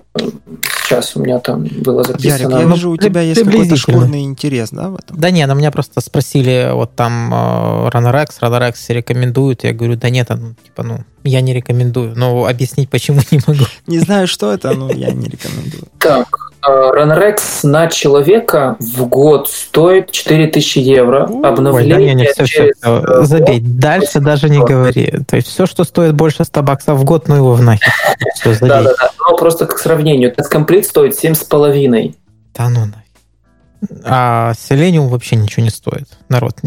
[0.89, 2.31] сейчас у меня там было записано.
[2.31, 5.19] Ярик, я вижу, у тебя есть какой-то шкурный интерес, да, в этом?
[5.19, 10.09] Да нет, на меня просто спросили, вот там RunRX, э, RunRX рекомендуют, я говорю, да
[10.09, 13.65] нет, ну, типа, ну, я не рекомендую, но объяснить почему не могу.
[13.87, 15.83] Не знаю, что это, но я не рекомендую.
[15.99, 16.48] Так,
[16.91, 21.23] Ранрекс на человека в год стоит 4000 евро.
[21.43, 22.77] Обновление Ой, да, не, не, все, через...
[22.77, 23.23] все, все.
[23.23, 23.59] Забей.
[23.59, 25.13] Дальше даже не говори.
[25.27, 27.91] То есть все, что стоит больше 100 баксов в год, ну его в нахер.
[28.35, 28.69] Все, забей.
[28.69, 29.11] Да, да, да.
[29.19, 30.33] Но просто к сравнению.
[30.49, 32.15] Комплит стоит 7,5.
[32.55, 34.01] Да ну нахер.
[34.03, 36.07] А Selenium вообще ничего не стоит.
[36.29, 36.57] Народ,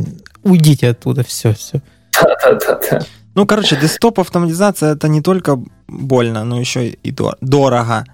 [0.43, 1.81] уйдите оттуда, все, все.
[2.13, 3.01] Да, да, да, да.
[3.35, 5.59] Ну, короче, десктоп автоматизация это не только
[5.89, 8.05] больно, но еще и дорого.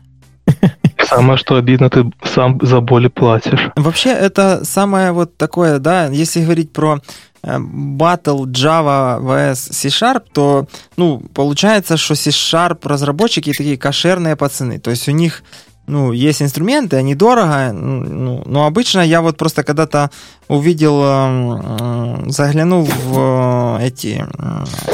[1.08, 3.70] Самое, что обидно, ты сам за боли платишь.
[3.76, 7.00] Вообще, это самое вот такое, да, если говорить про
[7.42, 10.66] э, Battle Java vs C-Sharp, то,
[10.96, 14.78] ну, получается, что C-Sharp разработчики такие кошерные пацаны.
[14.78, 15.42] То есть у них
[15.88, 20.10] ну, есть инструменты, они дорого, ну, но обычно я вот просто когда-то
[20.48, 24.24] увидел, э, заглянул в эти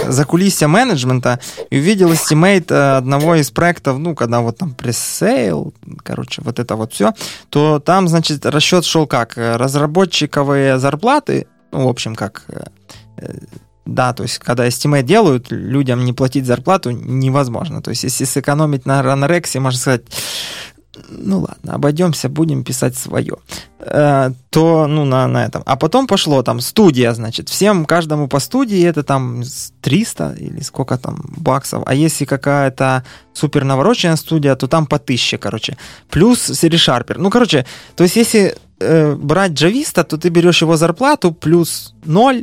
[0.09, 1.41] закулисья менеджмента
[1.71, 6.93] и увидел estimate одного из проектов, ну, когда вот там пресейл, короче, вот это вот
[6.93, 7.13] все,
[7.51, 9.35] то там, значит, расчет шел как?
[9.37, 12.65] Разработчиковые зарплаты, ну, в общем, как э,
[13.87, 17.83] да, то есть, когда estimate делают, людям не платить зарплату невозможно.
[17.83, 20.03] То есть, если сэкономить на ранорексе, можно сказать,
[21.09, 23.37] ну ладно, обойдемся, будем писать свое,
[23.79, 25.63] э, то, ну, на, на этом.
[25.67, 29.43] А потом пошло там студия, значит, всем, каждому по студии это там
[29.83, 35.39] 300 или сколько там баксов, а если какая-то супер навороченная студия, то там по 1000,
[35.39, 35.77] короче.
[36.11, 37.17] Плюс C-Sharper.
[37.19, 37.67] Ну, короче,
[37.97, 42.37] то есть если э, брать джависта, то ты берешь его зарплату плюс 0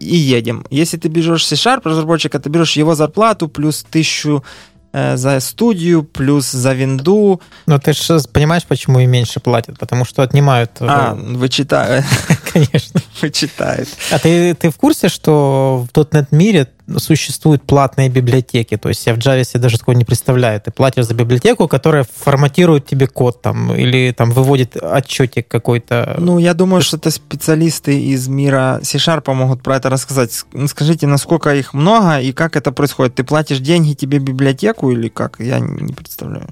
[0.00, 0.64] и едем.
[0.70, 6.50] Если ты берешь C-Sharp разработчика, ты берешь его зарплату плюс 1000 Э, за студию, плюс
[6.50, 7.40] за винду.
[7.66, 9.78] Но ты же понимаешь, почему и меньше платят?
[9.78, 10.72] Потому что отнимают...
[10.80, 12.04] Э, а, вычитают.
[12.52, 13.00] Конечно.
[13.22, 13.88] Вычитают.
[14.10, 16.68] А ты, ты в курсе, что в .NET мире
[16.98, 18.76] существуют платные библиотеки.
[18.76, 20.60] То есть я в Java себе даже такого не представляю.
[20.60, 26.16] Ты платишь за библиотеку, которая форматирует тебе код там, или там выводит отчетик какой-то.
[26.18, 30.32] Ну, я думаю, что это специалисты из мира C-Sharp могут про это рассказать.
[30.66, 33.14] Скажите, насколько их много и как это происходит?
[33.14, 35.36] Ты платишь деньги тебе библиотеку или как?
[35.38, 36.48] Я не представляю.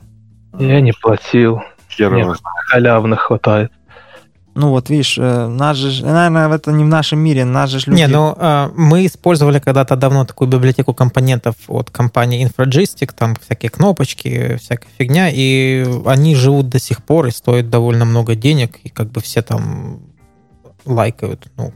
[0.59, 1.63] Я не платил.
[1.99, 2.37] Нет,
[2.69, 3.73] халявных хватает.
[4.59, 8.01] Ну вот, видишь, э, нас же, наверное, это не в нашем мире, нас же люди...
[8.01, 13.71] Не, ну, э, мы использовали когда-то давно такую библиотеку компонентов от компании Infragistic, там всякие
[13.71, 18.89] кнопочки, всякая фигня, и они живут до сих пор и стоят довольно много денег, и
[18.89, 20.01] как бы все там
[20.85, 21.73] лайкают, ну,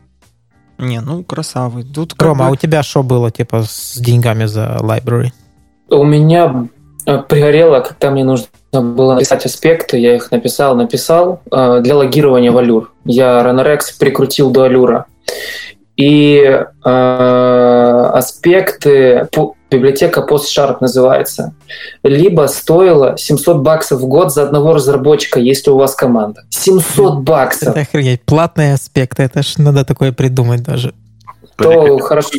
[0.79, 1.85] Не, ну красавый.
[1.85, 2.49] Тут Рома, бы...
[2.49, 5.31] а у тебя что было, типа, с деньгами за library?
[5.89, 6.67] У меня
[7.05, 12.59] пригорело, когда мне нужно было написать аспекты, я их написал, написал э, для логирования в
[12.59, 12.87] Allure.
[13.05, 15.05] Я Runrex прикрутил до Allure.
[15.97, 16.39] И
[16.85, 19.29] э, аспекты,
[19.71, 21.55] библиотека PostSharp называется,
[22.03, 26.45] либо стоила 700 баксов в год за одного разработчика, если у вас команда.
[26.51, 27.69] 700 баксов!
[27.69, 30.95] Это охренеть, платные аспекты, это ж надо такое придумать даже.
[31.57, 32.31] То хорошо.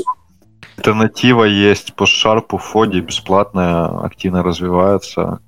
[0.77, 5.39] Альтернатива есть по Sharp, Фоде, бесплатная, активно развивается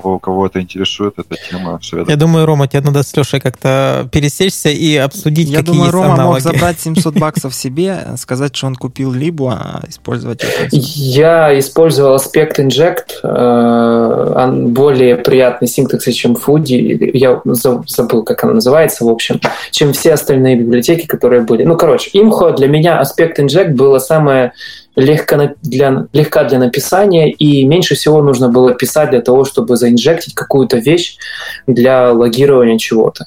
[0.00, 1.78] кого, кого это интересует, эта тема.
[1.82, 2.10] Совета.
[2.10, 6.14] Я думаю, Рома, тебе надо с Лешей как-то пересечься и обсудить, Я какие думаю, Рома
[6.14, 6.34] аналоги.
[6.34, 10.68] мог забрать 700 баксов себе, сказать, что он купил Либу, а использовать это.
[10.70, 17.10] Я использовал аспект Inject, э, более приятный синтаксис, чем Foodie.
[17.14, 19.40] Я забыл, как она называется, в общем,
[19.70, 21.64] чем все остальные библиотеки, которые были.
[21.64, 24.52] Ну, короче, имхо для меня аспект Inject было самое
[24.96, 30.34] легко для, легка для написания, и меньше всего нужно было писать для того, чтобы заинжектить
[30.34, 31.18] какую-то вещь
[31.66, 33.26] для логирования чего-то.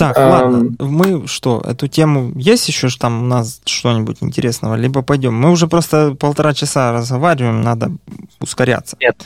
[0.00, 5.02] Так, um, ладно, мы что, эту тему есть еще там у нас что-нибудь интересного, либо
[5.02, 5.34] пойдем?
[5.34, 7.92] Мы уже просто полтора часа разговариваем, надо
[8.40, 8.96] ускоряться.
[8.98, 9.22] Нет.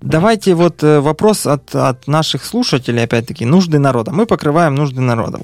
[0.00, 4.12] Давайте вот э, вопрос от, от наших слушателей, опять-таки, нужды народа.
[4.12, 5.40] Мы покрываем нужды народов.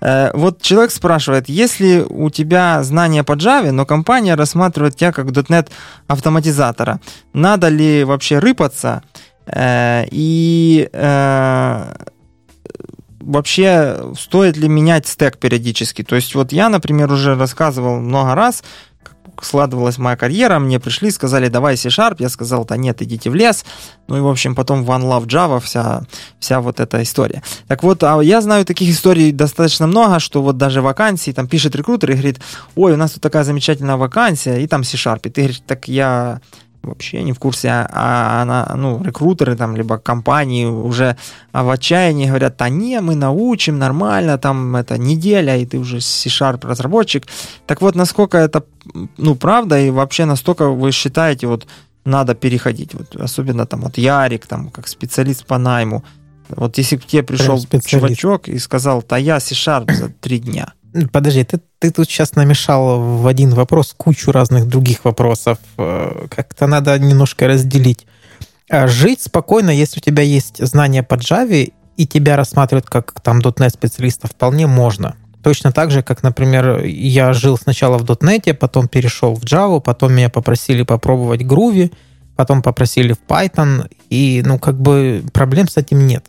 [0.00, 5.26] Э, вот человек спрашивает, если у тебя знания по Java, но компания рассматривает тебя как
[5.26, 5.68] .NET
[6.08, 6.98] автоматизатора,
[7.32, 9.02] надо ли вообще рыпаться?
[9.46, 10.88] Э, и
[13.20, 16.02] вообще стоит ли менять стек периодически?
[16.02, 18.62] То есть вот я, например, уже рассказывал много раз,
[19.42, 23.64] складывалась моя карьера, мне пришли, сказали, давай C-Sharp, я сказал, да нет, идите в лес.
[24.08, 26.02] Ну и, в общем, потом One Love Java, вся,
[26.38, 27.42] вся вот эта история.
[27.66, 31.76] Так вот, а я знаю таких историй достаточно много, что вот даже вакансии, там пишет
[31.76, 32.40] рекрутер и говорит,
[32.74, 35.20] ой, у нас тут такая замечательная вакансия, и там C-Sharp.
[35.24, 36.40] И ты говоришь, так я
[36.82, 41.16] вообще не в курсе, а она, ну, рекрутеры там, либо компании уже
[41.52, 46.66] в отчаянии говорят, да не, мы научим нормально, там это неделя, и ты уже C-Sharp
[46.66, 47.26] разработчик.
[47.66, 48.64] Так вот, насколько это,
[49.16, 51.66] ну, правда, и вообще настолько вы считаете, вот,
[52.04, 56.02] надо переходить, вот, особенно там вот Ярик, там, как специалист по найму,
[56.48, 60.72] вот если бы тебе пришел чувачок и сказал, да я C-Sharp за три дня,
[61.12, 65.58] Подожди, ты, ты тут сейчас намешал в один вопрос кучу разных других вопросов.
[65.76, 68.06] Э, как-то надо немножко разделить.
[68.70, 73.40] А жить спокойно, если у тебя есть знания по Java, и тебя рассматривают как там
[73.40, 75.16] .NET специалиста, вполне можно.
[75.42, 80.12] Точно так же, как, например, я жил сначала в .NET, потом перешел в Java, потом
[80.12, 81.92] меня попросили попробовать Groovy,
[82.36, 86.24] потом попросили в Python, и, ну, как бы проблем с этим нет.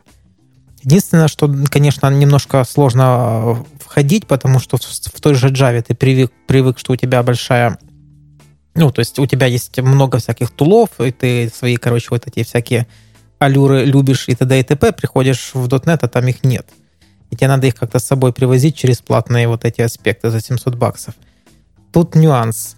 [0.84, 3.04] Единственное, что, конечно, немножко сложно
[3.44, 7.78] э, входить, потому что в той же Java ты привык, привык, что у тебя большая
[8.76, 12.44] ну, то есть у тебя есть много всяких тулов, и ты свои, короче, вот эти
[12.44, 12.88] всякие
[13.38, 14.60] алюры любишь и т.д.
[14.60, 14.92] и т.п.
[14.94, 16.68] Приходишь в .NET, а там их нет.
[17.30, 20.76] И тебе надо их как-то с собой привозить через платные вот эти аспекты за 700
[20.76, 21.14] баксов.
[21.92, 22.76] Тут нюанс.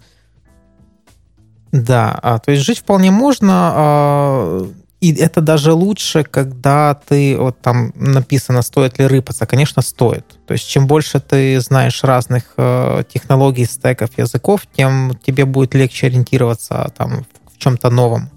[1.70, 4.66] Да, а, то есть жить вполне можно.
[5.02, 9.46] А, и это даже лучше, когда ты, вот там написано, стоит ли рыпаться.
[9.46, 10.24] Конечно, стоит.
[10.46, 16.06] То есть чем больше ты знаешь разных э, технологий, стеков, языков, тем тебе будет легче
[16.06, 18.30] ориентироваться там в чем-то новом.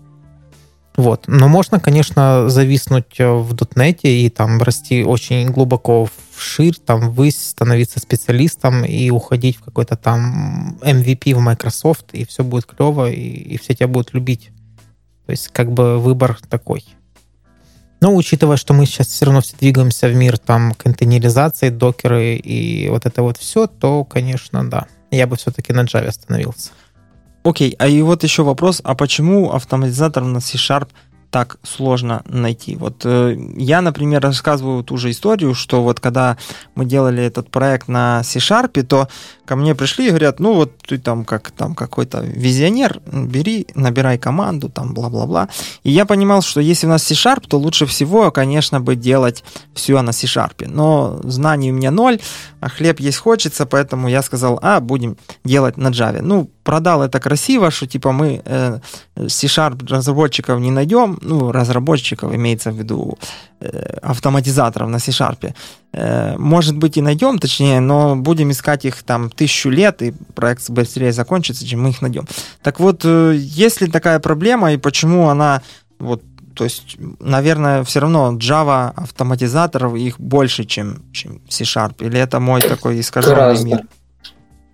[0.98, 1.26] Вот.
[1.28, 8.00] Но можно, конечно, зависнуть в дотнете и там расти очень глубоко вширь, там ввысь, становиться
[8.00, 13.58] специалистом и уходить в какой-то там MVP в Microsoft, и все будет клево, и, и
[13.58, 14.52] все тебя будут любить.
[15.26, 16.86] То есть как бы выбор такой.
[18.02, 22.90] Но учитывая, что мы сейчас все равно все двигаемся в мир там контейнеризации, докеры и
[22.90, 24.86] вот это вот все, то, конечно, да.
[25.12, 26.72] Я бы все-таки на Java остановился.
[27.44, 30.90] Окей, а и вот еще вопрос, а почему автоматизатор на C-Sharp
[31.36, 32.78] так сложно найти.
[32.78, 36.38] Вот э, я, например, рассказываю ту же историю, что вот когда
[36.76, 39.10] мы делали этот проект на C-Sharp, то
[39.46, 44.18] ко мне пришли и говорят, ну вот ты там как там какой-то визионер, бери, набирай
[44.18, 45.50] команду, там бла-бла-бла.
[45.84, 49.44] И я понимал, что если у нас C-Sharp, то лучше всего, конечно, бы делать
[49.74, 50.68] все на C-Sharp.
[50.68, 52.20] Но знаний у меня ноль,
[52.60, 56.22] а хлеб есть хочется, поэтому я сказал, а, будем делать на Java.
[56.22, 58.80] Ну, продал это красиво, что типа мы э,
[59.16, 63.18] C-Sharp разработчиков не найдем, ну, разработчиков имеется в виду
[63.60, 65.54] э, автоматизаторов на C-Sharp.
[65.94, 70.70] Э, может быть и найдем, точнее, но будем искать их там тысячу лет, и проект
[70.70, 72.28] быстрее закончится, чем мы их найдем.
[72.64, 75.62] Так вот, э, есть ли такая проблема, и почему она
[76.00, 76.22] вот
[76.56, 81.96] то есть, наверное, все равно Java автоматизаторов их больше, чем, чем C-Sharp.
[82.00, 83.68] Или это мой такой искаженный Гораздо.
[83.68, 83.82] мир?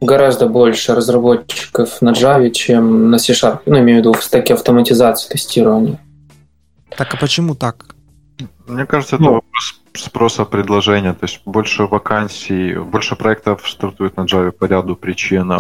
[0.02, 3.62] гораздо больше разработчиков на Java, чем на C-Sharp.
[3.66, 6.00] Ну, имею в виду в стеке автоматизации тестирования.
[6.98, 7.96] Так, а почему так?
[8.68, 11.14] Мне кажется, это ну, вопрос спроса предложения.
[11.14, 15.52] То есть больше вакансий, больше проектов стартует на Java по ряду причин.
[15.52, 15.60] А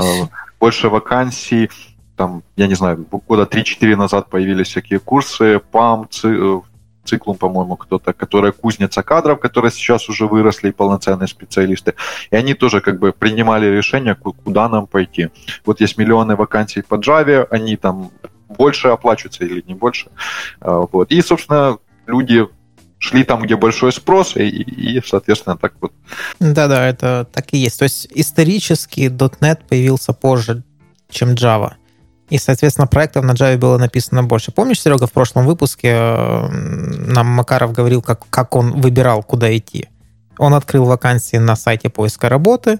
[0.59, 1.69] больше вакансий,
[2.15, 6.07] там, я не знаю, года 3-4 назад появились всякие курсы, ПАМ,
[7.03, 11.95] циклум, по-моему, кто-то, которая кузница кадров, которые сейчас уже выросли и полноценные специалисты.
[12.29, 15.29] И они тоже как бы принимали решение, куда нам пойти.
[15.65, 18.11] Вот есть миллионы вакансий по Java, они там
[18.49, 20.09] больше оплачиваются или не больше.
[20.59, 21.11] А, вот.
[21.11, 22.47] И, собственно, люди
[23.01, 25.91] шли там, где большой спрос, и, и соответственно, так вот.
[26.39, 27.79] Да-да, это так и есть.
[27.79, 30.63] То есть исторически .NET появился позже,
[31.09, 31.73] чем Java.
[32.29, 34.51] И, соответственно, проектов на Java было написано больше.
[34.51, 39.89] Помнишь, Серега, в прошлом выпуске э, нам Макаров говорил, как, как он выбирал, куда идти?
[40.37, 42.79] Он открыл вакансии на сайте поиска работы,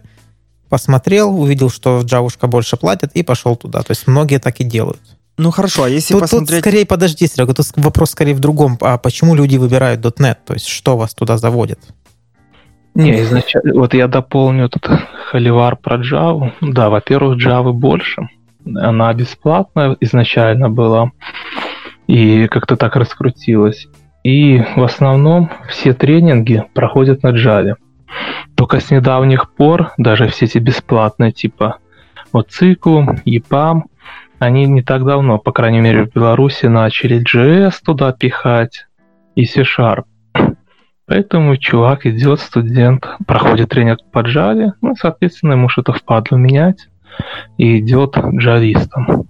[0.69, 3.81] посмотрел, увидел, что в Java больше платят, и пошел туда.
[3.81, 5.01] То есть многие так и делают.
[5.37, 6.49] Ну хорошо, а если тут, посмотреть...
[6.49, 8.77] Тут скорее, подожди, Серега, тут вопрос скорее в другом.
[8.81, 10.37] А почему люди выбирают .NET?
[10.45, 11.79] То есть что вас туда заводит?
[12.93, 13.73] Не, изначально...
[13.73, 14.87] Вот я дополню этот
[15.29, 16.51] холивар про Java.
[16.61, 18.27] Да, во-первых, Java больше
[18.75, 21.11] она бесплатная изначально была,
[22.07, 23.87] и как-то так раскрутилась.
[24.23, 27.75] И в основном все тренинги проходят на Java.
[28.55, 31.77] Только с недавних пор даже все эти бесплатные, типа
[32.31, 33.83] вот циклу, EPAM,
[34.41, 38.87] они не так давно, по крайней мере в Беларуси, начали JS туда пихать
[39.35, 40.05] и C-Sharp.
[41.05, 46.89] Поэтому чувак идет, студент, проходит тренинг по Java, ну, соответственно, ему что-то впадло менять,
[47.59, 49.27] и идет джавистом.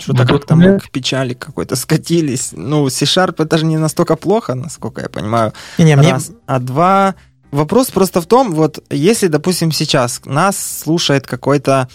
[0.00, 2.50] Что-то как-то мы к печали какой-то скатились.
[2.52, 5.52] Ну, C-Sharp это же не настолько плохо, насколько я понимаю.
[5.78, 6.16] Не, мне...
[6.46, 7.14] А два...
[7.54, 11.88] Вопрос просто в том, вот если, допустим, сейчас нас слушает какой-то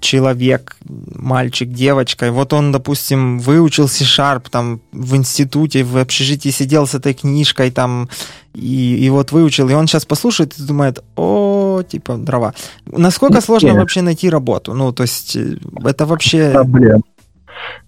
[0.00, 0.76] человек,
[1.14, 6.94] мальчик, девочка, и вот он, допустим, выучил C-Sharp там в институте, в общежитии сидел с
[6.96, 8.08] этой книжкой там,
[8.52, 12.52] и, и вот выучил, и он сейчас послушает и думает, о, типа, дрова.
[12.86, 13.44] Насколько Нет.
[13.44, 14.74] сложно вообще найти работу?
[14.74, 16.50] Ну, то есть, э, это вообще...
[16.50, 17.04] Проблем.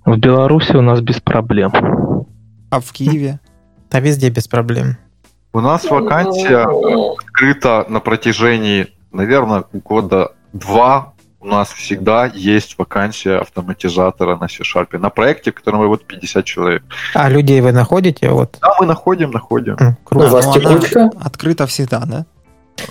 [0.04, 1.72] В Беларуси у нас без проблем.
[2.70, 3.40] А в Киеве?
[3.90, 4.96] Да везде без проблем.
[5.54, 14.36] У нас вакансия открыта на протяжении, наверное, года два у нас всегда есть вакансия автоматизатора
[14.36, 14.98] на C-Sharp.
[14.98, 16.82] На проекте, в котором вот 50 человек.
[17.14, 18.30] А людей вы находите?
[18.30, 18.58] Вот.
[18.60, 19.76] Да, мы находим, находим.
[20.02, 20.26] круто.
[20.26, 21.10] У вас текучка?
[21.20, 22.26] Открыто всегда, да?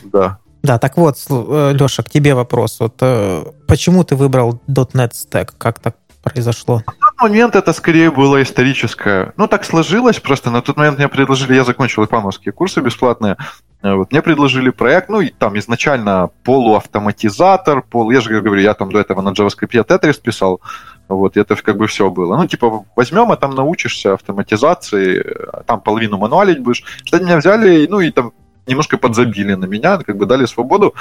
[0.03, 0.38] Да.
[0.61, 2.80] Да, так вот, э, Леша, к тебе вопрос.
[2.80, 5.49] Вот э, почему ты выбрал .NET Stack?
[5.57, 6.81] Как так произошло?
[7.24, 9.34] Момент это скорее было историческое.
[9.38, 10.52] Ну, так сложилось просто.
[10.52, 13.38] На тот момент мне предложили, я закончил ипамовские курсы бесплатные,
[13.84, 18.74] Э, вот, мне предложили проект, ну, и там изначально полуавтоматизатор, пол, я же говорю, я
[18.74, 20.62] там до этого на JavaScript Tetris писал,
[21.10, 22.38] вот, это как бы все было.
[22.38, 25.22] Ну, типа, возьмем, а там научишься автоматизации,
[25.52, 26.84] а там половину мануалить будешь.
[27.04, 28.32] Кстати, меня взяли, ну, и там
[28.68, 30.95] немножко подзабили на меня, как бы дали свободу,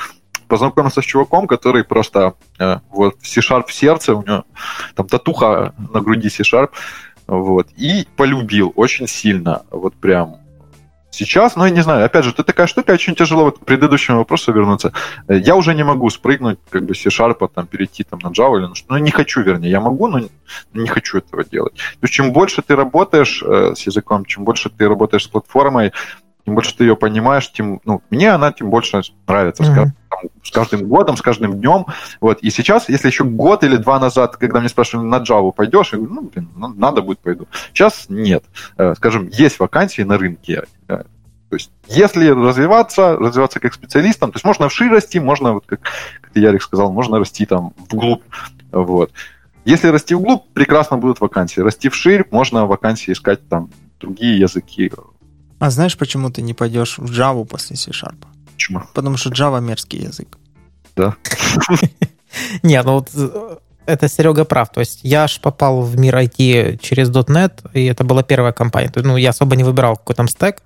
[0.52, 4.44] познакомился с чуваком, который просто э, вот C-Sharp в сердце, у него
[4.94, 6.68] там татуха на груди C-Sharp,
[7.26, 10.36] вот, и полюбил очень сильно, вот прям
[11.10, 14.18] Сейчас, ну, я не знаю, опять же, это такая штука, очень тяжело вот к предыдущему
[14.18, 14.92] вопросу вернуться.
[15.28, 18.66] Э, я уже не могу спрыгнуть, как бы, C-Sharp, там, перейти там на Java или
[18.66, 18.74] на.
[18.88, 20.20] Ну, не хочу, вернее, я могу, но
[20.74, 21.74] не хочу этого делать.
[21.74, 25.92] То есть, чем больше ты работаешь э, с языком, чем больше ты работаешь с платформой,
[26.44, 29.62] тем больше ты ее понимаешь, тем, ну, мне она тем больше нравится.
[29.62, 29.86] Mm-hmm.
[30.42, 31.86] С, с каждым годом, с каждым днем.
[32.20, 32.40] Вот.
[32.40, 35.98] И сейчас, если еще год или два назад, когда мне спрашивали, на Java пойдешь, я
[35.98, 37.46] говорю, ну, блин, надо будет, пойду.
[37.72, 38.44] Сейчас нет.
[38.76, 40.64] Э, скажем, есть вакансии на рынке.
[40.88, 41.04] Э,
[41.52, 45.80] то есть, если развиваться, развиваться как специалистом, то есть можно вширь расти, можно, вот как,
[46.22, 48.22] как Ярик сказал, можно расти там вглубь.
[48.70, 49.12] Вот.
[49.64, 51.60] Если расти вглубь, прекрасно будут вакансии.
[51.60, 53.70] Расти вширь, можно вакансии искать там
[54.00, 54.90] другие языки,
[55.62, 58.16] а знаешь, почему ты не пойдешь в Java после C-Sharp?
[58.54, 58.82] Почему?
[58.94, 60.36] Потому что Java мерзкий язык.
[60.96, 61.14] Да.
[62.64, 63.56] Не, ну вот э,
[63.86, 64.70] это Серега прав.
[64.70, 68.90] То есть я ж попал в мир IT через .NET, и это была первая компания.
[68.96, 70.62] Ну, я особо не выбирал какой там стек,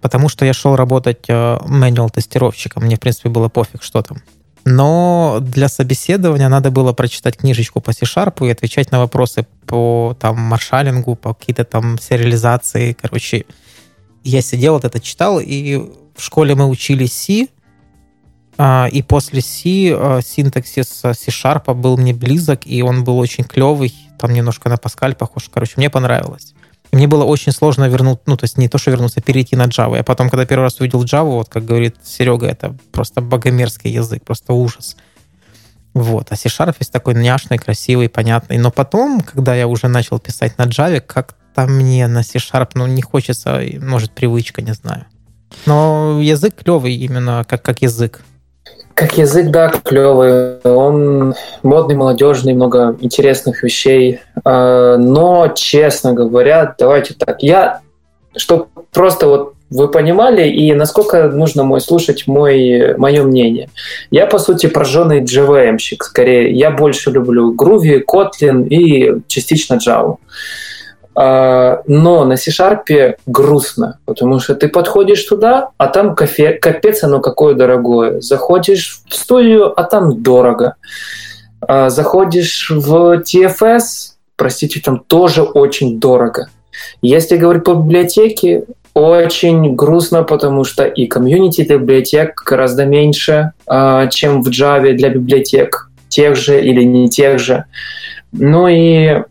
[0.00, 2.84] потому что я шел работать manual э, тестировщиком.
[2.84, 4.22] Мне, в принципе, было пофиг, что там.
[4.64, 10.38] Но для собеседования надо было прочитать книжечку по C-Sharp и отвечать на вопросы по там
[10.38, 12.96] маршалингу, по какие-то там сериализации.
[13.00, 13.46] Короче,
[14.22, 15.76] я сидел, вот это читал, и
[16.14, 17.48] в школе мы учили C,
[18.58, 23.94] а, и после C а, синтаксис C-Sharp был мне близок, и он был очень клевый,
[24.18, 25.48] там немножко на Паскаль похож.
[25.50, 26.54] Короче, мне понравилось.
[26.92, 29.96] Мне было очень сложно вернуть, ну, то есть не то, что вернуться, перейти на Java.
[29.96, 34.24] Я потом, когда первый раз увидел Java, вот как говорит Серега, это просто богомерзкий язык,
[34.24, 34.96] просто ужас.
[35.94, 36.30] Вот.
[36.30, 38.58] А C-Sharp есть такой няшный, красивый, понятный.
[38.58, 43.02] Но потом, когда я уже начал писать на Java, как-то мне на C-Sharp, ну, не
[43.02, 45.06] хочется, может, привычка, не знаю.
[45.66, 48.22] Но язык клевый именно как, как язык.
[49.00, 50.58] Как язык, да, клевый.
[50.62, 54.20] Он модный, молодежный, много интересных вещей.
[54.44, 57.42] А, но, честно говоря, давайте так.
[57.42, 57.80] Я,
[58.36, 63.70] чтобы просто вот вы понимали, и насколько нужно мой слушать мой, мое мнение.
[64.10, 66.52] Я, по сути, прожженный JVM-щик, скорее.
[66.52, 70.16] Я больше люблю Groovy, Kotlin и частично Java.
[71.14, 77.20] А, но на C-Sharp грустно, потому что ты подходишь туда, а там кофе, капец оно
[77.20, 78.20] какое дорогое.
[78.20, 80.76] Заходишь в студию, а там дорого.
[81.60, 86.48] А, заходишь в TFS, простите, там тоже очень дорого.
[87.02, 88.64] Если говорить по библиотеке,
[88.94, 95.10] очень грустно, потому что и комьюнити для библиотек гораздо меньше, а, чем в Java для
[95.10, 97.64] библиотек, тех же или не тех же.
[98.32, 99.22] Ну и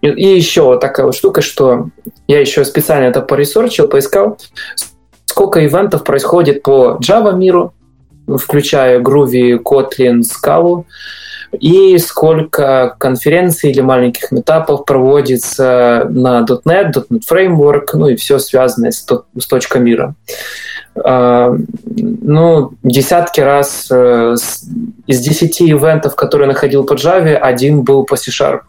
[0.00, 1.88] и, еще вот такая вот штука, что
[2.28, 4.38] я еще специально это поресерчил, поискал,
[5.26, 7.74] сколько ивентов происходит по Java миру,
[8.26, 10.84] включая Groovy, Kotlin, Scala,
[11.52, 18.90] и сколько конференций или маленьких этапов проводится на .NET, .NET Framework, ну и все связанное
[18.90, 19.06] с,
[19.38, 20.14] с точкой мира.
[20.96, 21.62] Uh,
[22.22, 24.34] ну, десятки раз uh,
[25.06, 28.62] из десяти ивентов, которые находил по Java, один был по C-Sharp.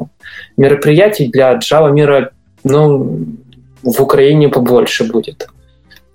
[0.58, 2.32] Мероприятий для Java мира,
[2.64, 3.20] ну,
[3.82, 5.48] в Украине побольше будет.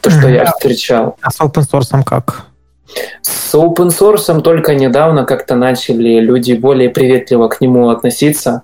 [0.00, 0.34] То, что mm-hmm.
[0.34, 1.16] я встречал.
[1.22, 2.46] А с open source как?
[3.22, 8.62] С open source только недавно как-то начали люди более приветливо к нему относиться.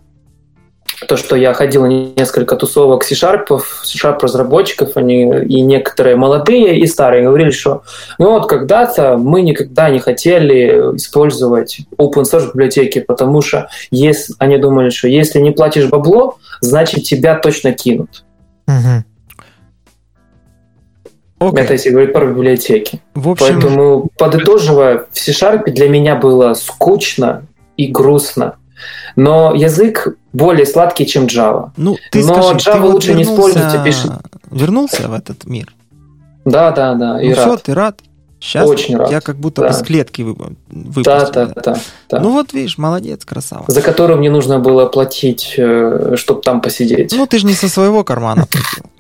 [1.06, 3.46] То, что я ходил на несколько тусовок C-Sharp,
[3.84, 7.82] C-Sharp разработчиков, они и некоторые молодые и старые говорили, что
[8.18, 14.58] ну вот когда-то мы никогда не хотели использовать open source библиотеки, потому что если, они
[14.58, 18.24] думали, что если не платишь бабло, значит тебя точно кинут.
[18.66, 19.04] Угу.
[21.40, 21.60] Okay.
[21.60, 23.00] Это если говорить про библиотеки.
[23.14, 23.46] В общем...
[23.46, 27.46] Поэтому, подытоживая, в C-Sharp для меня было скучно
[27.76, 28.56] и грустно.
[29.16, 31.70] Но язык более сладкий, чем Java.
[31.76, 33.30] Ну, ты Но скажи, Java ты вот лучше вернулся...
[33.30, 34.12] не использовать, пишет...
[34.50, 35.74] Вернулся в этот мир?
[36.44, 37.20] Да, да, да.
[37.20, 37.46] И ну рад.
[37.46, 38.00] все, ты рад?
[38.40, 39.10] Сейчас Очень рад.
[39.10, 39.68] я как будто да.
[39.68, 41.02] из клетки выпустил.
[41.02, 41.76] Да, да, да,
[42.08, 42.20] да.
[42.20, 43.64] Ну вот видишь, молодец, красава.
[43.66, 47.12] За которую мне нужно было платить, э, чтобы там посидеть.
[47.16, 48.84] Ну ты же не со своего кармана платил.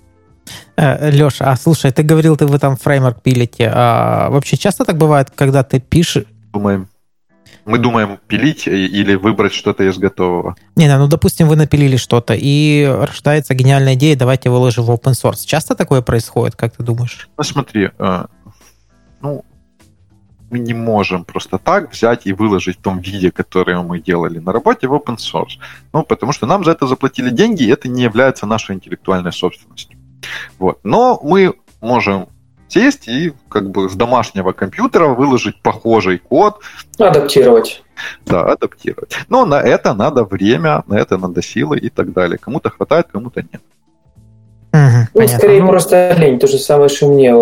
[0.80, 3.68] Э, Леша, а слушай, ты говорил, ты вы там фреймворк пилите.
[3.74, 6.24] А вообще часто так бывает, когда ты пишешь...
[6.52, 6.88] Думаем.
[7.68, 10.56] Мы думаем пилить или выбрать что-то из готового.
[10.74, 15.44] Не, ну, допустим, вы напилили что-то, и рождается гениальная идея, давайте выложим в open source.
[15.44, 17.28] Часто такое происходит, как ты думаешь?
[17.36, 18.24] Ну, смотри, э,
[19.20, 19.44] ну,
[20.48, 24.52] мы не можем просто так взять и выложить в том виде, которое мы делали на
[24.52, 25.58] работе, в open source.
[25.92, 29.98] Ну, потому что нам за это заплатили деньги, и это не является нашей интеллектуальной собственностью.
[30.58, 30.80] Вот.
[30.84, 32.28] Но мы можем
[32.68, 36.60] сесть и как бы с домашнего компьютера выложить похожий код.
[36.98, 37.82] Адаптировать.
[38.26, 39.16] Да, адаптировать.
[39.28, 42.38] Но на это надо время, на это надо силы и так далее.
[42.38, 43.62] Кому-то хватает, кому-то нет.
[44.72, 45.68] Угу, ну, скорее ну...
[45.68, 47.34] просто лень, то же самое, что мне.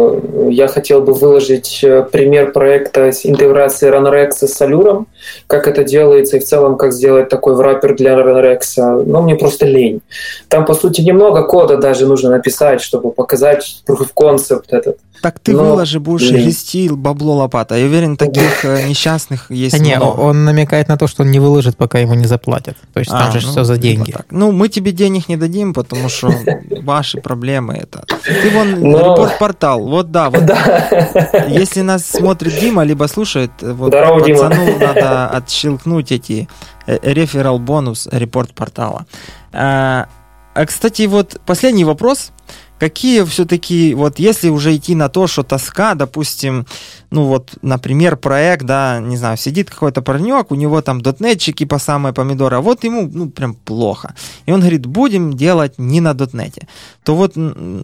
[0.55, 5.07] Я хотел бы выложить э, пример проекта с интеграцией RunRex с Allure,
[5.49, 9.05] как это делается и в целом, как сделать такой враппер для RunRex.
[9.05, 10.03] Но мне просто лень.
[10.49, 14.99] Там, по сути, немного кода даже нужно написать, чтобы показать proof of concept этот.
[15.23, 15.65] Так ты Но...
[15.65, 16.45] выложи, будешь Блин.
[16.45, 17.77] грести бабло лопата.
[17.77, 21.77] Я уверен, таких э, несчастных есть Не, он намекает на то, что он не выложит,
[21.77, 22.77] пока ему не заплатят.
[22.93, 24.15] То есть а, там же ну, все за деньги.
[24.31, 26.33] Ну, мы тебе денег не дадим, потому что
[26.83, 28.05] ваши проблемы это.
[28.25, 28.99] Ты вон Но...
[28.99, 29.81] репорт-портал.
[29.89, 30.47] Вот да, вот.
[30.47, 31.45] Да.
[31.49, 34.79] Если нас смотрит Дима, либо слушает, вот Здорово, пацану Дима.
[34.81, 36.49] надо отщелкнуть эти
[36.87, 39.07] э, реферал бонус репорт-портала.
[39.53, 40.07] А,
[40.55, 42.31] а, кстати, вот последний вопрос
[42.79, 46.67] какие все-таки, вот если уже идти на то, что тоска, допустим,
[47.11, 51.79] ну вот, например, проект, да, не знаю, сидит какой-то паренек, у него там дотнетчики по
[51.79, 54.15] самой помидоры, а вот ему, ну, прям плохо.
[54.47, 56.69] И он говорит, будем делать не на дотнете.
[57.05, 57.35] То вот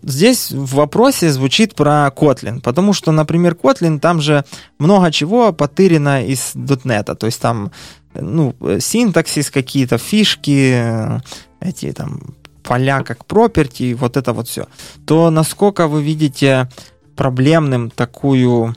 [0.03, 4.45] здесь в вопросе звучит про Kotlin, потому что, например, Kotlin, там же
[4.79, 7.71] много чего потырено из дотнета, то есть там,
[8.15, 11.21] ну, синтаксис какие-то, фишки,
[11.61, 14.67] эти там поля как property, вот это вот все,
[15.07, 16.69] то насколько вы видите
[17.17, 18.75] проблемным такую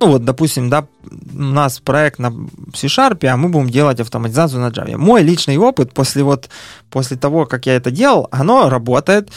[0.00, 2.30] ну вот, допустим, да, у нас проект на
[2.74, 4.98] C-Sharp, а мы будем делать автоматизацию на Java.
[4.98, 6.50] Мой личный опыт после вот,
[6.90, 9.30] после того, как я это делал, оно работает.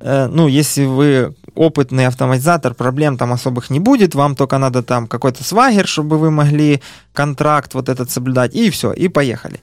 [0.00, 5.06] Э, ну, если вы опытный автоматизатор, проблем там особых не будет, вам только надо там
[5.06, 6.80] какой-то свагер, чтобы вы могли
[7.12, 9.60] контракт вот этот соблюдать, и все, и поехали.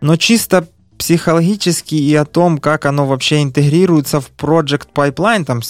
[0.00, 0.68] Но чисто
[0.98, 5.60] психологически и о том, как оно вообще интегрируется в Project Pipeline, там,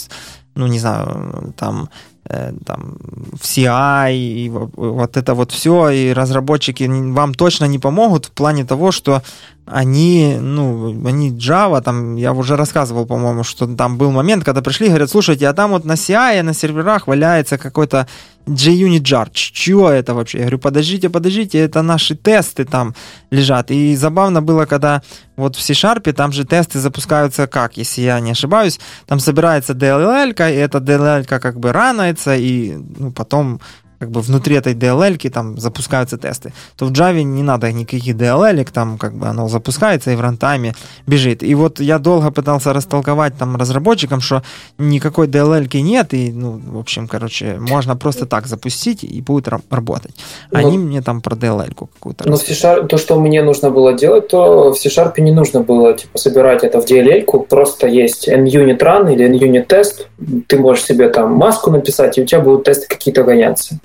[0.55, 1.89] ну, не знаю, там,
[2.29, 2.97] э, там,
[3.33, 8.65] в CI, и вот это вот все, и разработчики вам точно не помогут в плане
[8.65, 9.21] того, что
[9.65, 14.87] они, ну, они Java, там, я уже рассказывал, по-моему, что там был момент, когда пришли,
[14.87, 18.07] говорят, слушайте, а там вот на CI, на серверах валяется какой-то
[18.45, 19.27] JUnit jar.
[19.31, 20.37] Чего это вообще?
[20.37, 22.93] Я говорю, подождите, подождите, это наши тесты там
[23.31, 23.71] лежат.
[23.71, 25.01] И забавно было, когда
[25.35, 30.31] вот в C-Sharp там же тесты запускаются как, если я не ошибаюсь, там собирается DLL,
[30.51, 33.59] и эта DLL как бы ранается, и ну, потом
[33.99, 38.67] как бы внутри этой DLL там запускаются тесты, то в Java не надо никаких DLL,
[38.71, 40.73] там как бы оно запускается и в рантайме
[41.07, 41.43] бежит.
[41.43, 44.43] И вот я долго пытался растолковать там разработчикам, что
[44.77, 50.15] никакой DLL нет, и, ну, в общем, короче, можно просто так запустить и будет работать.
[50.51, 53.93] Ну, Они мне там про DLL какую-то Ну, в C-Sharp, то, что мне нужно было
[53.93, 58.79] делать, то в C-Sharp не нужно было, типа, собирать это в DLL, просто есть NUnit
[58.79, 60.07] run или NUnit test,
[60.47, 63.79] ты можешь себе там маску написать, и у тебя будут тесты какие-то гоняться.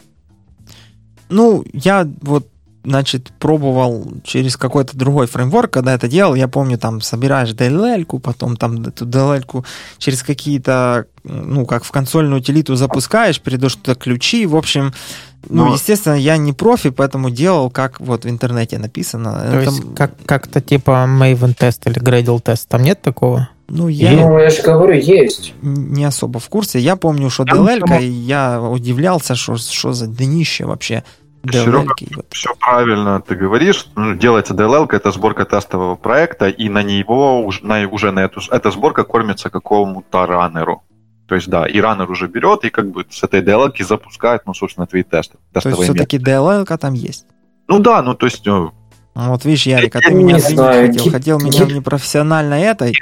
[1.30, 2.46] Ну, я вот
[2.84, 8.56] значит, пробовал через какой-то другой фреймворк, когда это делал, я помню, там, собираешь DLL, потом
[8.56, 9.64] там эту DLL
[9.98, 14.94] через какие-то, ну, как в консольную утилиту запускаешь, передаешь туда ключи, в общем,
[15.48, 15.74] ну, Но...
[15.74, 19.32] естественно, я не профи, поэтому делал, как вот в интернете написано.
[19.32, 19.70] То это...
[19.70, 23.48] есть как, как-то типа Maven тест или Gradle тест, там нет такого?
[23.70, 25.54] Ну, я, ну, я же говорю, есть.
[25.62, 26.80] Не особо в курсе.
[26.80, 31.04] Я помню, что DLL, и я удивлялся, что, что за днище вообще
[31.48, 31.94] Серега,
[32.30, 33.86] все правильно ты говоришь.
[33.96, 38.70] Ну, делается DLL, это сборка тестового проекта, и на него на, уже на эту, эта
[38.70, 40.82] сборка кормится какому-то раннеру.
[41.28, 44.52] То есть, да, и раннер уже берет и как бы с этой DLL запускает, ну,
[44.52, 45.38] собственно, твои тесты.
[45.52, 47.24] То есть, все-таки DLL там есть?
[47.68, 48.44] Ну да, ну то есть...
[48.44, 48.72] Ну,
[49.14, 51.10] вот видишь, Ярик, а ты меня знаю, хотел.
[51.10, 52.94] Хотел меня непрофессионально этой.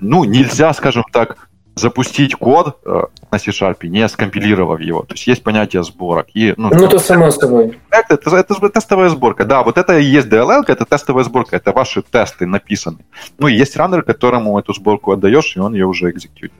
[0.00, 5.02] Ну, нельзя, скажем так, запустить код э, на C-Sharp, не скомпилировав его.
[5.02, 6.26] То есть есть понятие сборок.
[6.34, 7.78] И, ну, ну то само собой.
[7.90, 9.44] Это, это, это, это тестовая сборка.
[9.44, 12.98] Да, вот это и есть DLL, это тестовая сборка, это ваши тесты написаны.
[13.38, 16.52] Ну, и есть раннер, которому эту сборку отдаешь, и он ее уже экзекьютит.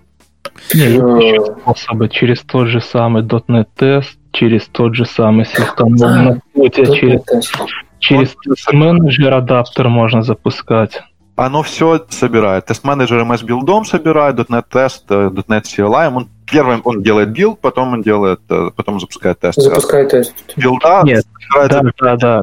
[0.75, 7.53] Нет, способы через тот же самый .NET тест, через тот же самый систем на через,
[7.99, 11.03] через test manager adapter можно запускать
[11.41, 12.67] оно все собирает.
[12.66, 17.95] Test manager MSBuild ом собирает, .NET тест, .NET CLI, он первым он делает билд, потом
[17.95, 19.59] он делает, э, потом запускает тест.
[19.59, 20.35] Запускает тест.
[20.57, 22.43] Билда, Нет, да, да, да.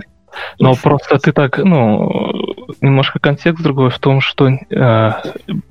[0.59, 2.11] Но просто ты так, ну,
[2.81, 5.11] немножко контекст другой в том, что э,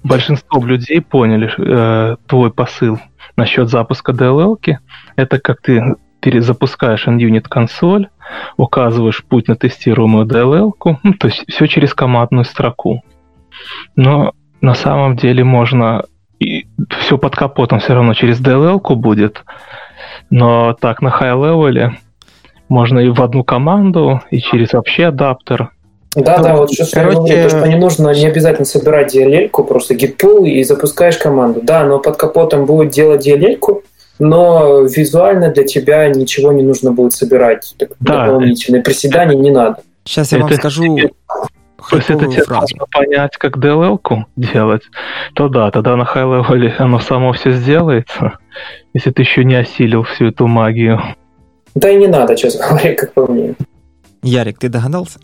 [0.05, 3.01] большинство людей поняли э, твой посыл
[3.37, 4.57] насчет запуска DLL.
[4.57, 4.77] -ки.
[5.17, 8.09] Это как ты перезапускаешь NUnit консоль,
[8.57, 10.73] указываешь путь на тестируемую DLL,
[11.03, 13.03] ну, то есть все через командную строку.
[13.95, 16.05] Но на самом деле можно
[16.39, 16.67] и
[17.01, 19.45] все под капотом все равно через DLL будет,
[20.31, 21.93] но так на high-левеле
[22.69, 25.71] можно и в одну команду, и через вообще адаптер.
[26.15, 27.17] Да, да, вот сейчас Короче...
[27.17, 31.19] я говорю, то, что не нужно, не обязательно собирать DLL, просто git pull и запускаешь
[31.19, 31.61] команду.
[31.63, 33.83] Да, но под капотом будет делать DLL,
[34.19, 37.75] но визуально для тебя ничего не нужно будет собирать.
[37.79, 38.27] Так, да.
[38.27, 39.79] Дополнительные приседания не надо.
[40.05, 40.97] Сейчас я Это вам скажу
[41.91, 43.99] то есть это тебе нужно понять, как dll
[44.37, 44.83] делать,
[45.35, 48.39] то да, тогда на high-level оно само все сделается,
[48.95, 51.01] если ты еще не осилил всю эту магию.
[51.75, 53.55] Да и не надо, честно говоря, как по мне.
[54.23, 55.21] Ярик, ты догадался?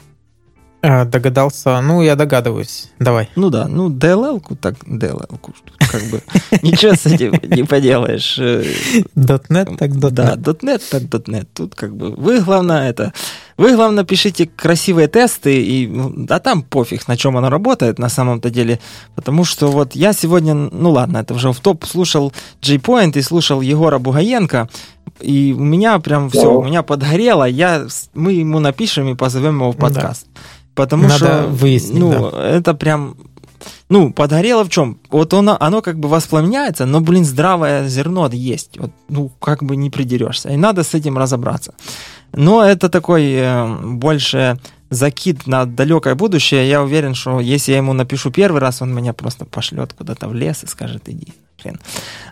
[0.85, 1.81] А, догадался.
[1.81, 2.91] Ну, я догадываюсь.
[2.99, 3.29] Давай.
[3.37, 5.55] Ну да, ну DLL-ку так DLL-ку.
[5.79, 6.23] Как бы
[6.63, 8.37] ничего с этим не поделаешь.
[8.37, 10.11] .NET так .NET.
[10.11, 11.47] Да, .NET так .NET.
[11.55, 13.13] Тут как бы вы, главное, это...
[13.57, 18.09] Вы, главное, пишите красивые тесты, и, ну, а там пофиг, на чем оно работает на
[18.09, 18.81] самом-то деле.
[19.15, 23.61] Потому что вот я сегодня, ну ладно, это уже в топ слушал J-Point и слушал
[23.61, 24.69] Егора Бугаенко,
[25.21, 27.45] и у меня прям все, у меня подгорело.
[27.45, 30.27] Я, мы ему напишем и позовем его в подкаст.
[30.35, 30.41] Да.
[30.75, 32.49] Потому Надо что, выяснить, ну, да.
[32.49, 33.17] это прям,
[33.89, 34.99] ну, подгорело в чем?
[35.11, 38.79] Вот оно, оно как бы воспламеняется, но, блин, здравое зерно есть.
[38.79, 40.49] Вот, ну, как бы не придерешься.
[40.49, 41.75] И надо с этим разобраться.
[42.33, 44.59] Но это такой э, больше
[44.89, 46.69] закид на далекое будущее.
[46.69, 50.35] Я уверен, что если я ему напишу первый раз, он меня просто пошлет куда-то в
[50.35, 51.35] лес и скажет, иди.
[51.61, 51.79] Хрен.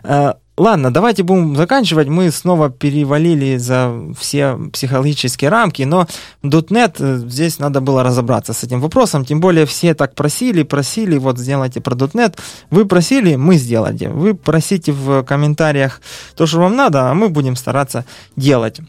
[0.03, 2.07] Э, Ладно, давайте будем заканчивать.
[2.07, 6.05] Мы снова перевалили за все психологические рамки, но
[6.43, 9.25] .NET э, здесь надо было разобраться с этим вопросом.
[9.25, 12.37] Тем более все так просили, просили, вот сделайте про .NET.
[12.69, 14.05] Вы просили, мы сделали.
[14.05, 15.99] Вы просите в комментариях
[16.35, 18.05] то, что вам надо, а мы будем стараться
[18.35, 18.81] делать.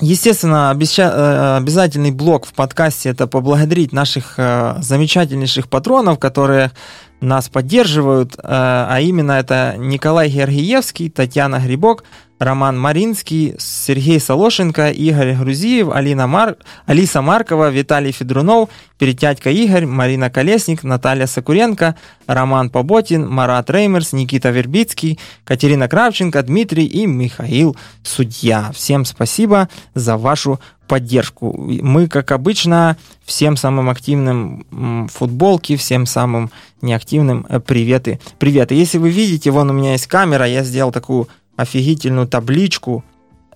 [0.00, 6.72] Естественно, э, обязательный блок в подкасте это поблагодарить наших э, замечательнейших патронов, которые
[7.20, 12.04] нас поддерживают, э, а именно это Николай Георгиевский, Татьяна Грибок,
[12.38, 16.56] Роман Маринский, Сергей Солошенко, Игорь Грузиев, Алина Мар...
[16.84, 18.68] Алиса Маркова, Виталий Федорунов,
[18.98, 26.84] Перетядько Игорь, Марина Колесник, Наталья Сокуренко, Роман Поботин, Марат Реймерс, Никита Вербицкий, Катерина Кравченко, Дмитрий
[26.84, 28.70] и Михаил Судья.
[28.74, 31.52] Всем спасибо за вашу поддержку.
[31.56, 36.50] Мы, как обычно, всем самым активным футболки, всем самым
[36.82, 38.20] неактивным э, приветы.
[38.38, 38.74] Приветы.
[38.74, 43.04] Если вы видите, вон у меня есть камера, я сделал такую офигительную табличку.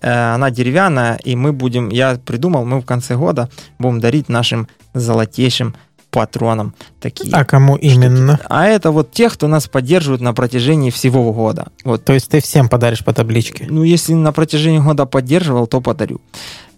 [0.01, 3.49] Э, она деревянная, и мы будем, я придумал, мы в конце года
[3.79, 5.75] будем дарить нашим золотейшим
[6.11, 7.33] патронам такие.
[7.33, 7.85] А кому штуки.
[7.93, 8.39] именно?
[8.49, 11.67] А это вот тех, кто нас поддерживает на протяжении всего года.
[11.83, 12.03] Вот.
[12.03, 13.65] То есть ты всем подаришь по табличке?
[13.69, 16.21] Ну, если на протяжении года поддерживал, то подарю.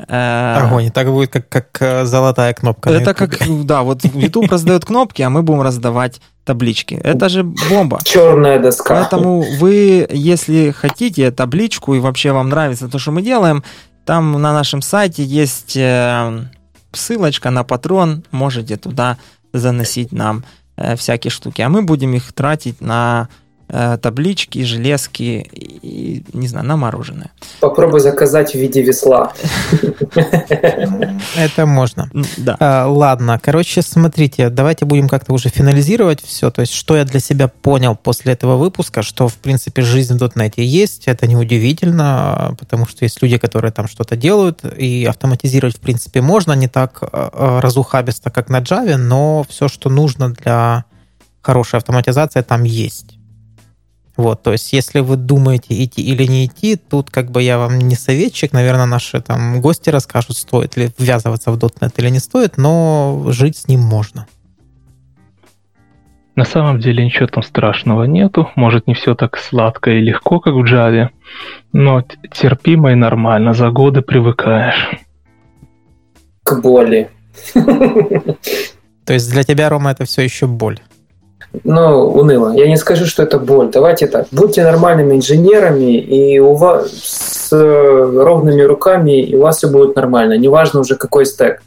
[0.07, 0.91] Э, Огонь.
[0.91, 2.89] Так будет как, как э, золотая кнопка.
[2.91, 6.95] Это как, да, вот YouTube раздает кнопки, а мы будем раздавать таблички.
[6.95, 7.99] Это же бомба.
[8.03, 8.95] Черная доска.
[8.95, 13.64] Поэтому вы, если хотите табличку и вообще вам нравится то, что мы делаем,
[14.05, 16.45] там на нашем сайте есть э,
[16.93, 19.17] ссылочка на патрон, можете туда
[19.53, 20.43] заносить нам
[20.77, 23.29] э, всякие штуки, а мы будем их тратить на
[23.68, 27.31] таблички, железки и, не знаю, на мороженое.
[27.60, 29.34] Попробуй заказать в виде весла.
[31.35, 32.10] Это можно.
[32.38, 32.57] Да.
[32.60, 36.52] А, ладно, короче, смотрите, давайте будем как-то уже финализировать все.
[36.52, 40.22] То есть, что я для себя понял после этого выпуска, что, в принципе, жизнь в
[40.22, 45.80] .NET есть, это неудивительно, потому что есть люди, которые там что-то делают, и автоматизировать, в
[45.80, 50.85] принципе, можно, не так э, э, разухабисто, как на Java, но все, что нужно для
[51.41, 53.18] хорошей автоматизации, там есть.
[54.15, 57.80] Вот, то есть, если вы думаете, идти или не идти, тут как бы я вам
[57.80, 62.57] не советчик, наверное, наши там гости расскажут, стоит ли ввязываться в .NET или не стоит,
[62.57, 64.27] но жить с ним можно.
[66.35, 68.49] На самом деле ничего там страшного нету.
[68.56, 71.10] Может, не все так сладко и легко, как в Java,
[71.72, 73.53] но терпимо и нормально.
[73.53, 74.90] За годы привыкаешь.
[76.44, 77.10] К боли.
[77.53, 80.80] То есть для тебя, Рома, это все еще боль?
[81.63, 82.53] Ну, уныло.
[82.53, 83.69] Я не скажу, что это боль.
[83.71, 84.25] Давайте так.
[84.31, 90.34] Будьте нормальными инженерами, и у вас с ровными руками, и у вас все будет нормально.
[90.38, 91.61] Неважно уже какой стек.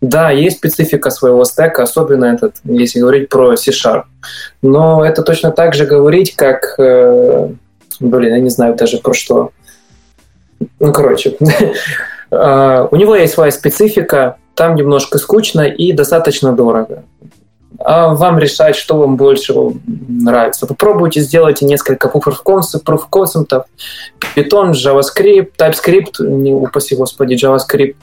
[0.00, 4.04] Да, есть специфика своего стека, особенно этот, если говорить про C-Sharp.
[4.62, 6.76] Но это точно так же говорить, как...
[6.78, 7.48] Э,
[7.98, 9.50] блин, я не знаю даже про что.
[10.78, 11.36] Ну, короче.
[12.34, 17.04] А, у него есть своя специфика, там немножко скучно и достаточно дорого
[17.78, 19.54] а вам решать, что вам больше
[19.86, 20.66] нравится.
[20.66, 23.64] Попробуйте, сделайте несколько concept,
[24.36, 27.96] Python, JavaScript, TypeScript, не упаси господи, JavaScript,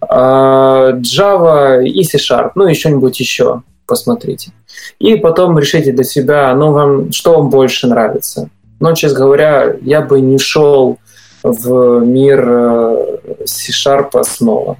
[0.00, 4.52] а, Java и C-Sharp, ну и что-нибудь еще посмотрите.
[4.98, 8.48] И потом решите для себя, ну, вам, что вам больше нравится.
[8.80, 10.98] Но, честно говоря, я бы не шел
[11.42, 14.76] в мир э, C-Sharp снова.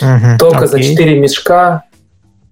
[0.00, 0.68] Uh-huh, Только okay.
[0.68, 1.84] за 4 мешка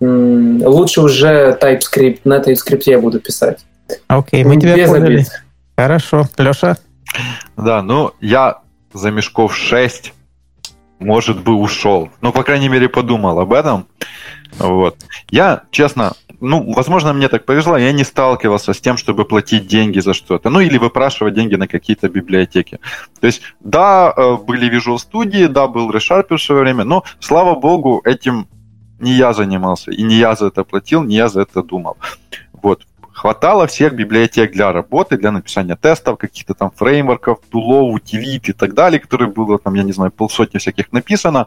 [0.01, 2.21] лучше уже TypeScript.
[2.25, 3.65] На TypeScript я буду писать.
[4.07, 5.15] Окей, мы тебя Без поняли.
[5.15, 5.29] Обид.
[5.77, 6.29] Хорошо.
[6.37, 6.77] Леша?
[7.57, 8.59] Да, ну, я
[8.93, 10.13] за мешков 6,
[10.99, 12.11] может бы, ушел.
[12.21, 13.87] Ну, по крайней мере, подумал об этом.
[14.59, 14.97] Вот.
[15.31, 20.01] Я, честно, ну, возможно, мне так повезло, я не сталкивался с тем, чтобы платить деньги
[20.01, 20.51] за что-то.
[20.51, 22.79] Ну, или выпрашивать деньги на какие-то библиотеки.
[23.21, 27.55] То есть, да, э, были Visual Studio, да, был ReSharper в свое время, но, слава
[27.59, 28.49] богу, этим
[29.01, 31.97] не я занимался, и не я за это платил, не я за это думал.
[32.53, 32.87] Вот.
[33.13, 38.75] Хватало всех библиотек для работы, для написания тестов, каких-то там фреймворков, тулов, утилит и так
[38.75, 41.47] далее, которые было там, я не знаю, полсотни всяких написано.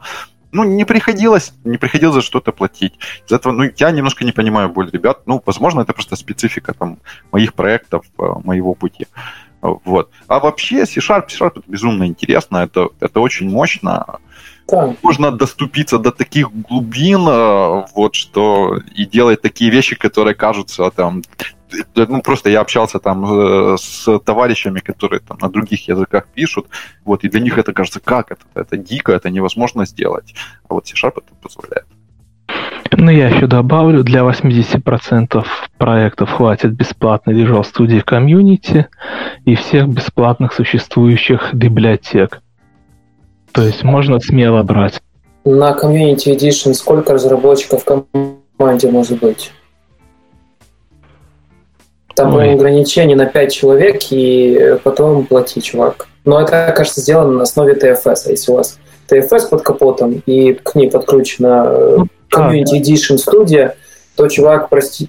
[0.51, 2.99] Ну, не приходилось, не приходилось за что-то платить.
[3.25, 5.21] Из этого, ну, я немножко не понимаю боль ребят.
[5.25, 6.97] Ну, возможно, это просто специфика там
[7.31, 9.07] моих проектов, э, моего пути.
[9.61, 10.09] Вот.
[10.27, 14.19] А вообще C-Sharp, C-Sharp это безумно интересно, это, это очень мощно.
[14.71, 14.95] Да.
[15.01, 21.21] Можно доступиться до таких глубин, э, вот что и делать такие вещи, которые кажутся там
[21.95, 26.67] ну, просто я общался там э, с товарищами, которые там на других языках пишут,
[27.05, 28.41] вот, и для них это кажется, как это?
[28.53, 30.35] Это дико, это невозможно сделать.
[30.67, 31.85] А вот C-Sharp это позволяет.
[32.93, 35.45] Ну, я еще добавлю, для 80%
[35.77, 38.85] проектов хватит бесплатной Visual Studio Community
[39.45, 42.41] и всех бесплатных существующих библиотек.
[43.53, 45.01] То есть можно смело брать.
[45.43, 48.03] На Community Edition сколько разработчиков в
[48.57, 49.51] команде может быть?
[52.15, 52.53] Там Ой.
[52.53, 56.07] ограничение на 5 человек, и потом плати, чувак.
[56.25, 58.27] Но это, кажется, сделано на основе TFS.
[58.27, 58.77] А если у вас
[59.09, 63.75] TFS под капотом, и к ней подключена ну, Community Edition студия,
[64.15, 65.07] то чувак, прости,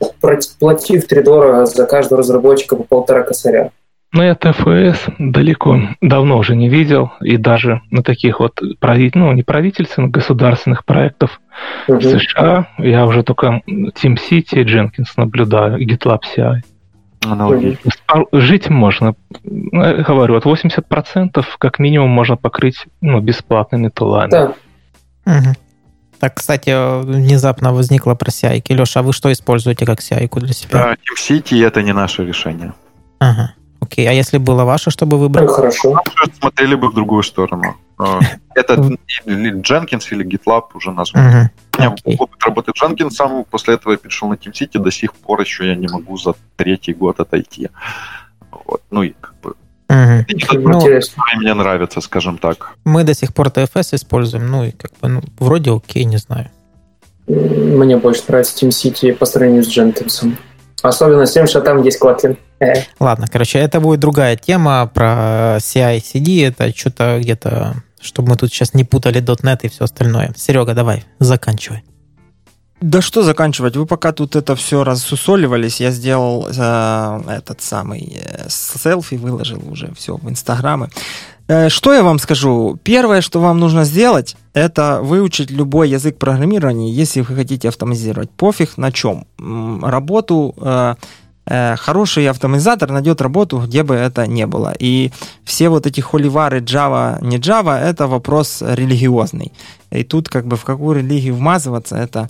[0.58, 3.72] платив 3 дорого за каждого разработчика по полтора косаря.
[4.14, 9.42] Ну, я ТФС далеко, давно уже не видел, и даже на таких вот, ну, не
[9.42, 11.40] правительственных, государственных проектов
[11.88, 11.98] угу.
[11.98, 16.60] в США я уже только Team City и Jenkins наблюдаю, и GitLab CI.
[17.24, 17.90] Аналогично.
[18.32, 19.14] Жить можно.
[19.44, 24.30] Ну, говорю, от 80% как минимум можно покрыть ну, бесплатными тулами.
[24.30, 24.52] Да.
[25.24, 25.54] Угу.
[26.18, 26.70] Так, кстати,
[27.04, 28.62] внезапно возникло про CI.
[28.68, 30.70] Леша, а вы что используете как CI для себя?
[30.72, 32.74] Да, TeamCity это не наше решение.
[33.18, 33.54] Ага.
[33.82, 35.48] Окей, а если было ваше, чтобы выбрать?
[35.48, 35.98] Ну, хорошо.
[36.38, 37.74] Смотрели бы в другую сторону.
[38.54, 38.74] Это
[39.26, 41.50] Jenkins или GitLab уже назван.
[41.76, 45.66] У меня опыт работы Дженкинсом, после этого я перешел на TeamCity, до сих пор еще
[45.66, 47.70] я не могу за третий год отойти.
[48.50, 48.82] Вот.
[48.90, 49.54] Ну и как бы
[49.88, 50.24] Угу.
[50.52, 50.80] Ну,
[51.36, 52.70] мне нравится, скажем так.
[52.84, 56.48] Мы до сих пор TFS используем, ну и как бы ну, вроде окей, не знаю.
[57.26, 60.34] Мне больше нравится TeamCity по сравнению с Jenkins.
[60.82, 62.38] Особенно с тем, что там есть Kotlin.
[62.62, 62.84] Э.
[63.00, 66.46] Ладно, короче, это будет другая тема про CI-CD.
[66.46, 70.32] Это что-то где-то, чтобы мы тут сейчас не путали .NET и все остальное.
[70.36, 71.82] Серега, давай, заканчивай.
[72.80, 73.76] Да что заканчивать?
[73.76, 79.92] Вы пока тут это все рассусоливались, я сделал э, этот самый э, селфи, выложил уже
[79.94, 80.88] все в Инстаграмы.
[81.46, 82.76] Э, что я вам скажу?
[82.82, 88.32] Первое, что вам нужно сделать, это выучить любой язык программирования, если вы хотите автоматизировать.
[88.32, 89.26] Пофиг на чем.
[89.38, 90.94] Работу э, Э,
[91.46, 94.74] хороший автоматизатор найдет работу, где бы это ни было.
[94.78, 95.10] И
[95.44, 99.52] все вот эти холивары Java, не Java, это вопрос религиозный.
[99.92, 102.28] И тут как бы в какую религию вмазываться, это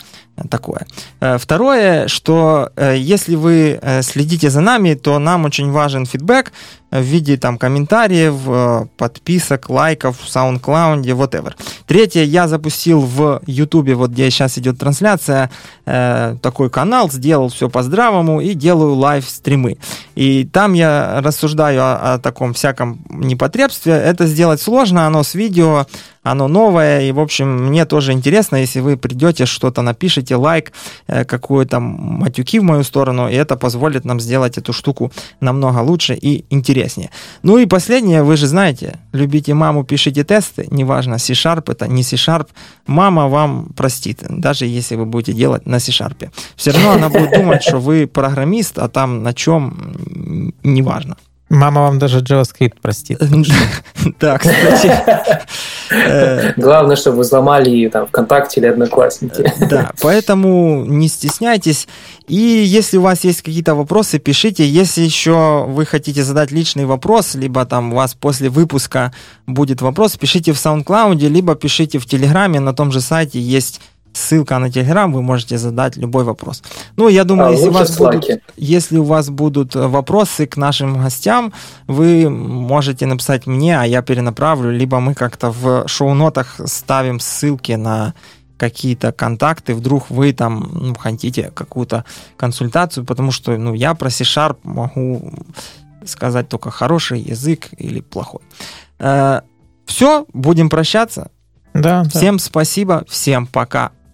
[0.50, 0.86] такое.
[1.20, 6.52] Э, второе, что э, если вы следите за нами, то нам очень важен фидбэк
[6.90, 11.54] в виде там комментариев, подписок, лайков в SoundCloud, whatever.
[11.86, 15.50] Третье, я запустил в YouTube, вот где сейчас идет трансляция,
[15.86, 19.78] такой канал, сделал все по-здравому и делаю лайв-стримы.
[20.14, 23.94] И там я рассуждаю о, о таком всяком непотребстве.
[23.94, 25.86] Это сделать сложно, оно с видео,
[26.22, 30.72] оно новое, и, в общем, мне тоже интересно, если вы придете, что-то напишите, лайк,
[31.08, 36.14] э, какую-то матюки в мою сторону, и это позволит нам сделать эту штуку намного лучше
[36.14, 37.10] и интереснее.
[37.42, 42.48] Ну и последнее, вы же знаете, любите маму, пишите тесты, неважно, C-Sharp это, не C-Sharp,
[42.86, 46.30] мама вам простит, даже если вы будете делать на C-Sharp.
[46.56, 51.16] Все равно она будет думать, что вы программист, а там на чем, неважно.
[51.52, 53.20] Мама вам даже JavaScript простит.
[54.18, 54.90] Да, кстати.
[56.60, 59.52] Главное, чтобы вы взломали там ВКонтакте или Одноклассники.
[59.70, 61.86] Да, поэтому не стесняйтесь.
[62.26, 64.66] И если у вас есть какие-то вопросы, пишите.
[64.66, 69.12] Если еще вы хотите задать личный вопрос, либо там у вас после выпуска
[69.46, 73.80] будет вопрос, пишите в SoundCloud, либо пишите в Телеграме, на том же сайте есть
[74.12, 76.62] ссылка на Телеграм, вы можете задать любой вопрос.
[76.96, 78.24] Ну, я думаю, а, если, у вас будут,
[78.56, 81.52] если у вас будут вопросы к нашим гостям,
[81.86, 88.14] вы можете написать мне, а я перенаправлю, либо мы как-то в шоу-нотах ставим ссылки на
[88.58, 92.04] какие-то контакты, вдруг вы там ну, хотите какую-то
[92.36, 95.32] консультацию, потому что ну, я про C-Sharp могу
[96.06, 98.42] сказать только хороший язык или плохой.
[98.98, 99.40] Э,
[99.86, 101.30] все, будем прощаться.
[101.74, 102.44] Да, всем да.
[102.44, 103.90] спасибо, всем пока.